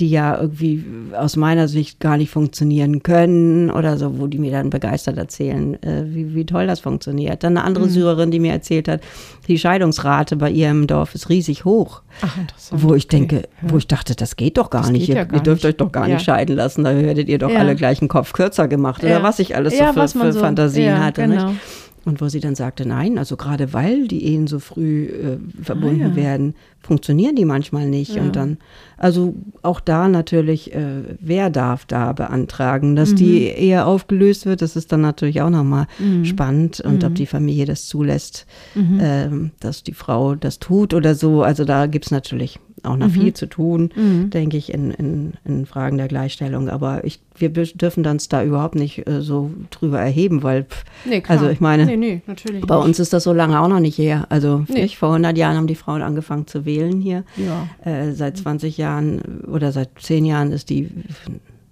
die 0.00 0.10
ja 0.10 0.38
irgendwie 0.40 0.84
aus 1.16 1.36
meiner 1.36 1.68
Sicht 1.68 2.00
gar 2.00 2.16
nicht 2.16 2.30
funktionieren 2.30 3.02
können 3.02 3.70
oder 3.70 3.96
so, 3.96 4.18
wo 4.18 4.26
die 4.26 4.38
mir 4.38 4.50
dann 4.50 4.70
begeistert 4.70 5.16
erzählen, 5.16 5.82
äh, 5.82 6.04
wie, 6.06 6.34
wie 6.34 6.44
toll 6.44 6.66
das 6.66 6.80
funktioniert. 6.80 7.42
Dann 7.42 7.56
eine 7.56 7.66
andere 7.66 7.86
mhm. 7.86 7.90
Syrerin, 7.90 8.30
die 8.30 8.40
mir 8.40 8.52
erzählt 8.52 8.88
hat, 8.88 9.00
die 9.48 9.58
Scheidungsrate 9.58 10.36
bei 10.36 10.50
ihrem 10.50 10.86
Dorf 10.86 11.14
ist 11.14 11.28
riesig 11.28 11.64
hoch. 11.64 12.02
Ach, 12.20 12.36
interessant. 12.36 12.82
Wo 12.82 12.94
ich 12.94 13.08
denke, 13.08 13.36
okay. 13.38 13.48
wo 13.62 13.78
ich 13.78 13.86
dachte, 13.86 14.14
das 14.14 14.36
geht 14.36 14.58
doch 14.58 14.70
gar 14.70 14.82
das 14.82 14.90
nicht. 14.90 15.08
Ihr, 15.08 15.16
ja 15.16 15.24
gar 15.24 15.38
ihr, 15.38 15.42
dürft 15.42 15.62
nicht. 15.62 15.72
euch 15.72 15.76
doch 15.76 15.92
gar 15.92 16.06
ja. 16.08 16.14
nicht 16.14 16.24
scheiden 16.24 16.56
lassen, 16.56 16.84
da 16.84 16.90
hättet 16.90 17.28
ihr 17.28 17.38
doch 17.38 17.50
ja. 17.50 17.58
alle 17.58 17.74
gleich 17.74 18.00
einen 18.00 18.08
Kopf 18.08 18.32
kürzer 18.32 18.68
gemacht 18.68 19.02
oder 19.02 19.22
was 19.22 19.38
ich 19.38 19.56
alles 19.56 19.76
so 19.76 19.84
für, 19.84 20.08
für 20.08 20.32
so, 20.32 20.40
Fantasien 20.40 21.02
hatte. 21.02 21.22
Genau. 21.22 21.48
Nicht? 21.48 21.60
Und 22.06 22.20
wo 22.20 22.28
sie 22.28 22.38
dann 22.38 22.54
sagte, 22.54 22.86
nein, 22.86 23.18
also 23.18 23.36
gerade 23.36 23.72
weil 23.72 24.06
die 24.06 24.24
Ehen 24.26 24.46
so 24.46 24.60
früh 24.60 25.06
äh, 25.06 25.38
verbunden 25.60 26.04
ah, 26.04 26.08
ja. 26.10 26.16
werden, 26.16 26.54
funktionieren 26.78 27.34
die 27.34 27.44
manchmal 27.44 27.88
nicht. 27.88 28.14
Ja. 28.14 28.22
Und 28.22 28.36
dann, 28.36 28.58
also 28.96 29.34
auch 29.62 29.80
da 29.80 30.06
natürlich, 30.06 30.72
äh, 30.72 31.02
wer 31.18 31.50
darf 31.50 31.84
da 31.84 32.12
beantragen, 32.12 32.94
dass 32.94 33.10
mhm. 33.10 33.16
die 33.16 33.42
Ehe 33.48 33.84
aufgelöst 33.84 34.46
wird, 34.46 34.62
das 34.62 34.76
ist 34.76 34.92
dann 34.92 35.00
natürlich 35.00 35.42
auch 35.42 35.50
nochmal 35.50 35.88
mhm. 35.98 36.24
spannend. 36.24 36.80
Und 36.80 37.02
mhm. 37.02 37.08
ob 37.08 37.14
die 37.16 37.26
Familie 37.26 37.64
das 37.64 37.86
zulässt, 37.86 38.46
äh, 38.76 39.28
dass 39.58 39.82
die 39.82 39.94
Frau 39.94 40.36
das 40.36 40.60
tut 40.60 40.94
oder 40.94 41.16
so. 41.16 41.42
Also 41.42 41.64
da 41.64 41.86
gibt 41.86 42.04
es 42.04 42.12
natürlich 42.12 42.60
auch 42.86 42.96
noch 42.96 43.08
mhm. 43.08 43.12
viel 43.12 43.34
zu 43.34 43.46
tun, 43.46 43.90
mhm. 43.94 44.30
denke 44.30 44.56
ich, 44.56 44.72
in, 44.72 44.90
in, 44.90 45.32
in, 45.44 45.66
Fragen 45.66 45.98
der 45.98 46.08
Gleichstellung. 46.08 46.68
Aber 46.68 47.04
ich, 47.04 47.20
wir 47.36 47.50
dürfen 47.50 48.06
uns 48.06 48.28
da 48.28 48.42
überhaupt 48.42 48.74
nicht 48.74 49.06
äh, 49.06 49.20
so 49.20 49.50
drüber 49.70 50.00
erheben, 50.00 50.42
weil, 50.42 50.64
pff, 50.64 50.84
nee, 51.04 51.22
also 51.28 51.48
ich 51.48 51.60
meine, 51.60 51.86
nee, 51.86 51.96
nee, 51.96 52.22
bei 52.26 52.76
nicht. 52.76 52.84
uns 52.84 52.98
ist 52.98 53.12
das 53.12 53.24
so 53.24 53.32
lange 53.32 53.60
auch 53.60 53.68
noch 53.68 53.80
nicht 53.80 53.98
her. 53.98 54.26
Also 54.28 54.64
nicht, 54.68 54.98
vor 54.98 55.10
100 55.10 55.36
Jahren 55.36 55.56
haben 55.56 55.66
die 55.66 55.74
Frauen 55.74 56.02
angefangen 56.02 56.46
zu 56.46 56.64
wählen 56.64 57.00
hier. 57.00 57.24
Ja. 57.36 57.68
Äh, 57.90 58.12
seit 58.12 58.38
20 58.38 58.78
Jahren 58.78 59.42
oder 59.46 59.72
seit 59.72 59.90
10 60.00 60.24
Jahren 60.24 60.52
ist 60.52 60.70
die 60.70 60.88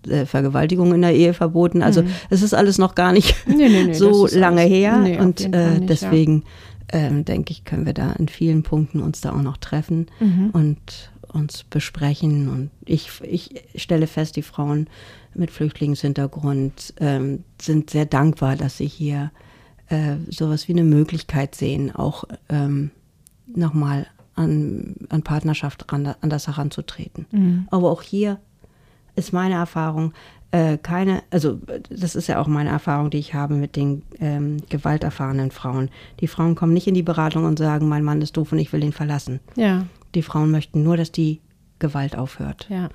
äh, 0.08 0.26
Vergewaltigung 0.26 0.94
in 0.94 1.02
der 1.02 1.14
Ehe 1.14 1.34
verboten. 1.34 1.82
Also 1.82 2.02
mhm. 2.02 2.08
es 2.30 2.42
ist 2.42 2.54
alles 2.54 2.78
noch 2.78 2.94
gar 2.94 3.12
nicht 3.12 3.34
nee, 3.46 3.68
nee, 3.68 3.84
nee, 3.84 3.92
so 3.94 4.26
lange 4.26 4.62
her. 4.62 5.18
und 5.20 5.40
äh, 5.54 5.80
deswegen 5.80 6.42
ja 6.44 6.50
ähm, 6.94 7.24
denke 7.24 7.50
ich, 7.50 7.64
können 7.64 7.84
wir 7.84 7.92
da 7.92 8.12
in 8.12 8.28
vielen 8.28 8.62
Punkten 8.62 9.02
uns 9.02 9.20
da 9.20 9.32
auch 9.32 9.42
noch 9.42 9.56
treffen 9.56 10.06
mhm. 10.20 10.50
und 10.52 11.10
uns 11.26 11.64
besprechen. 11.64 12.48
Und 12.48 12.70
ich, 12.84 13.10
ich 13.22 13.64
stelle 13.74 14.06
fest, 14.06 14.36
die 14.36 14.42
Frauen 14.42 14.86
mit 15.34 15.50
Flüchtlingshintergrund 15.50 16.94
ähm, 16.98 17.42
sind 17.60 17.90
sehr 17.90 18.06
dankbar, 18.06 18.54
dass 18.54 18.76
sie 18.76 18.86
hier 18.86 19.32
äh, 19.88 20.14
sowas 20.30 20.68
wie 20.68 20.72
eine 20.72 20.84
Möglichkeit 20.84 21.56
sehen, 21.56 21.94
auch 21.94 22.24
ähm, 22.48 22.92
nochmal 23.46 24.06
an, 24.36 24.94
an 25.08 25.22
Partnerschaft 25.22 25.92
ran, 25.92 26.14
anders 26.20 26.46
heranzutreten. 26.46 27.26
Mhm. 27.32 27.68
Aber 27.72 27.90
auch 27.90 28.02
hier 28.02 28.38
ist 29.16 29.32
meine 29.32 29.54
Erfahrung, 29.54 30.12
äh, 30.54 30.78
keine, 30.78 31.24
also 31.32 31.58
das 31.90 32.14
ist 32.14 32.28
ja 32.28 32.40
auch 32.40 32.46
meine 32.46 32.70
Erfahrung, 32.70 33.10
die 33.10 33.18
ich 33.18 33.34
habe 33.34 33.54
mit 33.54 33.74
den 33.74 34.04
ähm, 34.20 34.58
gewalterfahrenen 34.68 35.50
Frauen. 35.50 35.90
Die 36.20 36.28
Frauen 36.28 36.54
kommen 36.54 36.72
nicht 36.72 36.86
in 36.86 36.94
die 36.94 37.02
Beratung 37.02 37.44
und 37.44 37.58
sagen, 37.58 37.88
mein 37.88 38.04
Mann 38.04 38.22
ist 38.22 38.36
doof 38.36 38.52
und 38.52 38.60
ich 38.60 38.72
will 38.72 38.84
ihn 38.84 38.92
verlassen. 38.92 39.40
Ja. 39.56 39.86
Die 40.14 40.22
Frauen 40.22 40.52
möchten 40.52 40.84
nur, 40.84 40.96
dass 40.96 41.10
die 41.10 41.40
Gewalt 41.80 42.16
aufhört. 42.16 42.68
Ja. 42.70 42.88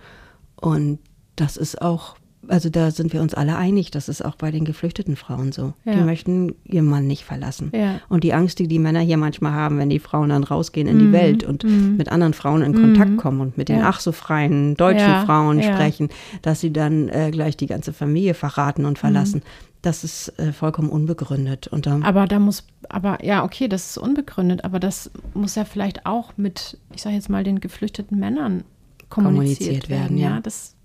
Und 0.56 1.00
das 1.36 1.58
ist 1.58 1.82
auch 1.82 2.16
also 2.48 2.70
da 2.70 2.92
sind 2.92 3.14
wir 3.14 3.22
uns 3.22 3.34
alle 3.34 3.58
einig, 3.58 3.92
das 3.92 4.10
ist 4.10 4.24
auch 4.24 4.36
bei 4.36 4.52
den 4.52 4.66
geflüchteten 4.66 5.16
Frauen 5.16 5.52
so. 5.52 5.74
Ja. 5.86 5.96
Die 5.96 6.02
möchten 6.02 6.56
ihren 6.66 6.86
Mann 6.86 7.06
nicht 7.06 7.24
verlassen. 7.24 7.72
Ja. 7.74 8.00
Und 8.08 8.24
die 8.24 8.34
Angst, 8.34 8.60
die 8.60 8.68
die 8.68 8.80
Männer 8.80 9.02
hier 9.02 9.18
manchmal 9.18 9.54
haben, 9.54 9.78
wenn 9.78 9.90
die 9.90 10.00
Frauen 10.00 10.30
dann 10.30 10.44
rausgehen 10.44 10.88
in 10.88 10.96
mhm. 10.98 11.00
die 11.00 11.12
Welt 11.12 11.44
und 11.44 11.64
mhm. 11.64 11.98
mit 11.98 12.10
anderen 12.10 12.34
Frauen 12.34 12.62
in 12.62 12.74
Kontakt 12.74 13.12
mhm. 13.12 13.18
kommen 13.18 13.42
und 13.42 13.58
mit 13.58 13.70
den 13.70 13.82
ach 13.82 14.00
so 14.00 14.12
freien 14.12 14.76
deutschen 14.76 15.26
Frauen 15.26 15.62
sprechen, 15.62 16.10
dass 16.42 16.62
sie 16.62 16.72
dann 16.72 17.10
äh, 17.10 17.30
gleich 17.32 17.58
die 17.58 17.68
ganze 17.68 17.94
Familie 17.94 18.34
verraten 18.34 18.86
und 18.86 18.98
verlassen. 18.98 19.40
Mhm. 19.40 19.70
Das 19.82 20.04
ist 20.04 20.38
äh, 20.40 20.52
vollkommen 20.52 20.90
unbegründet. 20.90 21.68
Und, 21.68 21.88
ähm, 21.88 22.04
aber 22.04 22.26
da 22.26 22.40
muss, 22.40 22.66
aber 22.90 23.24
ja, 23.24 23.44
okay, 23.46 23.70
das 23.70 23.92
ist 23.92 23.98
unbegründet, 23.98 24.66
aber 24.66 24.80
das 24.80 25.10
muss 25.34 25.56
ja 25.56 25.64
vielleicht 25.64 26.06
auch 26.06 26.34
mit, 26.36 26.78
ich 26.94 27.02
sage 27.02 27.16
jetzt 27.16 27.30
mal, 27.30 27.44
den 27.44 27.62
geflüchteten 27.62 28.20
Männern 28.20 28.66
kommuniziert, 29.10 29.88
kommuniziert 29.88 29.90
werden. 29.90 30.18
Ja, 30.18 30.32
ja 30.32 30.42
das 30.42 30.76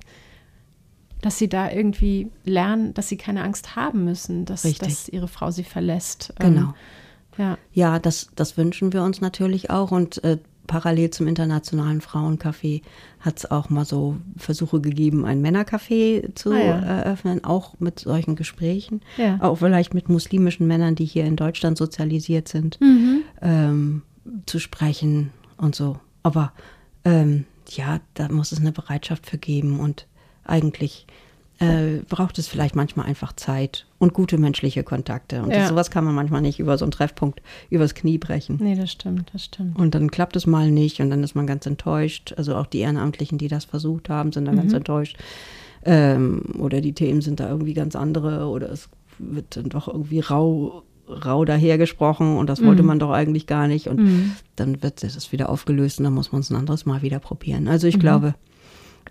dass 1.25 1.39
sie 1.39 1.49
da 1.49 1.71
irgendwie 1.71 2.29
lernen, 2.45 2.93
dass 2.93 3.09
sie 3.09 3.17
keine 3.17 3.43
Angst 3.45 3.77
haben 3.77 4.05
müssen, 4.05 4.45
dass, 4.45 4.63
dass 4.75 5.09
ihre 5.09 5.27
Frau 5.27 5.51
sie 5.51 5.65
verlässt. 5.65 6.35
Ähm, 6.39 6.55
genau. 6.55 6.75
Ja, 7.39 7.57
ja 7.73 7.99
das, 7.99 8.29
das 8.37 8.59
wünschen 8.59 8.93
wir 8.93 9.03
uns 9.03 9.23
natürlich 9.23 9.71
auch 9.71 9.91
und 9.91 10.23
äh, 10.23 10.37
parallel 10.67 11.09
zum 11.11 11.27
Internationalen 11.27 12.03
Frauencafé 12.03 12.83
hat 13.21 13.39
es 13.39 13.51
auch 13.51 13.71
mal 13.71 13.87
so 13.87 14.17
Versuche 14.37 14.83
gegeben, 14.83 15.25
ein 15.25 15.41
Männercafé 15.41 16.35
zu 16.35 16.53
Ah, 16.53 16.59
ja. 16.59 16.79
eröffnen, 16.79 17.43
auch 17.43 17.81
mit 17.81 18.01
solchen 18.01 18.37
Gesprächen. 18.37 19.01
Ja. 19.17 19.39
Auch 19.41 19.57
vielleicht 19.57 19.95
mit 19.95 20.11
muslimischen 20.11 20.67
Männern, 20.67 20.95
die 20.95 21.07
hier 21.07 21.25
in 21.25 21.37
Deutschland 21.37 21.79
sozialisiert 21.79 22.49
sind, 22.49 22.79
Mhm. 22.83 23.23
ähm, 23.41 24.03
zu 24.45 24.59
sprechen 24.59 25.31
und 25.57 25.75
so. 25.75 25.99
Aber 26.23 26.53
ähm, 27.07 27.47
ja, 27.71 28.01
da 28.13 28.29
muss 28.29 28.53
es 28.53 28.61
eine 28.61 28.73
Bereitschaft 28.73 29.27
für 29.27 29.39
geben 29.39 29.81
und 29.81 30.07
eigentlich 30.45 31.07
äh, 31.61 31.99
braucht 32.09 32.39
es 32.39 32.49
vielleicht 32.49 32.75
manchmal 32.75 33.07
einfach 33.07 33.33
Zeit 33.33 33.87
und 33.99 34.13
gute 34.13 34.39
menschliche 34.39 34.83
Kontakte. 34.83 35.41
Und 35.43 35.51
Ja. 35.51 35.59
das, 35.61 35.69
sowas 35.69 35.91
kann 35.91 36.05
man 36.05 36.15
manchmal 36.15 36.41
nicht 36.41 36.59
über 36.59 36.77
so 36.79 36.85
einen 36.85 36.91
Treffpunkt 36.91 37.41
übers 37.71 37.95
Knie 37.95 38.19
brechen. 38.19 38.59
Nee, 38.61 38.75
das 38.75 38.91
stimmt, 38.91 39.31
das 39.33 39.45
stimmt. 39.45 39.79
Und 39.79 39.95
dann 39.95 40.11
klappt 40.11 40.35
es 40.35 40.47
mal 40.47 40.71
nicht 40.73 41.01
und 41.01 41.11
dann 41.11 41.23
ist 41.23 41.37
man 41.37 41.47
ganz 41.47 41.65
enttäuscht. 41.67 42.35
Also 42.37 42.57
auch 42.57 42.67
die 42.67 42.81
Ehrenamtlichen, 42.81 43.39
die 43.39 43.47
das 43.49 43.65
versucht 43.65 44.09
haben, 44.09 44.33
sind 44.33 44.47
dann 44.47 44.57
ganz 44.57 44.73
enttäuscht. 44.73 45.17
Ähm, 45.85 46.43
oder 46.59 46.81
die 46.81 46.93
Themen 46.93 47.21
sind 47.21 47.39
da 47.41 47.49
irgendwie 47.49 47.75
ganz 47.75 47.95
andere 47.95 48.47
oder 48.49 48.71
es 48.71 48.89
wird 49.19 49.57
dann 49.57 49.69
doch 49.69 49.87
irgendwie 49.87 50.21
rau, 50.21 50.83
rau 51.09 51.45
dahergesprochen 51.45 52.37
und 52.37 52.49
das 52.49 52.65
wollte 52.65 52.83
man 52.83 52.99
doch 52.99 53.11
eigentlich 53.13 53.47
gar 53.47 53.69
nicht. 53.69 53.87
Und 53.87 54.35
dann 54.57 54.83
wird 54.83 55.05
das 55.05 55.31
wieder 55.31 55.51
aufgelöst 55.51 55.99
und 55.99 56.05
dann 56.05 56.15
muss 56.15 56.33
man 56.33 56.41
es 56.41 56.51
ein 56.51 56.57
anderes 56.57 56.85
Mal 56.85 57.03
wieder 57.03 57.21
probieren. 57.21 57.69
Also 57.69 57.87
ich 57.87 58.01
glaube, 58.01 58.35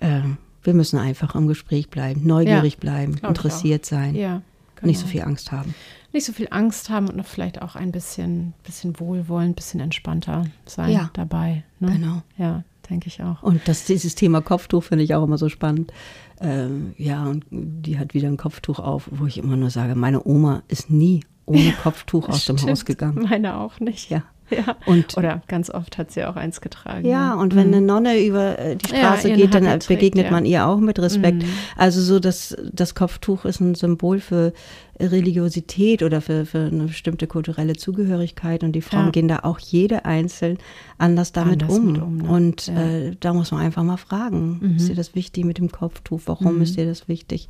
ähm, 0.01 0.37
wir 0.63 0.73
müssen 0.73 0.97
einfach 0.99 1.35
im 1.35 1.47
Gespräch 1.47 1.89
bleiben, 1.89 2.25
neugierig 2.25 2.77
bleiben, 2.77 3.13
glaub 3.15 3.23
ich 3.23 3.29
interessiert 3.37 3.85
sein, 3.85 4.15
Ja. 4.15 4.41
nicht 4.81 4.97
so 4.99 5.03
genau. 5.05 5.11
viel 5.11 5.21
Angst 5.23 5.51
haben. 5.51 5.73
Nicht 6.11 6.25
so 6.25 6.33
viel 6.33 6.47
Angst 6.51 6.89
haben 6.89 7.07
und 7.09 7.15
noch 7.17 7.25
vielleicht 7.25 7.61
auch 7.61 7.75
ein 7.75 7.91
bisschen, 7.91 8.53
bisschen 8.63 8.99
wohlwollend, 8.99 9.51
ein 9.51 9.55
bisschen 9.55 9.79
entspannter 9.79 10.45
sein 10.65 10.91
Ja. 10.91 11.09
dabei. 11.13 11.63
Ne? 11.79 11.93
Genau. 11.93 12.21
Ja, 12.37 12.63
denke 12.89 13.07
ich 13.07 13.21
auch. 13.23 13.41
Und 13.41 13.67
das, 13.67 13.85
dieses 13.85 14.13
Thema 14.15 14.41
Kopftuch 14.41 14.83
finde 14.83 15.03
ich 15.03 15.15
auch 15.15 15.23
immer 15.23 15.37
so 15.39 15.49
spannend. 15.49 15.91
Ähm, 16.39 16.93
ja, 16.97 17.23
und 17.25 17.45
die 17.49 17.97
hat 17.97 18.13
wieder 18.13 18.27
ein 18.27 18.37
Kopftuch 18.37 18.79
auf, 18.79 19.07
wo 19.11 19.25
ich 19.25 19.37
immer 19.39 19.55
nur 19.55 19.69
sage, 19.71 19.95
meine 19.95 20.23
Oma 20.25 20.61
ist 20.67 20.89
nie 20.91 21.21
ohne 21.45 21.71
Kopftuch 21.83 22.29
aus 22.29 22.45
dem 22.45 22.57
Stimmt. 22.57 22.71
Haus 22.71 22.85
gegangen. 22.85 23.23
Meine 23.29 23.57
auch 23.57 23.79
nicht. 23.79 24.09
Ja. 24.11 24.23
ja. 24.67 24.75
Und 24.85 25.17
Oder 25.17 25.41
ganz 25.47 25.69
oft 25.69 25.97
hat 25.97 26.11
sie 26.11 26.23
auch 26.25 26.35
eins 26.35 26.61
getragen. 26.61 27.05
ja, 27.07 27.35
ne? 27.35 27.41
und 27.41 27.55
wenn 27.55 27.67
eine 27.67 27.81
Nonne 27.81 28.23
über 28.23 28.57
äh, 28.59 28.75
die 28.75 28.91
Ja, 28.91 28.97
Straße 28.99 29.29
ihren 29.29 29.37
geht, 29.39 29.53
dann 29.53 29.63
trägt, 29.65 29.87
begegnet 29.87 30.25
ja. 30.25 30.31
man 30.31 30.45
ihr 30.45 30.65
auch 30.67 30.79
mit 30.79 30.99
Respekt. 30.99 31.43
Mhm. 31.43 31.49
Also 31.77 32.01
so, 32.01 32.19
dass 32.19 32.55
das 32.71 32.95
Kopftuch 32.95 33.45
ist 33.45 33.59
ein 33.59 33.75
Symbol 33.75 34.19
für 34.19 34.53
Religiosität 34.99 36.03
oder 36.03 36.21
für, 36.21 36.45
für 36.45 36.65
eine 36.71 36.83
bestimmte 36.85 37.27
kulturelle 37.27 37.73
Zugehörigkeit 37.75 38.63
und 38.63 38.73
die 38.73 38.81
Frauen 38.81 39.05
Ja. 39.05 39.11
gehen 39.11 39.27
da 39.27 39.39
auch 39.43 39.59
jede 39.59 40.05
einzeln 40.05 40.57
anders 40.97 41.31
damit 41.31 41.63
Anders 41.63 41.77
um. 41.77 42.01
um, 42.01 42.17
ne? 42.17 42.29
Und 42.29 42.67
Ja. 42.67 42.73
Mhm. 42.73 42.79
äh, 43.11 43.15
da 43.19 43.33
muss 43.33 43.51
man 43.51 43.61
einfach 43.61 43.83
mal 43.83 43.97
fragen, 43.97 44.75
ist 44.77 44.89
dir 44.89 44.95
das 44.95 45.15
wichtig 45.15 45.45
mit 45.45 45.57
dem 45.57 45.71
Kopftuch? 45.71 46.21
Warum 46.25 46.61
ist 46.61 46.77
dir 46.77 46.85
das 46.85 47.07
wichtig? 47.07 47.47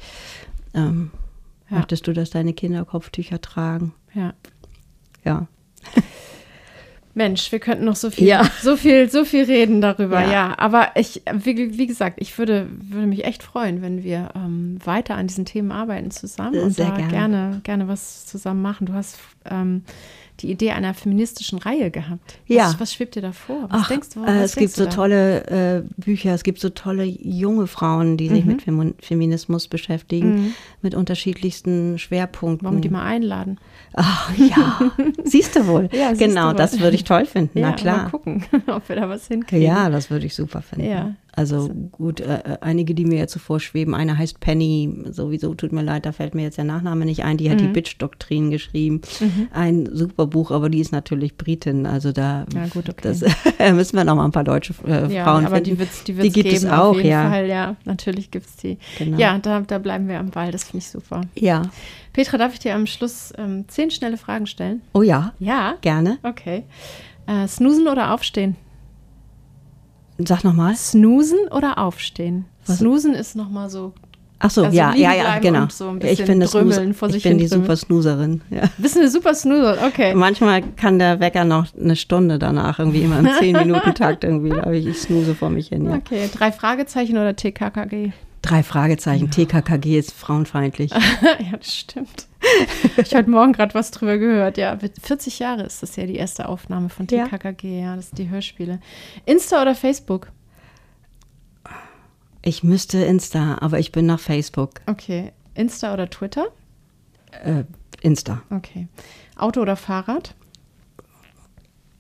Ähm, 0.74 1.12
Ja. 1.70 1.78
Möchtest 1.78 2.08
du, 2.08 2.14
dass 2.14 2.30
deine 2.30 2.54
Kinder 2.54 2.86
Kopftücher 2.86 3.39
tragen? 3.41 3.93
ja. 4.14 4.34
Ja. 5.26 5.47
Mensch, 7.16 7.51
wir 7.51 7.59
könnten 7.59 7.86
noch 7.86 7.95
so 7.95 8.09
viel, 8.09 8.28
Ja. 8.28 8.43
so 8.61 8.76
viel, 8.76 9.09
so 9.09 9.24
viel 9.24 9.43
reden 9.43 9.82
darüber, 9.82 10.22
ja. 10.22 10.32
Ja. 10.32 10.53
Aber 10.57 10.91
ich, 10.95 11.22
wie, 11.32 11.78
wie 11.78 11.88
gesagt, 11.88 12.16
ich 12.20 12.38
würde, 12.38 12.68
würde 12.72 13.07
mich 13.07 13.24
echt 13.26 13.43
freuen, 13.43 13.82
wenn 13.82 14.03
wir 14.03 14.30
ähm, 14.36 14.80
weiter 14.84 15.16
an 15.16 15.28
diesen 15.28 15.45
Themen 15.45 15.72
arbeiten 15.72 16.09
zusammen 16.11 16.59
und 16.59 16.72
Sehr 16.72 16.88
da 16.89 16.95
gerne. 16.97 17.11
gerne, 17.11 17.61
gerne 17.64 17.88
was 17.88 18.26
zusammen 18.26 18.61
machen. 18.64 18.88
Du 18.88 18.93
hast 18.93 19.20
ähm, 19.49 19.84
die 20.40 20.50
Idee 20.52 20.72
einer 20.72 20.94
feministischen 20.94 21.60
Reihe 21.60 21.92
gehabt. 21.92 22.40
Ja. 22.48 22.66
Was, 22.66 22.80
was 22.80 22.94
schwebt 22.94 23.16
dir 23.16 23.22
da 23.22 23.32
vor? 23.32 23.64
Was 23.70 23.84
Ach, 23.84 23.88
denkst 23.88 24.10
du? 24.16 24.24
äh, 24.24 24.28
was 24.28 24.36
es 24.52 24.56
gibt 24.56 24.72
so 24.74 24.88
tolle 24.88 25.46
äh, 25.48 25.84
Bücher, 25.98 26.34
es 26.34 26.44
gibt 26.44 26.60
so 26.60 26.70
tolle 26.70 27.04
junge 27.04 27.68
Frauen, 27.68 28.18
die 28.18 28.30
Mhm. 28.30 28.36
sich 28.36 28.46
mit 28.46 28.62
Femi 28.64 28.94
Feminismus 29.00 29.68
beschäftigen, 29.68 30.56
mit 30.82 30.96
unterschiedlichsten 30.96 32.00
Schwerpunkten. 32.00 32.66
Wollen 32.68 32.78
wir 32.78 32.82
die 32.82 32.90
mal 32.90 33.04
einladen? 33.04 33.60
Ach 33.94 34.32
ja, 34.38 34.92
siehst 35.24 35.56
du 35.56 35.68
wohl. 35.68 35.90
Ja, 35.94 36.14
genau, 36.14 36.48
du 36.48 36.48
wohl. 36.50 36.56
das 36.56 36.80
würde 36.80 36.96
ich 36.96 37.04
toll 37.04 37.26
finden. 37.26 37.60
ja, 37.60 37.66
Na 37.66 37.70
Mal 37.72 37.76
klar. 37.78 38.10
gucken, 38.10 38.44
ob 38.68 38.90
wir 38.90 38.96
da 38.96 39.08
was 39.10 39.28
hinkriegen. 39.28 39.64
Ja, 39.66 39.90
das 39.90 40.10
würde 40.10 40.26
ich 40.26 40.34
super 40.36 40.62
finden. 40.62 40.90
Ja. 40.90 41.16
Also 41.36 41.68
gut, 41.92 42.20
äh, 42.20 42.36
äh, 42.36 42.58
einige, 42.62 42.94
die 42.94 43.06
mir 43.06 43.18
jetzt 43.18 43.34
so 43.34 43.40
vorschweben. 43.40 43.96
Eine 43.96 44.18
heißt 44.20 44.40
Penny, 44.40 45.04
sowieso 45.10 45.56
tut 45.56 45.72
mir 45.72 45.82
leid, 45.82 46.06
da 46.06 46.12
fällt 46.12 46.36
mir 46.36 46.44
jetzt 46.44 46.58
der 46.60 46.64
Nachname 46.64 47.06
nicht 47.06 47.24
ein. 47.24 47.38
Die 47.38 47.50
hat 47.50 47.60
die 47.60 47.68
Mhm. 47.68 47.74
Bitch-Doktrin 47.74 48.52
geschrieben. 48.52 49.02
Ein 49.52 49.90
super 49.92 50.28
Buch, 50.28 50.52
aber 50.52 50.70
die 50.70 50.80
ist 50.80 50.92
natürlich 50.92 51.36
Britin. 51.36 51.88
Also 51.88 52.12
da 52.12 52.46
Ja, 52.54 52.68
gut, 52.68 52.88
okay. 52.88 53.02
das, 53.02 53.22
müssen 53.74 53.98
wir 53.98 54.04
noch 54.04 54.16
mal 54.16 54.26
ein 54.26 54.32
paar 54.32 54.44
deutsche 54.44 54.76
äh, 54.86 55.12
Ja, 55.12 55.24
Frauen 55.24 55.46
aber 55.46 55.56
finden. 55.56 55.72
die, 55.72 55.80
wird's, 55.80 56.04
die, 56.04 56.12
die 56.14 56.18
wird's 56.20 56.34
gibt 56.36 56.50
geben, 56.50 56.58
es 56.58 56.66
auch, 56.72 56.90
auf 56.92 56.98
jeden 56.98 57.10
ja. 57.10 57.30
Fall. 57.30 57.48
Ja, 57.48 57.76
natürlich 57.86 58.30
gibt 58.30 58.46
es 58.46 58.56
die. 58.58 58.78
Genau. 59.00 59.18
Ja, 59.18 59.40
da, 59.40 59.62
da 59.62 59.80
bleiben 59.80 60.08
wir 60.08 60.20
am 60.20 60.30
Ball, 60.30 60.52
das 60.52 60.66
finde 60.66 60.80
ich 60.80 60.90
super. 60.90 61.22
Ja. 61.36 61.64
Petra, 62.14 62.38
darf 62.38 62.54
ich 62.54 62.60
dir 62.60 62.76
am 62.76 62.86
Schluss 62.86 63.34
ähm, 63.40 63.66
zehn 63.68 63.90
schnelle 63.90 64.18
Fragen 64.18 64.46
stellen? 64.46 64.82
Oh 64.94 65.02
ja, 65.02 65.34
Ja. 65.40 65.76
gerne. 65.82 66.20
Okay. 66.22 66.64
Äh, 67.26 67.48
snoosen 67.48 67.88
oder 67.88 68.14
aufstehen? 68.14 68.56
Sag 70.20 70.43
noch 70.43 70.53
mal. 70.53 70.76
Snoosen 70.76 71.39
oder 71.51 71.78
aufstehen? 71.78 72.45
Was- 72.66 72.78
Snoosen 72.80 73.14
ist 73.14 73.36
nochmal 73.36 73.70
so. 73.70 73.93
Ach 74.45 74.49
so, 74.51 74.66
Also 74.66 74.76
ja, 74.76 74.93
ja, 74.93 75.14
ja, 75.14 75.39
genau. 75.39 75.68
so 75.70 75.88
ein 75.88 76.01
ich 76.03 76.24
bin, 76.26 76.41
das 76.41 76.51
drümmeln, 76.51 76.89
Snooze- 76.91 76.93
vor 76.93 77.07
sich 77.09 77.18
ich 77.18 77.24
bin 77.24 77.38
die 77.38 77.47
super 77.47 77.78
Snoozerin. 77.78 78.41
Ja. 78.49 78.64
Bist 78.78 78.95
du 78.95 78.99
eine 78.99 79.09
super 79.09 79.34
Snoozer? 79.34 79.78
Okay. 79.88 80.14
Manchmal 80.16 80.61
kann 80.76 80.99
der 80.99 81.22
Wecker 81.22 81.45
noch 81.45 81.68
eine 81.80 81.95
Stunde 81.95 82.39
danach, 82.39 82.78
irgendwie 82.78 83.03
immer 83.03 83.20
im 83.20 83.28
10-Minuten-Takt 83.28 84.26
irgendwie, 84.26 84.49
glaube 84.49 84.78
ich, 84.78 84.86
ich 84.86 84.97
snooze 85.01 85.34
vor 85.34 85.49
mich 85.49 85.70
hin. 85.70 85.86
Ja. 85.86 85.95
Okay. 85.95 86.30
Drei 86.34 86.51
Fragezeichen 86.51 87.14
oder 87.18 87.36
TKKG? 87.38 88.11
Drei 88.41 88.64
Fragezeichen, 88.64 89.32
TKKG 89.32 89.97
ist 89.99 90.11
frauenfeindlich. 90.11 90.91
ja, 91.39 91.57
das 91.57 91.74
stimmt. 91.74 92.28
Ich 92.98 93.14
habe 93.14 93.18
heute 93.20 93.30
Morgen 93.30 93.54
gerade 93.54 93.74
was 93.74 93.91
drüber 93.91 94.18
gehört. 94.18 94.58
Ja, 94.58 94.78
40 95.02 95.39
Jahre 95.39 95.64
ist 95.64 95.82
das 95.82 95.96
ja 95.96 96.06
die 96.06 96.16
erste 96.16 96.48
Aufnahme 96.48 96.89
von. 96.89 97.08
TKKG. 97.08 97.82
Ja, 97.82 97.96
das 97.96 98.10
sind 98.10 98.20
die 98.20 98.30
Hörspiele. 98.30 98.80
Insta 99.26 99.62
oder 99.62 99.76
Facebook? 99.76 100.32
Ich 102.41 102.64
müsste 102.64 102.98
Insta, 103.00 103.58
aber 103.62 103.80
ich 103.80 103.91
bin 103.91 104.06
nach 104.06 104.20
Facebook. 104.20 104.82
Okay. 104.86 105.32
Insta 105.56 105.94
oder 105.94 106.10
Twitter? 106.10 106.48
Äh, 107.44 107.64
Insta. 108.02 108.41
Okay. 108.50 108.88
Auto 109.38 109.62
oder 109.62 109.76
Fahrrad? 109.76 110.36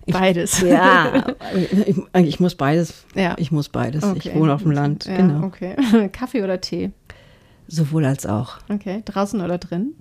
Beides. 0.08 0.62
Ja, 0.62 1.36
ich, 1.56 2.28
ich 2.28 2.40
muss 2.40 2.56
beides. 2.56 3.06
Ja. 3.16 3.36
Ich 3.38 3.52
muss 3.52 3.70
beides. 3.70 4.04
Okay. 4.04 4.30
Ich 4.30 4.36
wohne 4.36 4.54
auf 4.54 4.64
dem 4.64 4.72
Land. 4.72 5.06
Ja, 5.06 5.18
genau. 5.18 5.46
Okay. 5.46 5.76
Kaffee 6.12 6.44
oder 6.44 6.60
Tee? 6.60 6.92
Sowohl 7.70 8.04
als 8.06 8.26
auch. 8.26 8.58
Okay. 8.68 9.02
Draußen 9.06 9.40
oder 9.42 9.58
drin? 9.58 9.94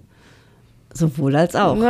Sowohl 0.92 1.36
als 1.36 1.54
auch. 1.54 1.76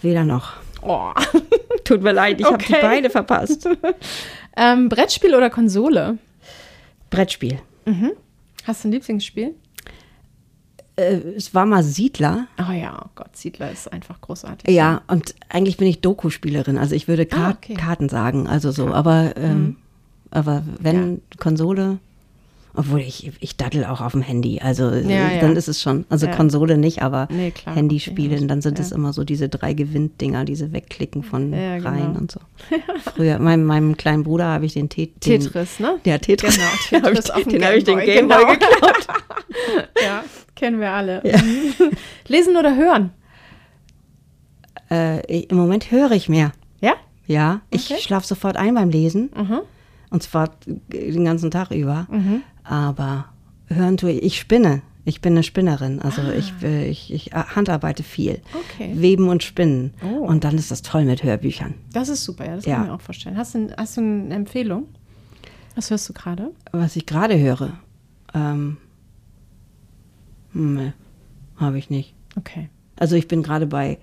weder 0.00 0.24
noch. 0.24 0.54
Oh. 0.80 1.10
Tut 1.84 2.02
mir 2.02 2.12
leid, 2.12 2.40
ich 2.40 2.46
habe 2.46 2.56
die 2.58 2.64
Okay. 2.72 2.80
beide 2.82 3.10
verpasst. 3.10 3.68
Ähm, 4.54 4.90
Brettspiel 4.90 5.34
oder 5.34 5.48
Konsole? 5.48 6.18
Brettspiel. 7.08 7.58
Hast 8.64 8.84
du 8.84 8.88
ein 8.88 8.92
Lieblingsspiel? 8.92 9.54
Äh, 10.96 11.14
es 11.36 11.54
war 11.54 11.64
mal 11.66 11.82
Siedler. 11.82 12.46
Oh 12.58 12.72
ja, 12.72 13.00
oh 13.04 13.08
Gott, 13.14 13.36
Siedler 13.36 13.70
ist 13.70 13.92
einfach 13.92 14.20
großartig. 14.20 14.72
Ja, 14.74 15.02
und 15.08 15.34
eigentlich 15.48 15.76
bin 15.78 15.88
ich 15.88 16.00
Doku-Spielerin. 16.00 16.76
Also 16.78 16.94
ich 16.94 17.08
würde 17.08 17.26
Kar 17.26 17.48
Ah, 17.48 17.50
okay. 17.50 17.74
Karten 17.74 18.08
sagen. 18.08 18.46
Also 18.46 18.70
so, 18.72 18.88
aber, 18.92 19.36
ähm, 19.36 19.76
aber 20.30 20.62
wenn 20.80 21.22
Konsole, 21.38 21.98
obwohl 22.74 23.00
ich, 23.00 23.30
ich 23.40 23.56
daddel 23.56 23.84
auch 23.84 24.00
auf 24.00 24.12
dem 24.12 24.22
Handy. 24.22 24.60
Also 24.60 24.88
äh, 24.88 25.02
Ja, 25.02 25.30
ja. 25.32 25.40
dann 25.40 25.56
ist 25.56 25.68
es 25.68 25.82
schon, 25.82 26.06
also 26.08 26.26
Ja. 26.26 26.34
Konsole 26.34 26.78
nicht, 26.78 27.02
aber 27.02 27.28
Nee, 27.30 27.50
klar, 27.50 27.74
Handyspiele, 27.76 28.36
okay, 28.36 28.46
dann 28.46 28.62
sind 28.62 28.78
ja. 28.78 28.84
es 28.84 28.92
immer 28.92 29.12
so 29.12 29.24
diese 29.24 29.48
drei 29.48 29.74
Gewinddinger, 29.74 30.44
diese 30.44 30.72
Wegklicken 30.72 31.22
von 31.22 31.52
Ja, 31.52 31.76
genau. 31.78 31.88
rein 31.90 32.16
und 32.16 32.30
so. 32.32 32.40
Früher, 33.14 33.38
meinem, 33.38 33.64
meinem 33.64 33.96
kleinen 33.96 34.22
Bruder 34.22 34.46
habe 34.46 34.64
ich 34.66 34.72
den, 34.72 34.88
Te 34.88 35.08
den 35.08 35.20
Tetris, 35.40 35.80
ne? 35.80 35.98
Ja, 36.04 36.18
Tetris. 36.18 36.56
Genau, 36.56 36.70
Den 36.90 37.14
Tetris 37.14 37.24
ich- 37.26 37.34
auf 37.34 37.42
dem 37.42 37.52
den 37.52 37.64
habe 37.64 37.76
ich 37.76 37.84
den 37.84 37.98
Gameboy, 37.98 38.38
genau. 38.38 38.52
geklaut. 38.52 39.06
Ja, 40.02 40.24
kennen 40.54 40.80
wir 40.80 40.90
alle. 40.90 41.22
Lesen 42.26 42.56
oder 42.56 42.74
hören? 42.74 43.10
Äh, 44.90 45.20
ich- 45.26 45.50
Im 45.50 45.56
Moment 45.56 45.90
höre 45.90 46.10
ich 46.12 46.28
mehr. 46.28 46.52
Ja? 46.80 46.94
Ja, 47.26 47.60
ich 47.70 47.90
Okay. 47.90 48.00
schlafe 48.00 48.26
sofort 48.26 48.56
ein 48.56 48.74
beim 48.74 48.90
Lesen. 48.90 49.30
Mhm. 49.36 49.60
Und 50.10 50.22
zwar 50.22 50.50
den 50.66 51.24
ganzen 51.24 51.50
Tag 51.50 51.70
über. 51.70 52.06
Aber 52.64 53.26
hören 53.68 53.96
tue 53.96 54.12
ich, 54.12 54.22
ich 54.22 54.38
spinne. 54.40 54.82
Ich 55.04 55.20
bin 55.20 55.32
eine 55.32 55.42
Spinnerin, 55.42 56.00
also 56.00 56.22
Ah. 56.22 56.32
ich, 56.32 56.52
äh, 56.62 56.86
ich, 56.88 57.12
ich 57.12 57.32
handarbeite 57.32 58.04
viel. 58.04 58.40
Okay. 58.54 58.92
Weben 58.94 59.28
und 59.28 59.42
Spinnen. 59.42 59.94
Oh. 60.04 60.18
Und 60.24 60.44
dann 60.44 60.56
ist 60.56 60.70
das 60.70 60.82
toll 60.82 61.04
mit 61.04 61.24
Hörbüchern. 61.24 61.74
Das 61.92 62.08
ist 62.08 62.22
super, 62.22 62.46
ja, 62.46 62.54
das 62.54 62.66
Ja. 62.66 62.74
kann 62.76 62.84
ich 62.84 62.88
mir 62.90 62.94
auch 62.94 63.00
vorstellen. 63.00 63.36
Hast 63.36 63.56
du, 63.56 63.74
hast 63.76 63.96
du 63.96 64.00
eine 64.00 64.32
Empfehlung? 64.32 64.86
Was 65.74 65.90
hörst 65.90 66.08
du 66.08 66.12
gerade? 66.12 66.52
Was 66.70 66.94
ich 66.94 67.04
gerade 67.06 67.36
höre, 67.36 67.72
ähm, 68.32 68.76
nee, 70.52 70.92
habe 71.56 71.78
ich 71.78 71.90
nicht. 71.90 72.14
Okay. 72.36 72.68
Also 72.96 73.16
ich 73.16 73.26
bin 73.26 73.42
gerade 73.42 73.66
bei 73.66 73.98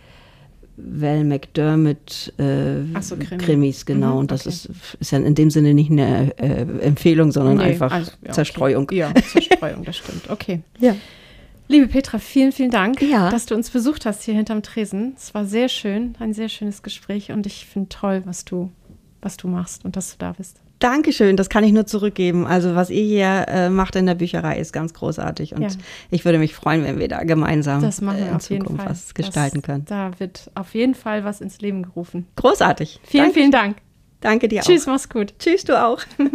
Val 0.82 1.23
McDermott 1.23 2.34
äh, 2.38 3.01
so, 3.01 3.15
Krimi. 3.15 3.38
Krimis, 3.43 3.86
genau. 3.86 4.13
Mhm, 4.13 4.17
und 4.19 4.32
das 4.32 4.41
okay. 4.41 4.49
ist, 4.49 4.69
ist 4.99 5.11
ja 5.11 5.19
in 5.19 5.36
dem 5.36 5.49
Sinne 5.49 5.73
nicht 5.73 5.91
eine 5.91 6.38
äh, 6.38 6.61
Empfehlung, 6.82 7.32
sondern 7.32 7.57
Nee, 7.57 7.63
einfach 7.63 7.91
also, 7.91 8.11
ja, 8.25 8.32
Zerstreuung. 8.32 8.84
Okay. 8.84 8.97
Ja, 8.97 9.13
Zerstreuung, 9.32 9.84
das 9.84 9.97
stimmt. 9.97 10.30
Okay. 10.30 10.61
Ja. 10.80 10.95
Liebe 11.67 11.88
Petra, 11.88 12.17
vielen, 12.17 12.51
vielen 12.51 12.71
Dank, 12.71 13.01
Ja. 13.01 13.30
dass 13.30 13.45
du 13.45 13.53
uns 13.55 13.69
besucht 13.69 14.05
hast 14.05 14.23
hier 14.23 14.34
hinterm 14.34 14.63
Tresen. 14.63 15.13
Es 15.15 15.34
war 15.36 15.45
sehr 15.45 15.69
schön, 15.69 16.15
ein 16.19 16.34
sehr 16.34 16.49
schönes 16.49 16.82
Gespräch 16.82 17.32
und 17.32 17.45
ich 17.45 17.65
finde 17.65 17.89
toll, 17.89 18.23
was 18.25 18.43
du, 18.45 18.71
was 19.21 19.38
du 19.38 19.47
machst 19.47 19.86
und 19.86 19.95
dass 19.95 20.11
du 20.11 20.15
da 20.17 20.32
bist. 20.32 20.59
Dankeschön, 20.80 21.36
das 21.36 21.49
kann 21.49 21.63
ich 21.65 21.73
nur 21.73 21.86
zurückgeben. 21.86 22.47
Also 22.47 22.73
was 22.73 22.89
ihr 22.89 23.03
hier 23.03 23.45
äh, 23.49 23.69
macht 23.69 23.95
in 23.97 24.05
der 24.05 24.15
Bücherei 24.15 24.57
ist 24.59 24.71
ganz 24.71 24.93
großartig 24.93 25.53
und 25.53 25.61
Ja. 25.63 25.69
ich 26.09 26.23
würde 26.23 26.39
mich 26.39 26.55
freuen, 26.55 26.84
wenn 26.86 26.99
wir 26.99 27.09
da 27.09 27.23
gemeinsam 27.23 27.82
Das 27.82 27.99
machen 28.01 28.17
wir 28.19 28.25
äh, 28.25 28.30
in 28.30 28.36
auf 28.36 28.49
jeden 28.49 28.61
Zukunft 28.63 28.84
Fall. 28.84 28.91
was 28.91 29.13
gestalten 29.13 29.57
das, 29.61 29.65
können. 29.65 29.86
Da 29.86 30.11
wird 30.19 30.49
auf 30.55 30.73
jeden 30.73 30.95
Fall 30.95 31.25
was 31.25 31.41
ins 31.41 31.59
Leben 31.59 31.84
gerufen. 31.84 32.27
Großartig. 32.38 33.01
Vielen, 33.03 33.25
Danke. 33.25 33.39
vielen 33.39 33.51
Dank. 33.51 33.77
Danke 34.21 34.47
dir 34.47 34.61
Tschüss, 34.61 34.84
auch. 34.88 34.93
mach's 34.93 35.09
gut. 35.09 35.34
Tschüss, 35.39 35.65
du 35.65 35.82
auch. 35.82 36.01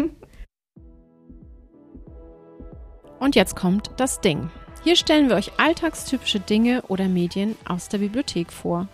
Und 3.19 3.35
jetzt 3.37 3.57
kommt 3.57 3.91
das 3.97 4.21
Ding. 4.21 4.51
Hier 4.83 4.97
stellen 4.97 5.31
wir 5.31 5.37
euch 5.37 5.53
alltagstypische 5.59 6.41
Dinge 6.41 6.83
oder 6.89 7.09
Medien 7.09 7.57
aus 7.67 7.89
der 7.89 7.99
Bibliothek 7.99 8.53
vor. 8.53 8.89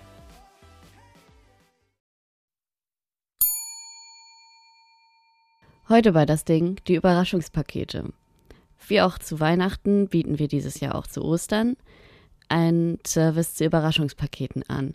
Heute 5.92 6.12
bei 6.12 6.24
das 6.24 6.44
Ding 6.44 6.76
die 6.86 6.94
Überraschungspakete. 6.94 8.04
Wie 8.86 9.00
auch 9.00 9.18
zu 9.18 9.40
Weihnachten 9.40 10.06
bieten 10.06 10.38
wir 10.38 10.46
dieses 10.46 10.78
Jahr 10.78 10.94
auch 10.94 11.08
zu 11.08 11.20
Ostern 11.24 11.76
einen 12.48 13.00
Service 13.04 13.56
zu 13.56 13.64
Überraschungspaketen 13.64 14.62
an. 14.68 14.94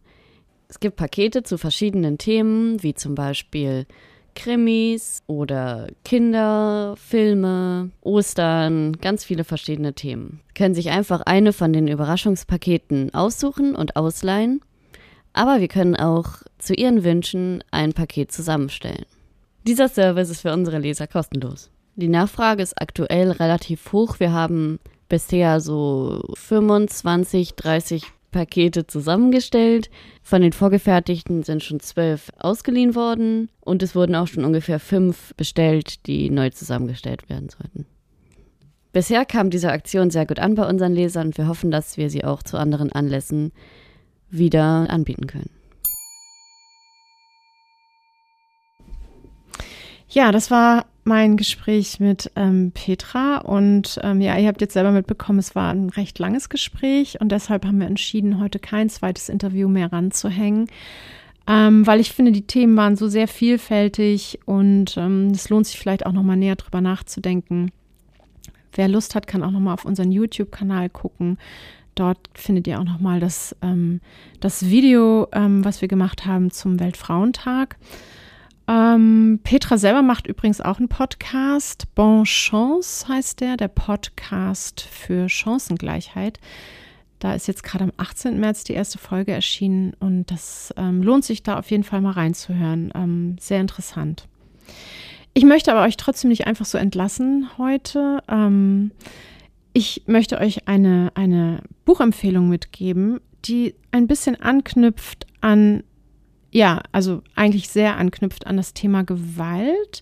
Es 0.70 0.80
gibt 0.80 0.96
Pakete 0.96 1.44
zu 1.44 1.58
verschiedenen 1.58 2.18
Themen, 2.18 2.82
wie 2.82 2.94
zum 2.94 3.14
Beispiel 3.14 3.88
Krimis 4.36 5.22
oder 5.28 5.90
Kinder, 6.06 6.96
Filme, 6.96 7.92
Ostern, 8.00 8.94
ganz 9.02 9.26
viele 9.26 9.44
verschiedene 9.44 9.96
Themen. 9.96 10.40
Können 10.54 10.76
sich 10.76 10.92
einfach 10.92 11.20
eine 11.20 11.52
von 11.52 11.74
den 11.74 11.90
Überraschungspaketen 11.90 13.14
aussuchen 13.14 13.76
und 13.76 13.98
ausleihen, 13.98 14.62
aber 15.34 15.60
wir 15.60 15.68
können 15.68 15.98
auch 15.98 16.38
zu 16.58 16.74
ihren 16.74 17.04
Wünschen 17.04 17.66
ein 17.70 17.92
Paket 17.92 18.32
zusammenstellen. 18.32 19.06
Dieser 19.68 19.90
Service 19.90 20.30
ist 20.30 20.42
für 20.42 20.54
unsere 20.54 20.78
Leser 20.78 21.08
kostenlos. 21.08 21.72
Die 21.96 22.08
Nachfrage 22.08 22.62
ist 22.62 22.80
aktuell 22.80 23.32
relativ 23.32 23.92
hoch. 23.92 24.20
Wir 24.20 24.32
haben 24.32 24.80
bisher 25.10 25.60
so 25.60 26.22
25, 26.36 27.56
30 27.56 28.04
Pakete 28.32 28.86
zusammengestellt. 28.86 29.90
Von 30.22 30.44
den 30.44 30.54
vorgefertigten 30.54 31.42
sind 31.42 31.64
schon 31.64 31.80
zwölf 31.80 32.32
ausgeliehen 32.38 32.94
worden 32.94 33.50
und 33.62 33.82
es 33.82 33.96
wurden 33.96 34.14
auch 34.14 34.28
schon 34.28 34.46
ungefähr 34.46 34.80
fünf 34.80 35.34
bestellt, 35.36 36.06
die 36.06 36.30
neu 36.30 36.52
zusammengestellt 36.52 37.28
werden 37.28 37.50
sollten. 37.50 37.88
Bisher 38.92 39.26
kam 39.26 39.50
diese 39.50 39.72
Aktion 39.72 40.12
sehr 40.12 40.28
gut 40.28 40.38
an 40.38 40.54
bei 40.54 40.70
unseren 40.70 40.94
Lesern 40.94 41.28
und 41.28 41.38
wir 41.40 41.48
hoffen, 41.48 41.72
dass 41.72 41.98
wir 41.98 42.12
sie 42.12 42.24
auch 42.24 42.44
zu 42.44 42.58
anderen 42.58 42.92
Anlässen 42.92 43.52
wieder 44.30 44.90
anbieten 44.90 45.26
können. 45.26 45.50
Ja, 50.10 50.32
das 50.32 50.52
war 50.52 50.86
mein 51.04 51.38
Gespräch 51.38 52.00
mit 52.00 52.32
ähm, 52.36 52.72
Petra 52.74 53.38
und 53.38 54.00
ähm, 54.04 54.22
ja, 54.22 54.38
ihr 54.38 54.48
habt 54.48 54.62
jetzt 54.62 54.74
selber 54.74 54.92
mitbekommen, 54.92 55.40
es 55.40 55.54
war 55.56 55.72
ein 55.72 55.90
recht 55.90 56.18
langes 56.18 56.50
Gespräch 56.50 57.22
und 57.22 57.32
deshalb 57.32 57.66
haben 57.66 57.80
wir 57.80 57.88
entschieden, 57.88 58.40
heute 58.40 58.58
kein 58.58 58.90
zweites 58.90 59.30
Interview 59.30 59.68
mehr 59.68 59.94
ranzuhängen, 59.94 60.68
ähm, 61.48 61.86
weil 61.86 62.00
ich 62.00 62.12
finde, 62.12 62.32
die 62.32 62.48
Themen 62.48 62.76
waren 62.76 62.96
so 62.96 63.08
sehr 63.08 63.28
vielfältig 63.28 64.40
und 64.46 64.98
ähm, 64.98 65.28
es 65.28 65.50
lohnt 65.50 65.68
sich 65.68 65.78
vielleicht 65.78 66.08
auch 66.08 66.12
noch 66.12 66.24
mal 66.24 66.36
näher 66.36 66.56
drüber 66.56 66.82
nachzudenken. 66.82 67.72
Wer 68.74 68.88
Lust 68.88 69.14
hat, 69.14 69.28
kann 69.28 69.44
auch 69.44 69.52
noch 69.52 69.60
mal 69.60 69.74
auf 69.74 69.86
unseren 69.86 70.12
YouTube-Kanal 70.12 70.90
gucken. 70.90 71.38
Dort 71.94 72.18
findet 72.34 72.68
ihr 72.68 72.80
auch 72.80 72.84
noch 72.84 73.00
mal 73.00 73.20
das, 73.20 73.56
ähm, 73.62 74.02
das 74.40 74.70
Video, 74.70 75.28
ähm, 75.32 75.64
was 75.64 75.82
wir 75.82 75.88
gemacht 75.88 76.26
haben 76.26 76.52
zum 76.52 76.80
Weltfrauentag. 76.80 77.78
Ähm, 78.68 79.40
Petra 79.44 79.78
selber 79.78 80.02
macht 80.02 80.28
übrigens 80.28 80.62
auch 80.62 80.80
einen 80.80 80.90
Podcast. 80.90 81.94
Bon 81.94 82.24
Chance 82.24 83.08
heißt 83.08 83.40
der, 83.42 83.58
der 83.58 83.68
Podcast 83.68 84.82
für 84.82 85.30
Chancengleichheit. 85.30 86.40
Da 87.20 87.34
ist 87.34 87.48
jetzt 87.48 87.64
gerade 87.64 87.86
am 87.86 87.94
18. 87.98 88.40
März 88.40 88.64
die 88.64 88.74
erste 88.74 88.98
Folge 88.98 89.32
erschienen 89.32 89.94
und 90.00 90.32
das 90.32 90.74
ähm, 90.78 91.02
lohnt 91.02 91.26
sich 91.26 91.44
da 91.44 91.58
auf 91.60 91.72
jeden 91.72 91.84
Fall 91.84 92.02
mal 92.02 92.12
reinzuhören. 92.12 92.92
Ähm, 92.94 93.38
sehr 93.40 93.62
interessant. 93.62 94.28
Ich 95.34 95.44
möchte 95.44 95.72
aber 95.72 95.84
euch 95.84 95.98
trotzdem 95.98 96.30
nicht 96.30 96.48
einfach 96.48 96.66
so 96.66 96.78
entlassen 96.78 97.50
heute. 97.58 98.22
Ähm, 98.28 98.92
ich 99.74 100.04
möchte 100.08 100.40
euch 100.40 100.68
eine, 100.68 101.12
eine 101.16 101.62
Buchempfehlung 101.84 102.48
mitgeben, 102.48 103.20
die 103.44 103.76
ein 103.92 104.08
bisschen 104.08 104.40
anknüpft 104.42 105.28
an 105.42 105.84
ja, 106.56 106.82
also 106.94 107.22
eigentlich 107.36 107.68
sehr 107.68 107.98
anknüpft 107.98 108.48
an 108.48 108.56
das 108.56 108.74
Thema 108.74 109.04
Gewalt, 109.04 110.02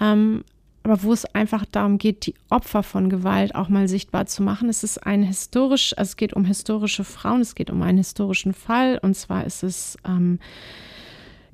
ähm, 0.00 0.42
aber 0.82 1.04
wo 1.04 1.12
es 1.12 1.24
einfach 1.36 1.64
darum 1.66 1.98
geht, 1.98 2.26
die 2.26 2.34
Opfer 2.50 2.82
von 2.82 3.08
Gewalt 3.08 3.54
auch 3.54 3.68
mal 3.68 3.86
sichtbar 3.86 4.26
zu 4.26 4.42
machen. 4.42 4.68
Es 4.68 4.82
ist 4.82 4.98
ein 5.06 5.22
historisch, 5.22 5.96
also 5.96 6.08
es 6.08 6.16
geht 6.16 6.32
um 6.32 6.44
historische 6.44 7.04
Frauen, 7.04 7.42
es 7.42 7.54
geht 7.54 7.70
um 7.70 7.80
einen 7.82 7.98
historischen 7.98 8.54
Fall 8.54 8.98
und 9.00 9.14
zwar 9.14 9.44
ist 9.44 9.62
es 9.62 9.96
ähm, 10.04 10.40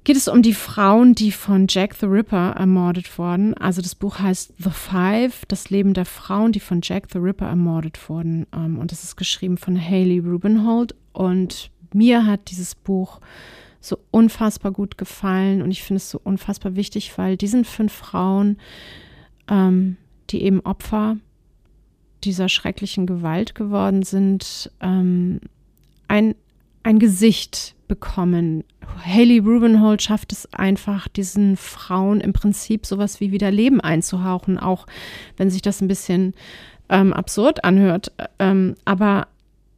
geht 0.05 0.17
es 0.17 0.27
um 0.27 0.41
die 0.41 0.55
Frauen, 0.55 1.15
die 1.15 1.31
von 1.31 1.67
Jack 1.69 1.95
the 2.01 2.07
Ripper 2.07 2.53
ermordet 2.57 3.19
wurden. 3.19 3.53
Also 3.53 3.83
das 3.83 3.95
Buch 3.95 4.21
heißt 4.21 4.55
The 4.57 4.71
Five, 4.71 5.45
das 5.49 5.69
Leben 5.69 5.93
der 5.93 6.07
Frauen, 6.07 6.53
die 6.53 6.61
von 6.61 6.81
Jack 6.83 7.09
the 7.13 7.19
Ripper 7.19 7.47
ermordet 7.47 8.09
wurden. 8.09 8.47
Ähm, 8.55 8.79
und 8.79 8.91
es 8.91 9.05
ist 9.05 9.17
geschrieben 9.17 9.59
von 9.59 9.79
Haley 9.79 10.21
Rubenhold. 10.21 10.95
Und 11.13 11.71
mir 11.93 12.25
hat 12.25 12.51
dieses 12.51 12.75
Buch 12.75 13.21
so 13.87 13.99
unfassbar 14.11 14.73
gut 14.73 14.99
gefallen 14.99 15.63
und 15.63 15.71
ich 15.71 15.83
finde 15.83 15.99
es 15.99 16.11
so 16.11 16.21
unfassbar 16.23 16.77
wichtig, 16.77 17.17
weil 17.17 17.37
diesen 17.37 17.65
fünf 17.65 17.93
Frauen, 17.93 18.59
ähm, 19.49 19.97
die 20.31 20.43
eben 20.43 20.61
Opfer 20.61 21.17
dieser 22.25 22.49
schrecklichen 22.49 23.07
Gewalt 23.07 23.55
geworden 23.55 24.03
sind, 24.03 24.71
ähm, 24.81 25.41
ein, 26.09 26.35
ein 26.83 26.99
Gesicht 26.99 27.75
bekommen. 27.87 28.65
Haley 29.05 29.39
Rubenhold 29.39 30.03
schafft 30.03 30.33
es 30.33 30.53
einfach, 30.55 31.09
diesen 31.09 31.57
Frauen 31.57 32.21
im 32.21 32.33
Prinzip 32.33 32.87
sowas 32.87 33.21
wie 33.21 33.33
wieder 33.33 33.51
Leben 33.51 33.81
einzuhauchen, 33.81 34.59
auch 34.59 34.87
wenn 35.37 35.51
sich 35.51 35.63
das 35.63 35.81
ein 35.81 35.89
bisschen 35.89 36.35
ähm, 36.89 37.13
absurd 37.13 37.65
anhört. 37.65 38.13
Ähm, 38.39 38.75
aber 38.85 39.29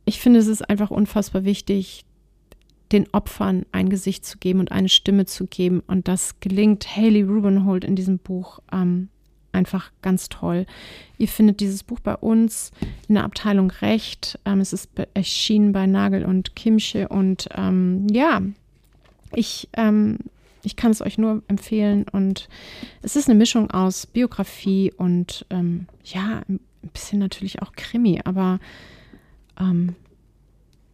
ich 0.05 0.21
finde, 0.21 0.39
es 0.39 0.47
ist 0.47 0.69
einfach 0.69 0.91
unfassbar 0.91 1.45
wichtig, 1.45 2.06
den 2.93 3.09
Opfern 3.12 3.66
ein 3.72 3.89
Gesicht 3.89 4.24
zu 4.24 4.39
geben 4.39 4.61
und 4.61 4.72
eine 4.72 4.89
Stimme 4.89 5.26
zu 5.26 5.47
geben. 5.47 5.82
Und 5.87 6.09
das 6.09 6.41
gelingt 6.41 6.97
Haley 6.97 7.22
Rubenhold 7.22 7.84
in 7.84 7.97
diesem 7.97 8.18
Buch 8.18 8.61
ähm, 8.72 9.09
einfach 9.53 9.91
ganz 10.03 10.28
toll. 10.28 10.66
Ihr 11.18 11.28
findet 11.28 11.61
dieses 11.61 11.82
Buch 11.82 11.99
bei 12.01 12.14
uns 12.14 12.70
in 13.09 13.16
der 13.16 13.24
Abteilung 13.24 13.70
Recht. 13.70 14.39
Ähm, 14.45 14.61
es 14.61 14.72
ist 14.72 14.91
erschienen 15.14 15.72
bei 15.72 15.87
Nagel 15.87 16.24
und 16.24 16.55
Kimche. 16.55 17.09
Und 17.09 17.49
ähm, 17.57 18.07
ja, 18.11 18.43
ich, 19.32 19.68
ähm, 19.72 20.18
ich 20.62 20.76
kann 20.76 20.93
es 20.93 21.03
euch 21.03 21.18
nur 21.18 21.43
empfehlen. 21.49 22.07
Und 22.12 22.49
es 23.03 23.16
ist 23.16 23.28
eine 23.28 23.39
Mischung 23.39 23.70
aus 23.70 24.07
Biografie 24.07 24.93
und 24.97 25.45
ähm, 25.51 25.87
ja, 26.05 26.43
ein 26.49 26.61
bisschen 26.93 27.18
natürlich 27.18 27.62
auch 27.62 27.72
Krimi, 27.72 28.20
aber 28.24 28.61
ähm, 29.59 29.97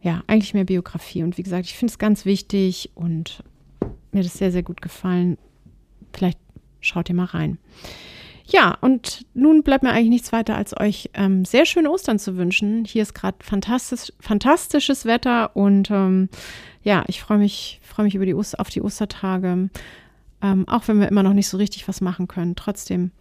ja, 0.03 0.21
eigentlich 0.27 0.53
mehr 0.53 0.65
Biografie. 0.65 1.23
Und 1.23 1.37
wie 1.37 1.43
gesagt, 1.43 1.65
ich 1.65 1.75
finde 1.75 1.91
es 1.91 1.97
ganz 1.97 2.25
wichtig 2.25 2.91
und 2.93 3.41
mir 4.11 4.19
hat 4.19 4.25
es 4.25 4.33
sehr, 4.33 4.51
sehr 4.51 4.63
gut 4.63 4.81
gefallen. 4.81 5.37
Vielleicht 6.11 6.37
schaut 6.81 7.09
ihr 7.09 7.15
mal 7.15 7.25
rein. 7.25 7.57
Ja, 8.45 8.77
und 8.81 9.25
nun 9.33 9.63
bleibt 9.63 9.83
mir 9.83 9.91
eigentlich 9.91 10.09
nichts 10.09 10.33
weiter, 10.33 10.57
als 10.57 10.77
euch 10.77 11.09
ähm, 11.13 11.45
sehr 11.45 11.65
schöne 11.65 11.89
Ostern 11.89 12.19
zu 12.19 12.35
wünschen. 12.35 12.83
Hier 12.83 13.01
ist 13.01 13.13
gerade 13.13 13.37
fantastisch, 13.39 14.11
fantastisches 14.19 15.05
Wetter 15.05 15.55
und 15.55 15.89
ähm, 15.89 16.27
ja, 16.83 17.05
ich 17.07 17.21
freue 17.21 17.37
mich, 17.37 17.79
freue 17.81 18.03
mich 18.03 18.15
über 18.15 18.25
die 18.25 18.35
Oster, 18.35 18.59
auf 18.59 18.69
die 18.69 18.81
Ostertage. 18.81 19.69
Ähm, 20.41 20.67
auch 20.67 20.89
wenn 20.89 20.99
wir 20.99 21.07
immer 21.07 21.23
noch 21.23 21.33
nicht 21.33 21.47
so 21.47 21.55
richtig 21.55 21.87
was 21.87 22.01
machen 22.01 22.27
können. 22.27 22.57
Trotzdem 22.57 23.11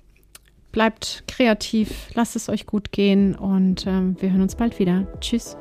bleibt 0.73 1.23
kreativ, 1.29 2.09
lasst 2.15 2.35
es 2.35 2.49
euch 2.49 2.67
gut 2.67 2.91
gehen 2.91 3.37
und 3.37 3.87
ähm, 3.87 4.17
wir 4.19 4.33
hören 4.33 4.43
uns 4.43 4.57
bald 4.57 4.81
wieder. 4.81 5.07
Tschüss. 5.21 5.57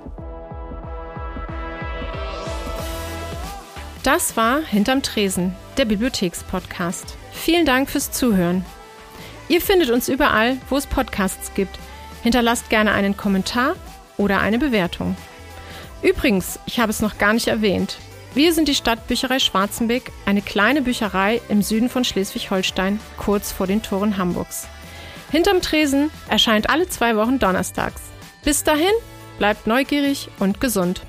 Das 4.04 4.36
war 4.36 4.64
Hinterm 4.64 5.04
Tresen, 5.04 5.56
der 5.78 5.86
Bibliothekspodcast. 5.86 7.16
Vielen 7.32 7.68
Dank 7.68 7.88
fürs 7.88 8.12
Zuhören. 8.12 8.66
Ihr 9.48 9.62
findet 9.62 9.92
uns 9.92 10.10
überall, 10.10 10.58
wo 10.70 10.78
es 10.78 10.88
Podcasts 10.88 11.54
gibt. 11.54 11.78
Hinterlasst 12.24 12.72
gerne 12.72 12.94
einen 12.94 13.16
Kommentar 13.16 13.76
oder 14.18 14.40
eine 14.40 14.58
Bewertung. 14.58 15.16
Übrigens, 16.02 16.58
ich 16.66 16.80
habe 16.80 16.90
es 16.90 17.02
noch 17.02 17.20
gar 17.20 17.34
nicht 17.34 17.48
erwähnt. 17.48 18.00
Wir 18.34 18.54
sind 18.54 18.68
die 18.68 18.76
Stadtbücherei 18.76 19.38
Schwarzenbeck, 19.38 20.12
eine 20.26 20.42
kleine 20.42 20.82
Bücherei 20.82 21.40
im 21.48 21.62
Süden 21.62 21.90
von 21.90 22.04
Schleswig-Holstein, 22.04 23.00
kurz 23.18 23.52
vor 23.52 23.68
den 23.68 23.84
Toren 23.84 24.18
Hamburgs. 24.18 24.68
Hinterm 25.30 25.62
Tresen 25.62 26.10
erscheint 26.28 26.72
alle 26.72 26.90
zwei 26.90 27.16
Wochen 27.18 27.38
donnerstags. 27.38 28.02
Bis 28.44 28.64
dahin, 28.64 28.94
bleibt 29.38 29.68
neugierig 29.68 30.30
und 30.40 30.60
gesund. 30.60 31.02